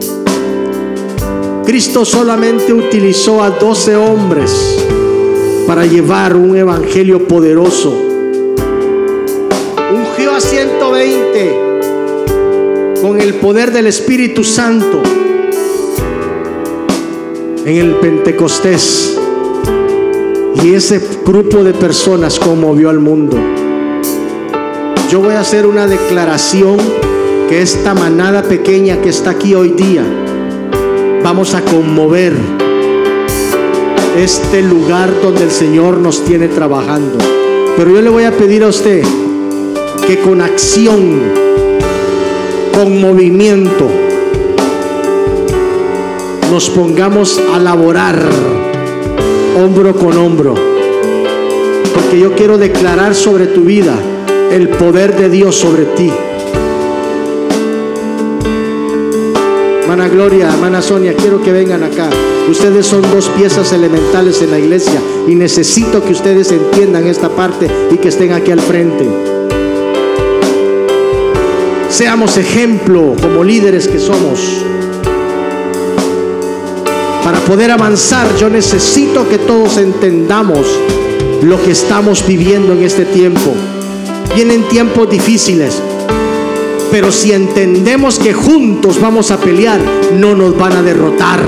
Cristo 1.66 2.06
solamente 2.06 2.72
utilizó 2.72 3.42
a 3.42 3.50
12 3.50 3.96
hombres 3.96 4.52
para 5.66 5.88
llevar 5.88 6.36
un 6.36 6.56
evangelio 6.56 7.28
poderoso. 7.28 7.92
Ungió 9.92 10.36
a 10.36 10.40
120 10.40 11.67
con 13.02 13.22
el 13.22 13.36
poder 13.36 13.72
del 13.72 13.88
Espíritu 13.88 14.44
Santo 14.44 15.02
en 17.66 17.76
el 17.76 17.96
Pentecostés. 17.96 19.18
Y 20.64 20.74
ese 20.74 21.02
grupo 21.26 21.64
de 21.64 21.74
personas 21.74 22.40
conmovió 22.40 22.90
al 22.90 23.00
mundo 23.00 23.38
yo 25.10 25.22
voy 25.22 25.36
a 25.36 25.40
hacer 25.40 25.66
una 25.66 25.88
declaración 25.88 26.78
que 27.48 27.62
esta 27.62 27.94
manada 27.94 28.44
pequeña 28.44 29.02
que 29.02 29.08
está 29.08 29.30
aquí 29.30 29.56
hoy 29.56 29.70
día, 29.70 30.04
vamos 31.24 31.54
a 31.54 31.62
conmover 31.62 32.34
este 34.18 34.62
lugar 34.64 35.10
donde 35.22 35.44
el 35.44 35.52
Señor 35.52 36.00
nos 36.00 36.26
tiene 36.26 36.50
trabajando. 36.50 37.18
Pero 37.78 37.92
yo 37.92 38.02
le 38.02 38.10
voy 38.10 38.26
a 38.26 38.32
pedir 38.32 38.64
a 38.64 38.68
usted 38.68 39.02
que 40.06 40.20
con 40.20 40.42
acción, 40.42 41.22
con 42.78 43.02
movimiento, 43.02 43.90
nos 46.52 46.70
pongamos 46.70 47.42
a 47.52 47.58
laborar 47.58 48.24
hombro 49.60 49.96
con 49.96 50.16
hombro. 50.16 50.54
Porque 51.96 52.20
yo 52.20 52.36
quiero 52.36 52.60
declarar 52.60 53.16
sobre 53.16 53.48
tu 53.48 53.62
vida 53.62 53.96
el 54.52 54.70
poder 54.70 55.18
de 55.18 55.28
Dios 55.32 55.56
sobre 55.56 55.86
ti. 55.86 56.12
Hermana 59.82 60.08
Gloria, 60.08 60.50
hermana 60.50 60.84
Sonia, 60.84 61.16
quiero 61.16 61.42
que 61.42 61.52
vengan 61.52 61.84
acá. 61.84 62.12
Ustedes 62.48 62.86
son 62.86 63.02
dos 63.02 63.28
piezas 63.30 63.74
elementales 63.74 64.40
en 64.44 64.52
la 64.52 64.60
iglesia 64.60 65.02
y 65.28 65.34
necesito 65.34 66.04
que 66.04 66.12
ustedes 66.12 66.52
entiendan 66.52 67.08
esta 67.08 67.30
parte 67.30 67.72
y 67.90 67.98
que 67.98 68.10
estén 68.10 68.34
aquí 68.34 68.52
al 68.52 68.62
frente. 68.62 69.37
Seamos 71.98 72.38
ejemplo 72.38 73.16
como 73.20 73.44
líderes 73.44 73.88
que 73.88 73.98
somos. 73.98 74.40
Para 77.24 77.40
poder 77.40 77.72
avanzar 77.72 78.28
yo 78.38 78.52
necesito 78.52 79.28
que 79.28 79.40
todos 79.40 79.78
entendamos 79.78 80.68
lo 81.42 81.60
que 81.60 81.72
estamos 81.72 82.24
viviendo 82.28 82.74
en 82.74 82.84
este 82.84 83.04
tiempo. 83.06 83.52
Vienen 84.36 84.68
tiempos 84.68 85.10
difíciles. 85.10 85.82
Pero 86.92 87.12
si 87.12 87.32
entendemos 87.32 88.20
que 88.20 88.32
juntos 88.32 89.02
vamos 89.02 89.32
a 89.32 89.38
pelear, 89.38 89.80
no 90.14 90.36
nos 90.36 90.56
van 90.56 90.74
a 90.74 90.84
derrotar, 90.84 91.42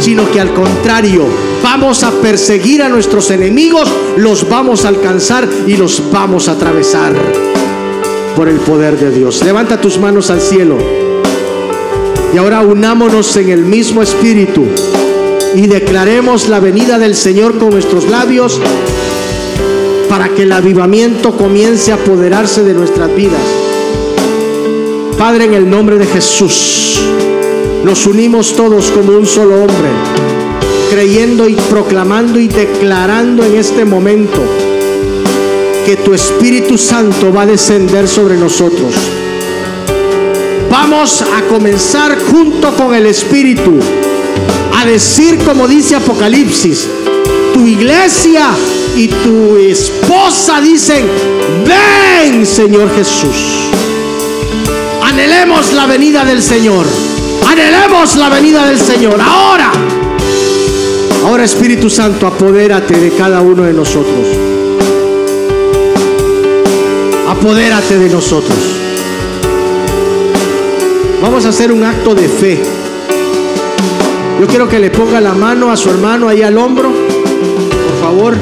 sino 0.00 0.30
que 0.30 0.40
al 0.40 0.54
contrario, 0.54 1.24
vamos 1.64 2.04
a 2.04 2.12
perseguir 2.12 2.80
a 2.80 2.88
nuestros 2.88 3.28
enemigos, 3.32 3.88
los 4.18 4.48
vamos 4.48 4.84
a 4.84 4.88
alcanzar 4.88 5.48
y 5.66 5.76
los 5.76 6.12
vamos 6.12 6.46
a 6.46 6.52
atravesar 6.52 7.47
por 8.38 8.48
el 8.48 8.60
poder 8.60 8.96
de 8.96 9.10
Dios. 9.10 9.44
Levanta 9.44 9.80
tus 9.80 9.98
manos 9.98 10.30
al 10.30 10.40
cielo. 10.40 10.78
Y 12.32 12.38
ahora 12.38 12.60
unámonos 12.60 13.36
en 13.36 13.48
el 13.48 13.64
mismo 13.64 14.00
espíritu 14.00 14.64
y 15.56 15.66
declaremos 15.66 16.48
la 16.48 16.60
venida 16.60 17.00
del 17.00 17.16
Señor 17.16 17.58
con 17.58 17.70
nuestros 17.70 18.08
labios 18.08 18.60
para 20.08 20.28
que 20.28 20.44
el 20.44 20.52
avivamiento 20.52 21.36
comience 21.36 21.90
a 21.90 21.96
apoderarse 21.96 22.62
de 22.62 22.74
nuestras 22.74 23.12
vidas. 23.12 23.42
Padre, 25.18 25.46
en 25.46 25.54
el 25.54 25.68
nombre 25.68 25.98
de 25.98 26.06
Jesús, 26.06 27.00
nos 27.84 28.06
unimos 28.06 28.54
todos 28.54 28.92
como 28.92 29.18
un 29.18 29.26
solo 29.26 29.56
hombre, 29.56 29.90
creyendo 30.92 31.48
y 31.48 31.56
proclamando 31.68 32.38
y 32.38 32.46
declarando 32.46 33.42
en 33.44 33.56
este 33.56 33.84
momento 33.84 34.67
que 35.88 35.96
tu 35.96 36.12
Espíritu 36.12 36.76
Santo 36.76 37.32
va 37.32 37.44
a 37.44 37.46
descender 37.46 38.06
sobre 38.06 38.36
nosotros. 38.36 38.92
Vamos 40.70 41.22
a 41.22 41.40
comenzar 41.48 42.18
junto 42.30 42.74
con 42.74 42.94
el 42.94 43.06
Espíritu 43.06 43.72
a 44.76 44.84
decir 44.84 45.38
como 45.38 45.66
dice 45.66 45.96
Apocalipsis, 45.96 46.86
tu 47.54 47.66
iglesia 47.66 48.48
y 48.96 49.08
tu 49.08 49.56
esposa 49.56 50.60
dicen, 50.60 51.06
ven 51.66 52.44
Señor 52.44 52.94
Jesús. 52.94 53.70
Anhelemos 55.02 55.72
la 55.72 55.86
venida 55.86 56.22
del 56.22 56.42
Señor. 56.42 56.84
Anhelemos 57.46 58.14
la 58.16 58.28
venida 58.28 58.66
del 58.66 58.78
Señor. 58.78 59.18
Ahora. 59.22 59.72
Ahora 61.24 61.44
Espíritu 61.44 61.88
Santo, 61.88 62.26
apodérate 62.26 62.94
de 62.94 63.10
cada 63.12 63.40
uno 63.40 63.62
de 63.62 63.72
nosotros. 63.72 64.47
Apodérate 67.28 67.98
de 67.98 68.08
nosotros. 68.08 68.58
Vamos 71.20 71.44
a 71.44 71.50
hacer 71.50 71.70
un 71.70 71.84
acto 71.84 72.14
de 72.14 72.26
fe. 72.26 72.58
Yo 74.40 74.46
quiero 74.46 74.66
que 74.66 74.78
le 74.78 74.90
ponga 74.90 75.20
la 75.20 75.34
mano 75.34 75.70
a 75.70 75.76
su 75.76 75.90
hermano 75.90 76.28
ahí 76.28 76.42
al 76.42 76.56
hombro. 76.56 76.90
Por 76.90 78.00
favor. 78.00 78.34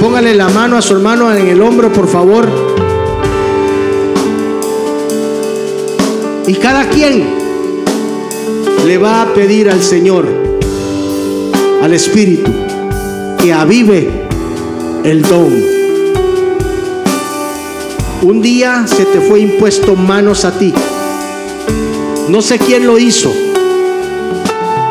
Póngale 0.00 0.34
la 0.34 0.48
mano 0.48 0.76
a 0.76 0.82
su 0.82 0.94
hermano 0.94 1.32
en 1.32 1.48
el 1.48 1.60
hombro, 1.60 1.92
por 1.92 2.08
favor. 2.08 2.48
Y 6.46 6.54
cada 6.54 6.88
quien 6.88 7.24
le 8.86 8.98
va 8.98 9.22
a 9.22 9.34
pedir 9.34 9.70
al 9.70 9.82
Señor, 9.82 10.26
al 11.82 11.92
Espíritu, 11.92 12.50
que 13.40 13.52
avive 13.52 14.08
el 15.04 15.22
don. 15.22 15.77
Un 18.22 18.42
día 18.42 18.84
se 18.88 19.04
te 19.04 19.20
fue 19.20 19.38
impuesto 19.38 19.94
manos 19.94 20.44
a 20.44 20.50
ti. 20.58 20.74
No 22.28 22.42
sé 22.42 22.58
quién 22.58 22.84
lo 22.84 22.98
hizo. 22.98 23.32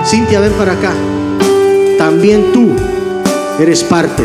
Cintia, 0.05 0.39
ven 0.39 0.53
para 0.53 0.71
acá. 0.71 0.93
También 1.97 2.53
tú 2.53 2.69
eres 3.59 3.83
parte. 3.83 4.23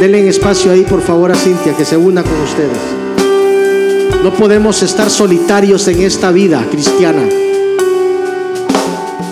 Denle 0.00 0.28
espacio 0.28 0.70
ahí, 0.70 0.82
por 0.82 1.02
favor, 1.02 1.32
a 1.32 1.34
Cintia, 1.34 1.76
que 1.76 1.84
se 1.84 1.96
una 1.96 2.22
con 2.22 2.40
ustedes. 2.40 2.78
No 4.22 4.32
podemos 4.32 4.82
estar 4.84 5.10
solitarios 5.10 5.88
en 5.88 6.02
esta 6.02 6.30
vida 6.30 6.64
cristiana. 6.70 7.22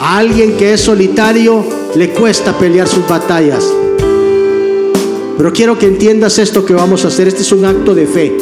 A 0.01 0.19
alguien 0.19 0.57
que 0.57 0.75
es 0.75 0.81
solitario 0.81 1.65
le 1.95 2.11
cuesta 2.11 2.59
pelear 2.59 2.89
sus 2.89 3.07
batallas. 3.07 3.65
Pero 5.37 5.53
quiero 5.53 5.79
que 5.79 5.87
entiendas 5.87 6.39
esto 6.39 6.65
que 6.65 6.75
vamos 6.75 7.05
a 7.05 7.09
hacer. 7.09 7.29
Este 7.29 7.43
es 7.43 7.53
un 7.53 7.65
acto 7.65 7.95
de 7.95 8.07
fe 8.07 8.37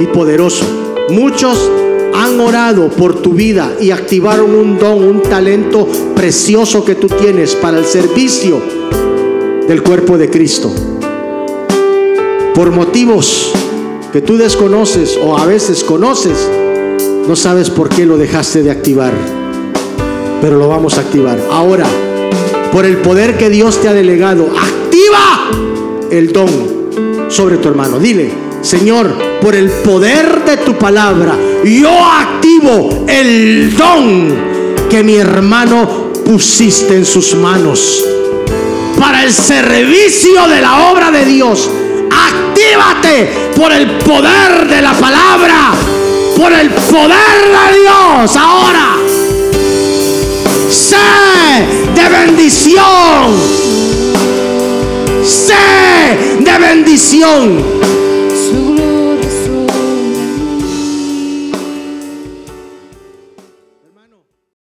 y 0.00 0.06
poderoso. 0.06 0.64
Muchos 1.10 1.70
han 2.14 2.38
orado 2.40 2.88
por 2.90 3.22
tu 3.22 3.32
vida 3.32 3.72
y 3.80 3.90
activaron 3.90 4.54
un 4.54 4.78
don, 4.78 5.04
un 5.04 5.22
talento 5.22 5.86
precioso 6.14 6.84
que 6.84 6.94
tú 6.94 7.06
tienes 7.06 7.54
para 7.54 7.78
el 7.78 7.84
servicio 7.84 8.60
del 9.66 9.82
cuerpo 9.82 10.18
de 10.18 10.28
Cristo. 10.28 10.70
Por 12.54 12.70
motivos 12.72 13.52
que 14.12 14.20
tú 14.20 14.36
desconoces 14.36 15.18
o 15.22 15.38
a 15.38 15.46
veces 15.46 15.84
conoces, 15.84 16.48
no 17.28 17.36
sabes 17.36 17.70
por 17.70 17.88
qué 17.88 18.04
lo 18.04 18.16
dejaste 18.16 18.62
de 18.62 18.70
activar, 18.70 19.12
pero 20.40 20.56
lo 20.56 20.68
vamos 20.68 20.98
a 20.98 21.02
activar. 21.02 21.38
Ahora, 21.50 21.86
por 22.72 22.84
el 22.84 22.96
poder 22.98 23.38
que 23.38 23.48
Dios 23.48 23.80
te 23.80 23.88
ha 23.88 23.92
delegado, 23.92 24.48
el 26.10 26.32
don 26.32 26.48
sobre 27.28 27.56
tu 27.58 27.68
hermano. 27.68 27.98
Dile, 27.98 28.30
Señor, 28.62 29.40
por 29.40 29.54
el 29.54 29.70
poder 29.70 30.44
de 30.44 30.56
tu 30.58 30.76
palabra, 30.76 31.36
yo 31.64 32.04
activo 32.04 33.04
el 33.08 33.76
don 33.76 34.34
que 34.88 35.02
mi 35.02 35.16
hermano 35.16 36.12
pusiste 36.24 36.96
en 36.96 37.04
sus 37.04 37.34
manos 37.34 38.04
para 38.98 39.24
el 39.24 39.32
servicio 39.32 40.46
de 40.48 40.60
la 40.60 40.90
obra 40.90 41.10
de 41.10 41.24
Dios. 41.24 41.70
Actívate 42.10 43.50
por 43.56 43.72
el 43.72 43.98
poder 43.98 44.68
de 44.68 44.82
la 44.82 44.92
palabra, 44.94 45.72
por 46.36 46.52
el 46.52 46.70
poder 46.70 47.68
de 47.70 47.78
Dios. 47.80 48.36
Ahora, 48.36 48.96
sé 50.68 50.96
de 51.94 52.08
bendición. 52.08 53.78
Sé 55.24 55.87
de 56.40 56.58
bendición 56.58 57.62